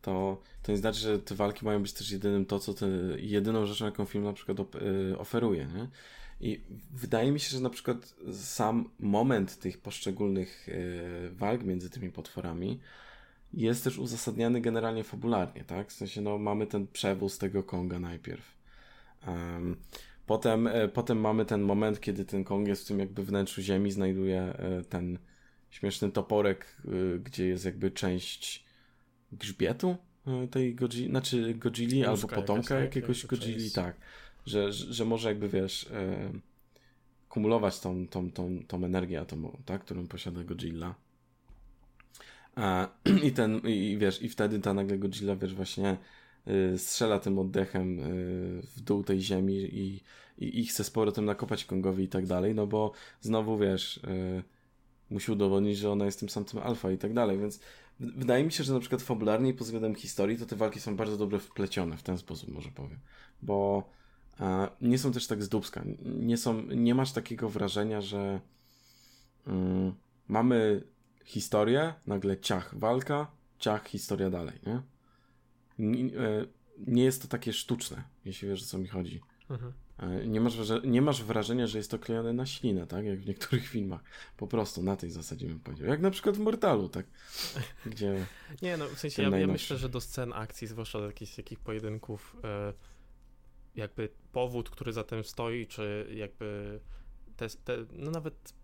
To, 0.03 0.43
to 0.63 0.73
nie 0.73 0.79
znaczy, 0.79 1.01
że 1.01 1.19
te 1.19 1.35
walki 1.35 1.65
mają 1.65 1.83
być 1.83 1.93
też 1.93 2.11
jedynym 2.11 2.47
to, 2.47 2.59
co 2.59 2.75
jedyną 3.17 3.67
rzeczą, 3.67 3.85
jaką 3.85 4.05
film 4.05 4.25
na 4.25 4.33
przykład 4.33 4.59
oferuje, 5.19 5.67
nie? 5.67 5.89
I 6.41 6.61
wydaje 6.91 7.33
mi 7.33 7.41
się, 7.41 7.51
że 7.51 7.61
na 7.61 7.71
przykład 7.71 8.15
sam 8.33 8.91
moment 9.01 9.59
tych 9.59 9.79
poszczególnych 9.79 10.69
walk 11.33 11.63
między 11.63 11.91
tymi 11.91 12.11
potworami 12.11 12.81
jest 13.55 13.85
też 13.85 13.99
uzasadniany 13.99 14.61
generalnie 14.61 15.05
fabularnie, 15.05 15.65
tak? 15.65 15.89
W 15.89 15.93
sensie, 15.93 16.21
no, 16.21 16.39
mamy 16.39 16.67
ten 16.67 16.87
przewóz 16.87 17.39
tego 17.39 17.63
Konga 17.63 17.99
najpierw. 17.99 18.57
Potem, 20.31 20.67
e, 20.67 20.89
potem 20.89 21.21
mamy 21.21 21.45
ten 21.45 21.61
moment, 21.61 22.01
kiedy 22.01 22.25
ten 22.25 22.45
Kong 22.45 22.69
jest 22.69 22.85
w 22.85 22.87
tym 22.89 22.99
jakby 22.99 23.25
wnętrzu 23.25 23.63
ziemi, 23.63 23.93
znajduje 23.93 24.41
e, 24.41 24.85
ten 24.85 25.19
śmieszny 25.71 26.11
toporek, 26.11 26.77
e, 26.85 27.19
gdzie 27.19 27.47
jest 27.47 27.65
jakby 27.65 27.91
część 27.91 28.65
grzbietu 29.33 29.97
e, 30.27 30.49
tej 30.49 30.75
Godzilli, 30.75 31.09
znaczy 31.09 31.55
Godzilli 31.55 32.05
albo 32.05 32.29
potomka 32.29 32.75
jakaś, 32.75 32.97
jakiegoś 32.97 33.27
Godzilli, 33.27 33.71
tak. 33.71 33.97
Że, 34.51 34.73
że, 34.73 34.93
że, 34.93 35.05
może 35.05 35.29
jakby, 35.29 35.49
wiesz, 35.49 35.87
e, 35.93 36.33
kumulować 37.29 37.81
tą, 37.81 38.09
tą, 38.09 38.31
tą, 38.31 38.59
tą 38.69 38.85
energię 38.85 39.21
atomową, 39.21 39.63
tak? 39.65 39.85
Którą 39.85 40.07
posiada 40.07 40.45
Godzilla. 40.45 40.95
I 43.29 43.33
ten, 43.33 43.61
i 43.65 43.97
wiesz, 44.01 44.23
i 44.23 44.29
wtedy 44.29 44.61
ta 44.61 44.75
nagle 44.75 44.99
Godzilla, 44.99 45.37
wiesz, 45.37 45.55
właśnie 45.55 45.97
y, 46.49 46.79
strzela 46.79 47.19
tym 47.19 47.39
oddechem 47.39 48.01
y, 48.01 48.03
w 48.77 48.81
dół 48.81 49.03
tej 49.03 49.21
ziemi 49.21 49.55
i, 49.55 50.01
i, 50.39 50.61
i 50.61 50.67
chce 50.67 50.85
z 50.85 50.91
powrotem 50.91 51.25
nakopać 51.25 51.65
Kongowi 51.65 52.05
i 52.05 52.09
tak 52.09 52.27
dalej, 52.27 52.55
no 52.55 52.67
bo 52.67 52.93
znowu, 53.21 53.59
wiesz, 53.59 54.01
musi 55.11 55.33
udowodnić, 55.33 55.79
że 55.79 55.91
ona 55.91 56.05
jest 56.05 56.21
tym 56.21 56.29
samym 56.29 56.59
alfa 56.63 56.91
i 56.91 56.99
tak 56.99 57.13
dalej, 57.13 57.39
więc 57.39 57.61
wydaje 58.01 58.45
mi 58.45 58.53
się, 58.53 58.65
że 58.65 58.75
na 58.75 58.81
przykład 58.81 59.03
fabularnie 59.03 59.55
pod 59.55 59.65
względem 59.65 59.95
historii 59.95 60.39
to 60.39 60.47
te 60.47 60.57
walki 60.57 60.81
są 60.81 60.97
bardzo 60.97 61.17
dobrze 61.17 61.39
wplecione 61.39 61.97
w 61.97 62.03
ten 62.03 62.19
sposób, 62.19 62.51
może 62.51 62.71
powiem, 62.71 62.99
bo 63.43 63.91
nie 64.81 64.99
są 64.99 65.13
też 65.13 65.27
tak 65.27 65.43
z 65.43 65.49
dubska, 65.49 65.85
nie 66.05 66.37
są, 66.37 66.63
nie 66.63 66.95
masz 66.95 67.13
takiego 67.13 67.49
wrażenia, 67.49 68.01
że 68.01 68.41
mm, 69.47 69.95
mamy 70.29 70.83
historię, 71.25 71.95
nagle 72.07 72.39
ciach, 72.39 72.79
walka, 72.79 73.31
ciach, 73.59 73.89
historia 73.89 74.31
dalej, 74.31 74.59
nie? 74.67 74.83
E, 76.19 76.47
nie 76.87 77.05
jest 77.05 77.23
to 77.23 77.29
takie 77.29 77.53
sztuczne, 77.53 78.03
jeśli 78.25 78.49
wiesz 78.49 78.63
o 78.63 78.67
co 78.67 78.79
mi 78.79 78.89
chodzi. 78.89 79.21
Mhm. 79.51 79.73
E, 79.99 80.27
nie 80.27 80.41
masz, 80.41 80.55
nie 80.85 81.03
masz 81.03 81.25
wrażenia, 81.25 81.67
że 81.67 81.79
jest 81.79 81.91
to 81.91 81.99
klejone 81.99 82.33
na 82.33 82.47
ślinę, 82.47 82.87
tak? 82.87 83.05
Jak 83.05 83.21
w 83.21 83.27
niektórych 83.27 83.69
filmach. 83.75 84.01
Po 84.37 84.47
prostu 84.47 84.83
na 84.83 84.97
tej 84.97 85.11
zasadzie 85.11 85.47
bym 85.47 85.61
powiedział. 85.61 85.89
Jak 85.89 86.01
na 86.01 86.11
przykład 86.11 86.37
w 86.37 86.41
Mortalu, 86.41 86.89
tak? 86.89 87.07
Gdzie. 87.87 88.27
Nie, 88.63 88.77
no 88.77 88.87
w 88.87 88.99
sensie 88.99 89.23
ja, 89.23 89.39
ja, 89.39 89.47
myślę, 89.47 89.77
że 89.77 89.89
do 89.89 90.01
scen 90.01 90.33
akcji, 90.33 90.67
zwłaszcza 90.67 90.99
do 90.99 91.07
jakichś 91.07 91.37
takich 91.37 91.59
pojedynków, 91.59 92.37
e, 92.45 92.73
jakby 93.81 94.09
powód, 94.33 94.71
który 94.71 94.93
za 94.93 95.05
tym 95.05 95.25
stoi, 95.25 95.67
czy 95.67 96.07
jakby 96.15 96.81
te, 97.37 97.49
te 97.49 97.77
no 97.93 98.11
nawet 98.11 98.55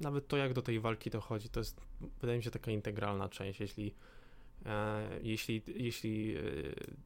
nawet 0.00 0.28
to, 0.28 0.36
jak 0.36 0.52
do 0.52 0.62
tej 0.62 0.80
walki 0.80 1.10
dochodzi, 1.10 1.48
to 1.48 1.60
jest, 1.60 1.80
wydaje 2.20 2.38
mi 2.38 2.44
się, 2.44 2.50
taka 2.50 2.70
integralna 2.70 3.28
część. 3.28 3.60
Jeśli, 3.60 3.94
e, 4.66 5.08
jeśli, 5.22 5.62
jeśli 5.66 6.36
e, 6.36 6.42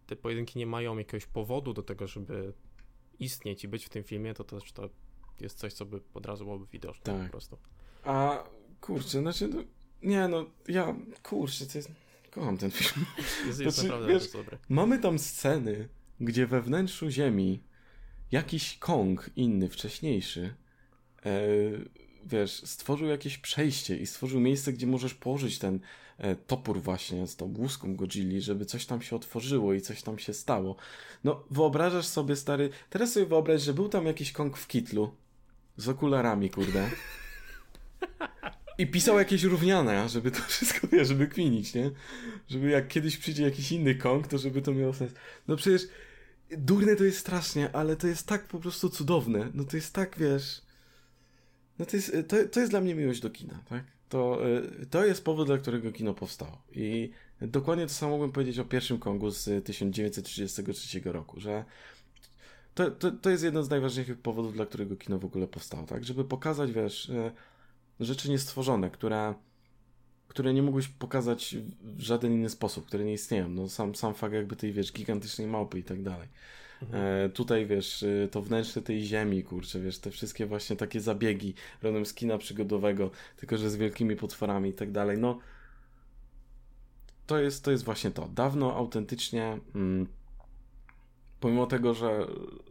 te 0.06 0.16
pojedynki 0.16 0.58
nie 0.58 0.66
mają 0.66 0.98
jakiegoś 0.98 1.26
powodu 1.26 1.72
do 1.72 1.82
tego, 1.82 2.06
żeby 2.06 2.52
istnieć 3.18 3.64
i 3.64 3.68
być 3.68 3.84
w 3.84 3.88
tym 3.88 4.04
filmie, 4.04 4.34
to 4.34 4.44
też 4.44 4.72
to 4.72 4.88
jest 5.40 5.58
coś, 5.58 5.72
co 5.72 5.86
by 5.86 6.00
od 6.14 6.26
razu 6.26 6.44
byłoby 6.44 6.66
widoczne 6.72 7.04
tak. 7.04 7.24
po 7.24 7.30
prostu. 7.30 7.58
A 8.04 8.44
kurczę, 8.80 9.20
znaczy, 9.20 9.48
no, 9.48 9.62
nie 10.02 10.28
no, 10.28 10.46
ja, 10.68 10.96
kurczę, 11.22 11.66
to 11.66 11.78
jest, 11.78 11.90
kocham 12.30 12.58
ten 12.58 12.70
film. 12.70 13.06
Jest, 13.18 13.60
jest 13.60 13.76
znaczy, 13.76 13.82
naprawdę 13.82 14.08
wiesz, 14.08 14.32
dobry. 14.32 14.58
Mamy 14.68 14.98
tam 14.98 15.18
sceny, 15.18 15.88
gdzie 16.20 16.46
we 16.46 16.62
wnętrzu 16.62 17.10
Ziemi 17.10 17.62
jakiś 18.32 18.78
Kong, 18.78 19.30
inny, 19.36 19.68
wcześniejszy, 19.68 20.54
e, 21.26 21.40
wiesz, 22.26 22.62
stworzył 22.64 23.08
jakieś 23.08 23.38
przejście 23.38 23.96
i 23.96 24.06
stworzył 24.06 24.40
miejsce, 24.40 24.72
gdzie 24.72 24.86
możesz 24.86 25.14
położyć 25.14 25.58
ten 25.58 25.80
e, 26.18 26.36
topór 26.36 26.82
właśnie 26.82 27.26
z 27.26 27.36
tą 27.36 27.54
łuską 27.58 27.96
Godzilli, 27.96 28.40
żeby 28.40 28.64
coś 28.64 28.86
tam 28.86 29.02
się 29.02 29.16
otworzyło 29.16 29.74
i 29.74 29.80
coś 29.80 30.02
tam 30.02 30.18
się 30.18 30.34
stało. 30.34 30.76
No, 31.24 31.44
wyobrażasz 31.50 32.06
sobie, 32.06 32.36
stary, 32.36 32.70
teraz 32.90 33.12
sobie 33.12 33.26
wyobraź, 33.26 33.62
że 33.62 33.74
był 33.74 33.88
tam 33.88 34.06
jakiś 34.06 34.32
kong 34.32 34.56
w 34.56 34.66
kitlu 34.66 35.14
z 35.76 35.88
okularami, 35.88 36.50
kurde. 36.50 36.90
I 38.78 38.86
pisał 38.86 39.18
jakieś 39.18 39.42
równania, 39.42 40.08
żeby 40.08 40.30
to 40.30 40.38
wszystko, 40.48 40.86
żeby 41.02 41.26
kwinić, 41.26 41.74
nie? 41.74 41.90
Żeby 42.48 42.70
jak 42.70 42.88
kiedyś 42.88 43.16
przyjdzie 43.16 43.42
jakiś 43.42 43.72
inny 43.72 43.94
kong, 43.94 44.26
to 44.26 44.38
żeby 44.38 44.62
to 44.62 44.74
miało 44.74 44.94
sens. 44.94 45.12
No 45.48 45.56
przecież 45.56 45.82
durne 46.50 46.96
to 46.96 47.04
jest 47.04 47.18
strasznie, 47.18 47.76
ale 47.76 47.96
to 47.96 48.06
jest 48.06 48.26
tak 48.26 48.48
po 48.48 48.58
prostu 48.58 48.88
cudowne. 48.88 49.50
No 49.54 49.64
to 49.64 49.76
jest 49.76 49.94
tak, 49.94 50.18
wiesz 50.18 50.68
no 51.78 51.86
to 51.86 51.96
jest, 51.96 52.16
to, 52.28 52.36
to 52.52 52.60
jest 52.60 52.72
dla 52.72 52.80
mnie 52.80 52.94
miłość 52.94 53.20
do 53.20 53.30
kina, 53.30 53.62
tak? 53.68 53.84
to, 54.08 54.48
y, 54.82 54.86
to 54.86 55.04
jest 55.04 55.24
powód, 55.24 55.46
dla 55.46 55.58
którego 55.58 55.92
kino 55.92 56.14
powstało. 56.14 56.62
I 56.72 57.10
dokładnie 57.40 57.86
to 57.86 57.92
samo 57.92 58.12
mógłbym 58.12 58.32
powiedzieć 58.32 58.58
o 58.58 58.64
pierwszym 58.64 58.98
Kongu 58.98 59.30
z 59.30 59.64
1933 59.64 61.00
roku, 61.04 61.40
że 61.40 61.64
to, 62.74 62.90
to, 62.90 63.10
to 63.10 63.30
jest 63.30 63.44
jeden 63.44 63.64
z 63.64 63.70
najważniejszych 63.70 64.18
powodów, 64.18 64.52
dla 64.52 64.66
którego 64.66 64.96
kino 64.96 65.18
w 65.18 65.24
ogóle 65.24 65.46
powstało, 65.46 65.86
tak? 65.86 66.04
Żeby 66.04 66.24
pokazać, 66.24 66.72
wiesz, 66.72 67.08
y, 67.08 67.32
rzeczy 68.00 68.30
niestworzone, 68.30 68.90
które, 68.90 69.34
które 70.28 70.54
nie 70.54 70.62
mogłeś 70.62 70.88
pokazać 70.88 71.56
w 71.82 72.00
żaden 72.00 72.32
inny 72.32 72.48
sposób, 72.48 72.86
które 72.86 73.04
nie 73.04 73.12
istnieją. 73.12 73.48
No 73.48 73.68
sam, 73.68 73.94
sam 73.94 74.14
fakt 74.14 74.34
jakby 74.34 74.56
tej, 74.56 74.72
wiesz, 74.72 74.92
gigantycznej 74.92 75.46
małpy 75.46 75.78
i 75.78 75.84
tak 75.84 76.02
dalej. 76.02 76.28
Mhm. 76.82 77.04
E, 77.04 77.28
tutaj 77.28 77.66
wiesz, 77.66 78.02
y, 78.02 78.28
to 78.32 78.42
wnętrze 78.42 78.82
tej 78.82 79.02
ziemi, 79.02 79.44
kurczę, 79.44 79.80
wiesz, 79.80 79.98
te 79.98 80.10
wszystkie 80.10 80.46
właśnie 80.46 80.76
takie 80.76 81.00
zabiegi 81.00 81.54
rodem 81.82 82.06
z 82.06 82.14
kina 82.14 82.38
przygodowego, 82.38 83.10
tylko 83.36 83.58
że 83.58 83.70
z 83.70 83.76
wielkimi 83.76 84.16
potworami 84.16 84.70
i 84.70 84.72
tak 84.72 84.92
dalej. 84.92 85.18
No, 85.18 85.38
to 87.26 87.38
jest, 87.38 87.64
to 87.64 87.70
jest 87.70 87.84
właśnie 87.84 88.10
to. 88.10 88.28
Dawno 88.28 88.76
autentycznie, 88.76 89.58
mm, 89.74 90.06
pomimo 91.40 91.66
tego, 91.66 91.94
że, 91.94 92.26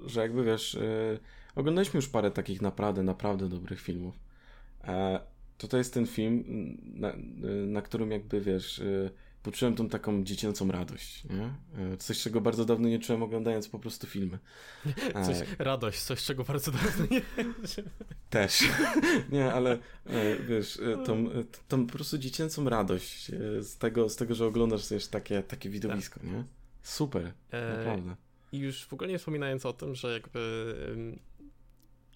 że 0.06 0.22
jakby 0.22 0.44
wiesz, 0.44 0.74
yy, 0.74 1.20
oglądaliśmy 1.56 1.98
już 1.98 2.08
parę 2.08 2.32
takich 2.32 2.62
naprawdę, 2.62 3.04
naprawdę 3.04 3.50
dobrych 3.50 3.82
filmów. 3.82 4.20
E, 4.84 5.20
to 5.58 5.68
to 5.68 5.78
jest 5.78 5.94
ten 5.94 6.08
film, 6.08 6.44
na, 6.94 7.14
na 7.66 7.82
którym 7.82 8.12
jakby 8.12 8.42
wiesz. 8.42 8.78
Yy, 8.78 9.12
poczułem 9.48 9.76
tą 9.76 9.90
taką 9.90 10.24
dziecięcą 10.24 10.72
radość, 10.72 11.24
nie? 11.24 11.54
E, 11.94 11.98
coś, 11.98 12.22
czego 12.22 12.42
bardzo 12.42 12.66
dawno 12.66 12.88
nie 12.90 13.00
czułem 13.00 13.24
oglądając 13.24 13.70
po 13.70 13.80
prostu 13.80 14.08
filmy. 14.08 14.40
Coś, 15.26 15.38
radość, 15.60 16.02
coś, 16.02 16.24
czego 16.24 16.44
bardzo 16.44 16.72
dawno 16.72 17.06
nie 17.12 17.22
Też. 18.30 18.64
nie, 19.32 19.54
ale 19.54 19.78
e, 20.06 20.36
wiesz, 20.36 20.80
e, 20.80 21.06
tą, 21.06 21.30
tą 21.68 21.86
po 21.86 21.94
prostu 21.94 22.18
dziecięcą 22.18 22.70
radość 22.70 23.32
z 23.60 23.78
tego, 23.78 24.10
z 24.10 24.16
tego 24.16 24.36
że 24.36 24.46
oglądasz 24.46 24.84
sobie 24.84 25.02
takie, 25.02 25.44
takie 25.44 25.70
widowisko, 25.70 26.20
tak. 26.20 26.30
nie? 26.30 26.44
Super, 26.84 27.34
e, 27.52 27.78
naprawdę. 27.78 28.16
I 28.52 28.58
już 28.58 28.86
w 28.86 28.94
ogóle 28.94 29.10
nie 29.10 29.20
wspominając 29.20 29.66
o 29.66 29.74
tym, 29.74 29.96
że 29.96 30.14
jakby 30.14 30.76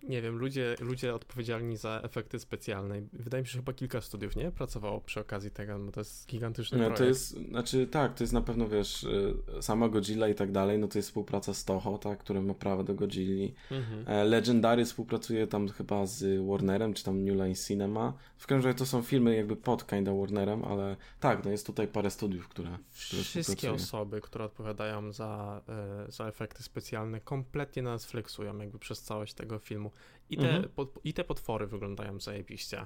nie 0.04 0.22
wiem, 0.22 0.38
ludzie, 0.38 0.76
ludzie 0.80 1.16
odpowiedzialni 1.16 1.78
za 1.78 2.02
efekty 2.04 2.39
specjalne. 2.39 3.02
Wydaje 3.14 3.41
mi 3.41 3.47
się, 3.47 3.52
że 3.52 3.60
chyba 3.60 3.74
kilka 3.74 4.02
studiów, 4.02 4.36
nie? 4.36 4.52
Pracowało 4.52 5.02
przy 5.02 5.20
okazji 5.20 5.52
tego, 5.52 5.80
bo 5.80 5.91
to 5.91 5.99
jest 5.99 6.28
gigantyczny 6.28 6.78
no, 6.78 6.84
projekt. 6.84 6.97
To 6.97 7.06
jest, 7.06 7.30
znaczy 7.49 7.88
tak, 7.88 8.14
to 8.14 8.24
jest 8.24 8.34
na 8.34 8.41
pewno, 8.41 8.68
wiesz, 8.68 9.04
y, 9.04 9.36
sama 9.62 9.89
Godzilla 9.89 10.28
i 10.28 10.36
tak 10.36 10.52
dalej, 10.52 10.80
no 10.80 10.88
to 10.88 10.97
jest 10.97 11.10
współpraca 11.10 11.54
z 11.54 11.66
Toho, 11.66 11.97
tak, 11.97 12.20
który 12.20 12.41
ma 12.41 12.54
prawo 12.54 12.84
do 12.84 12.93
Godzilli. 12.93 13.54
Mhm. 13.72 14.08
E, 14.08 14.24
Legendary 14.24 14.86
współpracuje 14.86 15.47
tam 15.47 15.70
chyba 15.70 16.06
z 16.06 16.47
Warnerem, 16.47 16.93
czy 16.93 17.04
tam 17.04 17.24
New 17.24 17.36
Line 17.36 17.56
Cinema. 17.56 18.14
W 18.38 18.47
każdym 18.47 18.66
razie 18.66 18.80
to 18.80 18.86
są 18.86 19.02
filmy 19.02 19.36
jakby 19.36 19.56
pod 19.56 19.88
kinda 19.88 20.14
Warnerem, 20.14 20.64
ale 20.64 20.95
tak, 21.20 21.45
no 21.45 21.52
jest 21.52 21.66
tutaj 21.66 21.88
parę 21.88 22.12
studiów, 22.12 22.47
które, 22.47 22.78
które 23.08 23.24
Wszystkie 23.24 23.72
osoby, 23.72 24.22
które 24.22 24.45
odpowiadają 24.45 25.14
za, 25.14 25.62
e, 26.08 26.12
za 26.12 26.28
efekty 26.28 26.64
specjalne 26.64 27.22
kompletnie 27.22 27.84
nas 27.84 28.06
flexują 28.06 28.58
jakby 28.58 28.80
przez 28.80 29.02
całość 29.02 29.34
tego 29.34 29.60
filmu. 29.60 29.91
I 30.30 30.38
te, 30.38 30.50
mhm. 30.50 30.70
po, 30.76 30.88
i 31.04 31.14
te 31.14 31.24
potwory 31.24 31.68
wyglądają 31.68 32.20
zajebiście. 32.20 32.86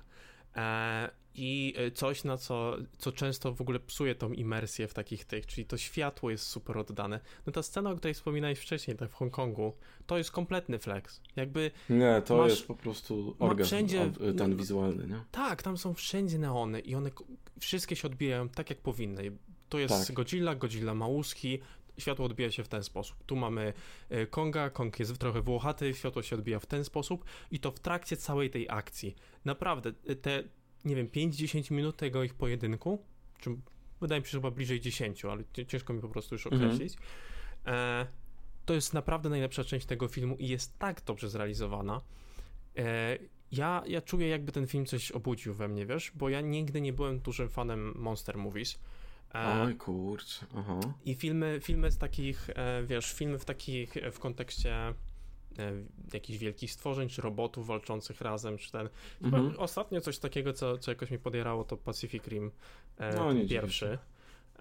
E, 0.56 1.10
I 1.36 1.74
e, 1.78 1.92
coś, 1.92 2.24
na 2.24 2.38
co, 2.38 2.78
co 2.98 3.12
często 3.12 3.54
w 3.54 3.62
ogóle 3.62 3.80
psuje 3.80 4.16
tą 4.16 4.32
imersję 4.32 4.88
w 4.88 4.94
takich 4.94 5.26
tych, 5.26 5.46
czyli 5.46 5.66
to 5.66 5.78
światło 5.78 6.32
jest 6.32 6.48
super 6.48 6.78
oddane. 6.78 7.20
No 7.46 7.54
ta 7.54 7.64
scena, 7.64 7.90
o 7.90 7.96
której 7.96 8.14
wspominałeś 8.14 8.60
wcześniej, 8.60 8.98
tak 8.98 9.12
w 9.12 9.14
Hongkongu, 9.14 9.74
to 10.06 10.18
jest 10.18 10.32
kompletny 10.32 10.80
flex. 10.80 11.22
Jakby. 11.36 11.72
Nie, 11.90 12.22
to 12.26 12.38
masz, 12.38 12.50
jest 12.50 12.68
po 12.68 12.76
prostu 12.76 13.36
orgazm 13.40 13.68
wszędzie, 13.68 14.12
ten 14.38 14.52
no, 14.52 14.56
wizualny, 14.56 15.08
nie? 15.08 15.24
Tak, 15.32 15.64
tam 15.64 15.78
są 15.78 15.94
wszędzie 15.94 16.40
neony 16.40 16.80
i 16.80 16.96
one 16.96 17.12
wszystkie 17.60 17.96
się 17.96 18.08
odbijają 18.08 18.50
tak, 18.50 18.70
jak 18.70 18.80
powinny. 18.80 19.32
To 19.70 19.80
jest 19.80 20.08
tak. 20.08 20.16
Godzilla, 20.16 20.56
Godzilla 20.56 20.94
Małuski, 20.94 21.60
światło 21.98 22.26
odbija 22.26 22.52
się 22.52 22.64
w 22.64 22.68
ten 22.68 22.84
sposób. 22.84 23.24
Tu 23.26 23.36
mamy 23.36 23.74
e, 24.10 24.28
Konga, 24.28 24.70
Kong 24.70 25.00
jest 25.00 25.18
trochę 25.18 25.42
włochaty, 25.42 25.94
światło 25.94 26.22
się 26.22 26.36
odbija 26.36 26.60
w 26.60 26.66
ten 26.66 26.84
sposób 26.84 27.26
i 27.52 27.60
to 27.60 27.72
w 27.72 27.80
trakcie 27.80 28.18
całej 28.18 28.50
tej 28.50 28.70
akcji. 28.70 29.16
Naprawdę, 29.46 29.94
e, 30.08 30.16
te, 30.16 30.44
nie 30.86 30.96
wiem, 30.96 31.08
5-10 31.08 31.72
minut 31.72 31.98
tego 31.98 32.24
ich 32.24 32.34
pojedynku, 32.34 33.06
czy 33.40 33.50
wydaje 34.02 34.22
mi 34.22 34.28
się, 34.28 34.32
że 34.32 34.38
chyba 34.38 34.52
bliżej 34.52 34.80
10, 34.80 35.26
ale 35.26 35.44
ciężko 35.68 35.94
mi 35.94 36.02
po 36.02 36.10
prostu 36.10 36.36
już 36.36 36.46
mhm. 36.48 36.64
określić. 36.64 36.94
Mhm. 37.66 38.08
To 38.66 38.74
jest 38.74 38.94
naprawdę 38.94 39.30
najlepsza 39.30 39.64
część 39.64 39.86
tego 39.86 40.08
filmu 40.08 40.36
i 40.36 40.48
jest 40.48 40.80
tak 40.80 41.02
dobrze 41.06 41.30
zrealizowana. 41.30 42.02
Ja, 43.52 43.84
ja 43.88 44.02
czuję, 44.02 44.28
jakby 44.28 44.52
ten 44.52 44.68
film 44.68 44.86
coś 44.86 45.12
obudził 45.12 45.54
we 45.54 45.68
mnie, 45.68 45.86
wiesz, 45.86 46.12
bo 46.16 46.30
ja 46.30 46.42
nigdy 46.42 46.82
nie 46.82 46.94
byłem 46.94 47.20
dużym 47.20 47.50
fanem 47.50 47.94
monster 47.96 48.38
movies. 48.38 48.80
E, 49.36 49.62
Oj 49.62 49.76
kurczę, 49.76 50.46
aha. 50.56 50.80
I 51.06 51.16
filmy, 51.16 51.60
filmy 51.64 51.92
z 51.92 51.98
takich, 51.98 52.50
e, 52.50 52.84
wiesz, 52.84 53.14
filmy 53.14 53.40
w 53.40 53.46
takich, 53.46 53.98
e, 53.98 54.12
w 54.12 54.20
kontekście 54.20 54.94
jakichś 56.14 56.40
wielkich 56.40 56.72
stworzeń, 56.72 57.10
czy 57.10 57.22
robotów 57.22 57.68
walczących 57.68 58.22
razem, 58.22 58.58
czy 58.58 58.72
ten. 58.72 58.90
Mhm. 59.22 59.60
Ostatnio 59.60 60.02
coś 60.02 60.20
takiego, 60.20 60.54
co, 60.54 60.78
co 60.78 60.92
jakoś 60.92 61.12
mi 61.12 61.20
podjerało, 61.20 61.64
to 61.64 61.78
Pacific 61.78 62.28
Rim 62.28 62.52
no, 63.16 63.34
nie 63.34 63.48
pierwszy. 63.48 63.98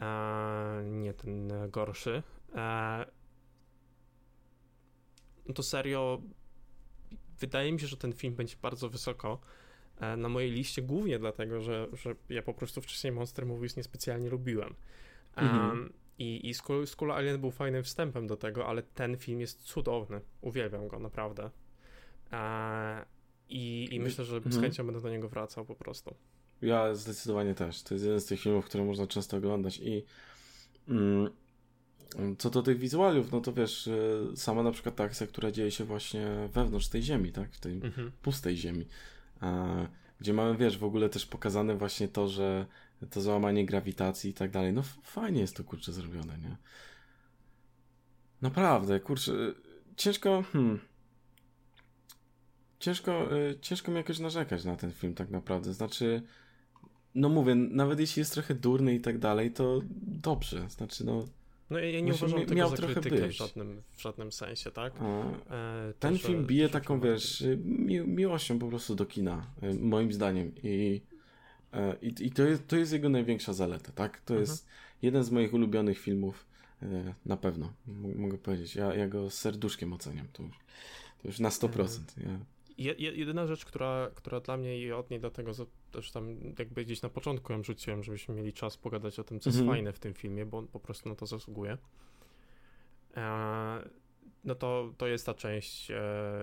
E, 0.01 0.83
nie 0.85 1.15
ten 1.15 1.53
gorszy. 1.71 2.23
E, 2.55 3.07
no 5.49 5.55
to 5.55 5.63
serio, 5.63 6.23
wydaje 7.41 7.73
mi 7.73 7.81
się, 7.81 7.87
że 7.87 7.97
ten 7.97 8.13
film 8.13 8.35
będzie 8.35 8.57
bardzo 8.63 8.89
wysoko 8.89 9.39
E, 9.39 9.64
na 10.17 10.29
mojej 10.29 10.51
liście, 10.51 10.83
głównie 10.83 11.19
dlatego, 11.19 11.61
że, 11.61 11.89
że 11.93 12.15
ja 12.29 12.43
po 12.43 12.55
prostu 12.55 12.81
wcześniej 12.81 13.13
Monster 13.13 13.47
Movies 13.47 13.77
niespecjalnie 13.77 14.31
lubiłem. 14.31 14.75
Mhm. 15.37 15.69
Um, 15.69 15.93
I, 16.19 16.49
i 16.49 16.55
Skull, 16.55 16.87
Skull 16.87 17.13
Alien 17.13 17.41
był 17.41 17.51
fajnym 17.51 17.83
wstępem 17.83 18.27
do 18.27 18.37
tego, 18.37 18.67
ale 18.67 18.83
ten 18.83 19.17
film 19.17 19.41
jest 19.41 19.63
cudowny. 19.63 20.21
Uwielbiam 20.41 20.89
go, 20.89 20.99
naprawdę. 20.99 21.51
E, 22.33 23.05
i, 23.49 23.89
I 23.93 24.01
myślę, 24.01 24.25
że 24.25 24.41
z 24.41 24.47
mhm. 24.47 24.63
chęcią 24.63 24.87
będę 24.87 25.01
do 25.01 25.11
niego 25.11 25.29
wracał 25.29 25.65
po 25.65 25.75
prostu. 25.75 26.15
Ja 26.63 26.95
zdecydowanie 26.95 27.55
też. 27.55 27.83
To 27.83 27.95
jest 27.95 28.05
jeden 28.05 28.21
z 28.21 28.27
tych 28.27 28.41
filmów, 28.41 28.65
które 28.65 28.85
można 28.85 29.07
często 29.07 29.37
oglądać 29.37 29.79
i 29.79 30.05
mm, 30.89 31.31
co 32.39 32.51
do 32.51 32.63
tych 32.63 32.79
wizualiów, 32.79 33.33
no 33.33 33.41
to 33.41 33.53
wiesz, 33.53 33.87
y, 33.87 34.27
sama 34.37 34.63
na 34.63 34.73
przykład 34.73 34.97
ta 34.97 35.05
akcja, 35.05 35.27
która 35.27 35.51
dzieje 35.51 35.71
się 35.71 35.85
właśnie 35.85 36.49
wewnątrz 36.53 36.89
tej 36.89 37.03
ziemi, 37.03 37.33
tak? 37.33 37.53
W 37.53 37.61
tej 37.61 37.73
mhm. 37.73 38.13
pustej 38.23 38.57
ziemi 38.57 38.87
gdzie 40.21 40.33
mamy, 40.33 40.57
wiesz, 40.57 40.79
w 40.79 40.85
ogóle 40.85 41.09
też 41.09 41.27
pokazane 41.27 41.77
właśnie 41.77 42.09
to, 42.09 42.29
że 42.29 42.67
to 43.11 43.21
załamanie 43.21 43.67
grawitacji 43.67 44.31
i 44.31 44.35
tak 44.35 44.51
dalej. 44.51 44.73
No 44.73 44.83
fajnie 45.03 45.41
jest 45.41 45.57
to, 45.57 45.65
kurczę, 45.65 45.93
zrobione, 45.93 46.39
nie? 46.39 46.57
Naprawdę, 48.43 49.01
kurczę, 49.01 49.33
ciężko, 49.97 50.43
hmm, 50.53 50.81
ciężko, 52.79 53.37
y, 53.37 53.59
ciężko 53.61 53.91
mi 53.91 53.97
jakoś 53.97 54.19
narzekać 54.19 54.65
na 54.65 54.77
ten 54.77 54.93
film 54.93 55.15
tak 55.15 55.31
naprawdę, 55.31 55.75
znaczy, 55.75 56.23
no 57.15 57.29
mówię, 57.29 57.55
nawet 57.55 58.01
jeśli 58.01 58.21
jest 58.21 58.33
trochę 58.33 58.55
durny 58.55 58.95
i 58.95 59.01
tak 59.01 59.19
dalej, 59.19 59.53
to 59.53 59.81
dobrze, 60.03 60.71
znaczy, 60.71 61.05
no 61.05 61.25
no 61.71 61.79
ja 61.79 62.01
nie 62.01 62.15
uważam 62.15 62.41
tego 62.41 62.55
miał 62.55 62.71
za 62.71 62.77
trochę 62.77 62.95
krytykę. 62.95 63.29
W, 63.29 63.33
żadnym, 63.33 63.83
w 63.91 64.03
żadnym 64.03 64.33
sensie, 64.33 64.71
tak? 64.71 64.93
E, 64.97 64.99
to, 65.01 65.99
ten 65.99 66.19
film 66.19 66.47
bije 66.47 66.69
taką, 66.69 67.01
wiesz, 67.01 67.45
mi, 67.65 68.01
miłością 68.01 68.59
po 68.59 68.69
prostu 68.69 68.95
do 68.95 69.07
kina, 69.07 69.47
e, 69.63 69.75
moim 69.75 70.13
zdaniem. 70.13 70.53
I, 70.63 71.01
e, 71.73 71.97
i, 72.03 72.31
to, 72.31 72.43
jest, 72.43 72.69
to 72.69 72.77
jest 72.77 72.93
jego 72.93 73.09
największa 73.09 73.53
zaleta, 73.53 73.93
tak? 73.93 74.21
To 74.21 74.35
mhm. 74.35 74.41
jest 74.41 74.67
jeden 75.03 75.25
z 75.25 75.31
moich 75.31 75.55
ulubionych 75.55 75.99
filmów, 75.99 76.47
e, 76.83 77.15
na 77.27 77.37
pewno, 77.37 77.73
mogę 78.17 78.39
powiedzieć. 78.39 78.77
Ja, 78.77 78.95
ja 78.95 79.09
go 79.09 79.31
serduszkiem 79.31 79.93
oceniam, 79.93 80.27
to 80.33 80.43
już, 80.43 80.57
to 81.23 81.29
już 81.29 81.39
na 81.39 81.49
100%. 81.49 82.01
Mhm. 82.19 82.45
Ja 82.79 82.93
jedyna 82.99 83.47
rzecz, 83.47 83.65
która, 83.65 84.11
która 84.15 84.41
dla 84.41 84.57
mnie 84.57 84.79
i 84.79 84.93
od 84.93 85.11
niej 85.11 85.21
dlatego 85.21 85.53
też 85.91 86.11
tam 86.11 86.37
jakby 86.59 86.85
gdzieś 86.85 87.03
na 87.03 87.09
początku 87.09 87.53
ją 87.53 87.63
rzuciłem, 87.63 88.03
żebyśmy 88.03 88.35
mieli 88.35 88.53
czas 88.53 88.77
pogadać 88.77 89.19
o 89.19 89.25
tym, 89.25 89.41
co 89.41 89.49
jest 89.49 89.59
mhm. 89.59 89.77
fajne 89.77 89.93
w 89.93 89.99
tym 89.99 90.15
filmie, 90.15 90.47
bo 90.47 90.59
on 90.59 90.67
po 90.67 90.81
prostu 90.81 91.09
na 91.09 91.15
to 91.15 91.27
zasługuje. 91.27 91.79
E, 93.17 93.89
no 94.45 94.55
to, 94.55 94.93
to 94.97 95.07
jest 95.07 95.27
ta 95.27 95.35
część 95.35 95.91
e, 95.91 95.97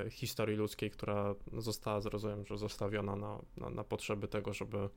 historii 0.10 0.58
ludzkiej, 0.58 0.92
która 0.92 1.36
została, 1.58 2.02
zrozumiem, 2.02 2.46
że 2.46 2.58
zostawiona 2.58 3.16
na, 3.16 3.40
na, 3.58 3.70
na 3.70 3.84
potrzeby 3.84 4.28
tego, 4.28 4.54
żeby 4.54 4.90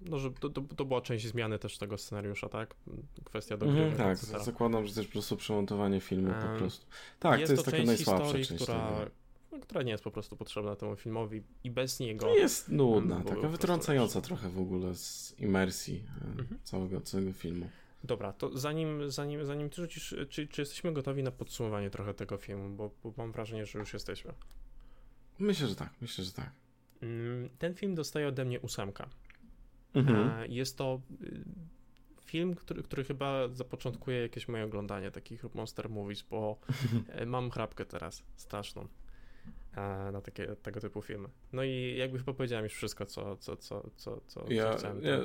no, 0.00 0.18
że 0.18 0.30
to, 0.30 0.50
to, 0.50 0.60
to, 0.76 0.84
była 0.84 1.00
część 1.00 1.26
zmiany 1.26 1.58
też 1.58 1.78
tego 1.78 1.98
scenariusza, 1.98 2.48
tak? 2.48 2.74
Kwestia 3.24 3.56
do 3.56 3.66
mm, 3.66 3.96
Tak, 3.96 4.18
zakładam, 4.18 4.86
że 4.86 4.94
też 4.94 5.06
po 5.06 5.12
prostu 5.12 5.36
przemontowanie 5.36 6.00
filmu 6.00 6.30
um, 6.30 6.42
po 6.42 6.58
prostu. 6.58 6.86
Tak, 7.18 7.40
jest 7.40 7.50
to 7.50 7.52
jest 7.52 7.64
to 7.64 7.70
taka 7.70 7.84
najsłabsza 7.84 8.32
część. 8.32 8.52
Która, 8.52 9.06
no, 9.52 9.58
która 9.58 9.82
nie 9.82 9.92
jest 9.92 10.04
po 10.04 10.10
prostu 10.10 10.36
potrzebna 10.36 10.76
temu 10.76 10.96
filmowi 10.96 11.42
i 11.64 11.70
bez 11.70 12.00
niego... 12.00 12.34
Jest 12.34 12.68
nudna, 12.68 13.20
taka 13.24 13.48
wytrącająca 13.48 14.20
trochę 14.20 14.48
w 14.48 14.58
ogóle 14.58 14.94
z 14.94 15.34
imersji 15.38 16.02
mhm. 16.38 16.58
całego, 16.64 17.00
całego 17.00 17.32
filmu. 17.32 17.68
Dobra, 18.04 18.32
to 18.32 18.58
zanim, 18.58 19.10
zanim, 19.10 19.44
zanim 19.44 19.70
ty 19.70 19.76
rzucisz, 19.76 20.14
czy, 20.28 20.48
czy 20.48 20.62
jesteśmy 20.62 20.92
gotowi 20.92 21.22
na 21.22 21.30
podsumowanie 21.30 21.90
trochę 21.90 22.14
tego 22.14 22.36
filmu, 22.36 22.76
bo, 22.76 22.90
bo 23.04 23.12
mam 23.16 23.32
wrażenie, 23.32 23.66
że 23.66 23.78
już 23.78 23.92
jesteśmy. 23.92 24.32
Myślę, 25.38 25.68
że 25.68 25.76
tak, 25.76 25.90
myślę, 26.00 26.24
że 26.24 26.32
tak. 26.32 26.50
Mm, 27.02 27.48
ten 27.58 27.74
film 27.74 27.94
dostaje 27.94 28.28
ode 28.28 28.44
mnie 28.44 28.60
ósemka. 28.60 29.08
Mhm. 29.96 30.30
E, 30.30 30.46
jest 30.48 30.78
to 30.78 31.00
y, 31.22 31.44
film, 32.24 32.54
który, 32.54 32.82
który 32.82 33.04
chyba 33.04 33.48
zapoczątkuje 33.48 34.20
jakieś 34.20 34.48
moje 34.48 34.64
oglądanie 34.64 35.10
takich 35.10 35.54
monster 35.54 35.90
movies, 35.90 36.22
bo 36.22 36.58
e, 37.08 37.26
mam 37.26 37.50
chrapkę 37.50 37.84
teraz 37.84 38.22
straszną 38.36 38.88
e, 39.76 40.10
na 40.12 40.20
takie, 40.20 40.46
tego 40.46 40.80
typu 40.80 41.02
filmy. 41.02 41.28
No 41.52 41.64
i 41.64 41.96
jakby 41.98 42.18
chyba 42.18 42.32
powiedziałem 42.32 42.64
już 42.64 42.74
wszystko, 42.74 43.06
co, 43.06 43.36
co, 43.36 43.56
co, 43.56 43.90
co, 43.96 44.20
co, 44.26 44.44
ja, 44.48 44.72
co 44.72 44.78
chciałem. 44.78 45.02
Ja, 45.02 45.18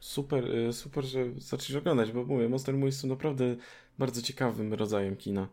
super, 0.00 0.44
super, 0.72 1.04
że 1.04 1.24
zaczniesz 1.36 1.76
oglądać, 1.76 2.12
bo 2.12 2.24
mówię, 2.24 2.48
monster 2.48 2.74
movies 2.74 3.00
są 3.00 3.08
naprawdę 3.08 3.56
bardzo 3.98 4.22
ciekawym 4.22 4.74
rodzajem 4.74 5.16
kina, 5.16 5.48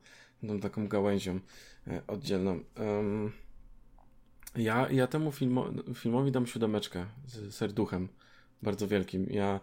tą 0.47 0.60
taką 0.60 0.88
gałęzią 0.88 1.39
oddzielną. 2.08 2.60
Um, 2.80 3.32
ja, 4.56 4.91
ja 4.91 5.08
temu 5.08 5.32
filmo, 5.32 5.70
filmowi 5.93 6.32
dam 6.32 6.47
siódemeczkę 6.47 7.06
z 7.26 7.56
serduchem 7.56 8.08
bardzo 8.62 8.88
wielkim. 8.88 9.28
Ja 9.30 9.60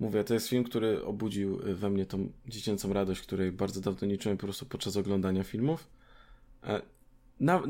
mówię, 0.00 0.24
to 0.24 0.34
jest 0.34 0.48
film, 0.48 0.64
który 0.64 1.04
obudził 1.04 1.58
we 1.74 1.90
mnie 1.90 2.06
tą 2.06 2.32
dziecięcą 2.48 2.92
radość, 2.92 3.20
której 3.20 3.52
bardzo 3.52 3.80
dawno 3.80 4.08
nie 4.08 4.18
czułem 4.18 4.38
po 4.38 4.46
prostu 4.46 4.66
podczas 4.66 4.96
oglądania 4.96 5.44
filmów. 5.44 5.88
E, 6.64 6.82
na, 7.40 7.62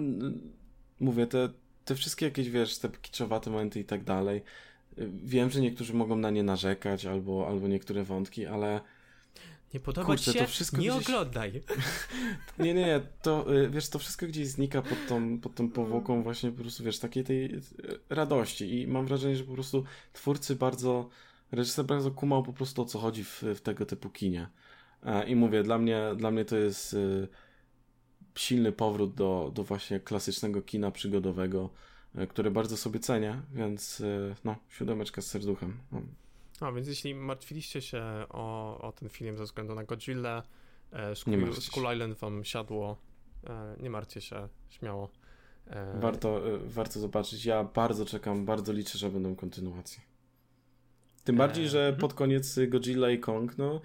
mówię, 1.00 1.26
te, 1.26 1.48
te 1.84 1.94
wszystkie 1.94 2.26
jakieś, 2.26 2.50
wiesz, 2.50 2.78
te 2.78 2.88
kiczowate 2.88 3.50
momenty 3.50 3.80
i 3.80 3.84
tak 3.84 4.04
dalej. 4.04 4.42
E, 4.98 5.06
wiem, 5.24 5.50
że 5.50 5.60
niektórzy 5.60 5.94
mogą 5.94 6.16
na 6.16 6.30
nie 6.30 6.42
narzekać, 6.42 7.06
albo, 7.06 7.48
albo 7.48 7.68
niektóre 7.68 8.04
wątki, 8.04 8.46
ale 8.46 8.80
nie 9.74 9.80
podoba 9.80 10.06
Kurczę, 10.06 10.24
ci 10.24 10.38
się? 10.38 10.44
To 10.44 10.50
wszystko 10.50 10.76
nie 10.76 10.90
gdzieś... 10.90 11.06
oglądaj. 11.08 11.52
Nie, 12.58 12.74
nie, 12.74 12.86
nie. 12.86 13.00
To, 13.22 13.54
y, 13.54 13.70
wiesz, 13.70 13.88
to 13.88 13.98
wszystko 13.98 14.26
gdzieś 14.26 14.48
znika 14.48 14.82
pod 14.82 14.98
tą, 15.08 15.40
pod 15.40 15.54
tą 15.54 15.70
powłoką 15.70 16.22
właśnie 16.22 16.50
po 16.50 16.60
prostu, 16.60 16.84
wiesz, 16.84 16.98
takiej 16.98 17.24
tej 17.24 17.54
y, 17.54 17.60
radości 18.10 18.80
i 18.80 18.86
mam 18.86 19.06
wrażenie, 19.06 19.36
że 19.36 19.44
po 19.44 19.52
prostu 19.52 19.84
twórcy 20.12 20.56
bardzo, 20.56 21.08
reżyser 21.52 21.84
bardzo 21.84 22.10
kumał 22.10 22.42
po 22.42 22.52
prostu 22.52 22.82
o 22.82 22.84
co 22.84 22.98
chodzi 22.98 23.24
w, 23.24 23.42
w 23.54 23.60
tego 23.60 23.86
typu 23.86 24.10
kinie. 24.10 24.48
I 25.26 25.36
mówię, 25.36 25.62
dla 25.62 25.78
mnie, 25.78 26.02
dla 26.16 26.30
mnie 26.30 26.44
to 26.44 26.56
jest 26.56 26.94
y, 26.94 27.28
silny 28.34 28.72
powrót 28.72 29.14
do, 29.14 29.50
do 29.54 29.64
właśnie 29.64 30.00
klasycznego 30.00 30.62
kina 30.62 30.90
przygodowego, 30.90 31.70
które 32.28 32.50
bardzo 32.50 32.76
sobie 32.76 33.00
cenię, 33.00 33.42
więc 33.54 34.02
no, 34.44 34.56
siódemeczka 34.68 35.22
z 35.22 35.26
serduchem. 35.26 35.78
A 36.60 36.72
więc 36.72 36.88
jeśli 36.88 37.14
martwiliście 37.14 37.82
się 37.82 38.02
o, 38.28 38.78
o 38.80 38.92
ten 38.92 39.08
film 39.08 39.38
ze 39.38 39.44
względu 39.44 39.74
na 39.74 39.84
Godzilla, 39.84 40.42
e, 40.92 41.12
Island 41.94 42.18
wam 42.18 42.44
siadło, 42.44 42.96
e, 43.46 43.76
nie 43.80 43.90
martwcie 43.90 44.20
się, 44.20 44.48
śmiało. 44.68 45.10
E, 45.66 46.00
warto, 46.00 46.54
e, 46.54 46.58
warto 46.58 47.00
zobaczyć. 47.00 47.44
Ja 47.44 47.64
bardzo 47.64 48.06
czekam, 48.06 48.44
bardzo 48.44 48.72
liczę, 48.72 48.98
że 48.98 49.10
będą 49.10 49.36
kontynuacje. 49.36 50.00
Tym 51.24 51.36
bardziej, 51.36 51.68
że 51.68 51.78
mhm. 51.78 52.00
pod 52.00 52.14
koniec 52.14 52.58
Godzilla 52.68 53.10
i 53.10 53.20
Kong, 53.20 53.58
no, 53.58 53.80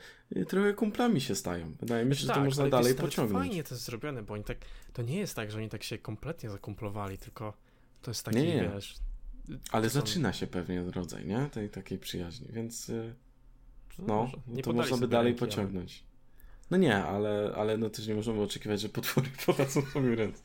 trochę 0.48 0.74
kumplami 0.74 1.22
się 1.22 1.36
stają. 1.36 1.76
Wydaje 1.80 2.06
mi 2.06 2.16
się, 2.16 2.22
że 2.22 2.28
to 2.28 2.34
tak, 2.34 2.44
można 2.44 2.70
dalej 2.70 2.96
to 2.96 3.02
pociągnąć. 3.02 3.48
fajnie 3.48 3.64
to 3.64 3.76
jest 3.76 3.86
zrobione, 3.86 4.24
bo 4.24 4.34
oni 4.34 4.44
tak, 4.44 4.58
to 4.94 5.02
nie 5.02 5.18
jest 5.18 5.36
tak, 5.36 5.52
że 5.52 5.58
oni 5.58 5.70
tak 5.70 5.84
się 5.84 5.98
kompletnie 5.98 6.50
zakumplowali, 6.50 7.18
tylko 7.18 7.54
to 8.02 8.12
jest 8.12 8.26
taki, 8.26 8.38
nie, 8.38 8.56
nie. 8.56 8.70
wiesz, 8.76 8.96
ale 9.72 9.90
zaczyna 9.90 10.34
się 10.34 10.48
pewnie 10.48 10.82
rodzaj, 10.82 11.26
nie? 11.26 11.50
Tej 11.52 11.70
takiej 11.70 11.98
przyjaźni, 12.00 12.48
więc 12.54 12.90
y, 12.90 13.16
no, 14.00 14.32
no 14.48 14.62
to 14.62 14.74
można 14.74 14.98
by 14.98 15.08
dalej 15.08 15.32
ręki, 15.32 15.40
pociągnąć. 15.40 16.00
Ale... 16.00 16.10
No 16.72 16.78
nie, 16.78 16.96
ale, 16.96 17.54
ale 17.56 17.78
no 17.78 17.90
też 17.90 18.08
nie 18.08 18.16
możemy 18.16 18.42
oczekiwać, 18.42 18.82
że 18.82 18.90
potwory 18.90 19.28
podadzą 19.46 19.82
sobie 19.82 20.16
ręce. 20.16 20.44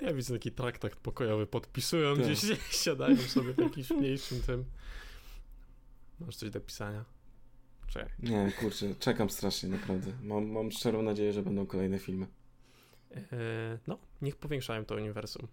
Ja 0.00 0.14
widzę 0.14 0.34
taki 0.34 0.52
traktat 0.52 0.96
pokojowy, 0.96 1.46
podpisują 1.46 2.16
tak. 2.16 2.24
gdzieś, 2.24 2.40
siadają 2.84 3.16
sobie 3.16 3.52
w 3.52 3.58
jakimś 3.58 3.90
mniejszym 3.90 4.42
tym. 4.42 4.64
Masz 6.20 6.36
coś 6.36 6.50
do 6.50 6.60
pisania? 6.60 7.04
Czekaj. 7.86 8.10
Nie, 8.18 8.52
kurczę, 8.60 8.94
czekam 8.94 9.30
strasznie, 9.30 9.68
naprawdę. 9.68 10.12
Mam, 10.22 10.46
mam 10.46 10.70
szczerą 10.72 11.02
nadzieję, 11.02 11.32
że 11.32 11.42
będą 11.42 11.66
kolejne 11.66 11.98
filmy. 11.98 12.26
Yy, 13.14 13.22
no, 13.86 13.98
niech 14.22 14.36
powiększają 14.36 14.84
to 14.84 14.94
uniwersum. 14.94 15.48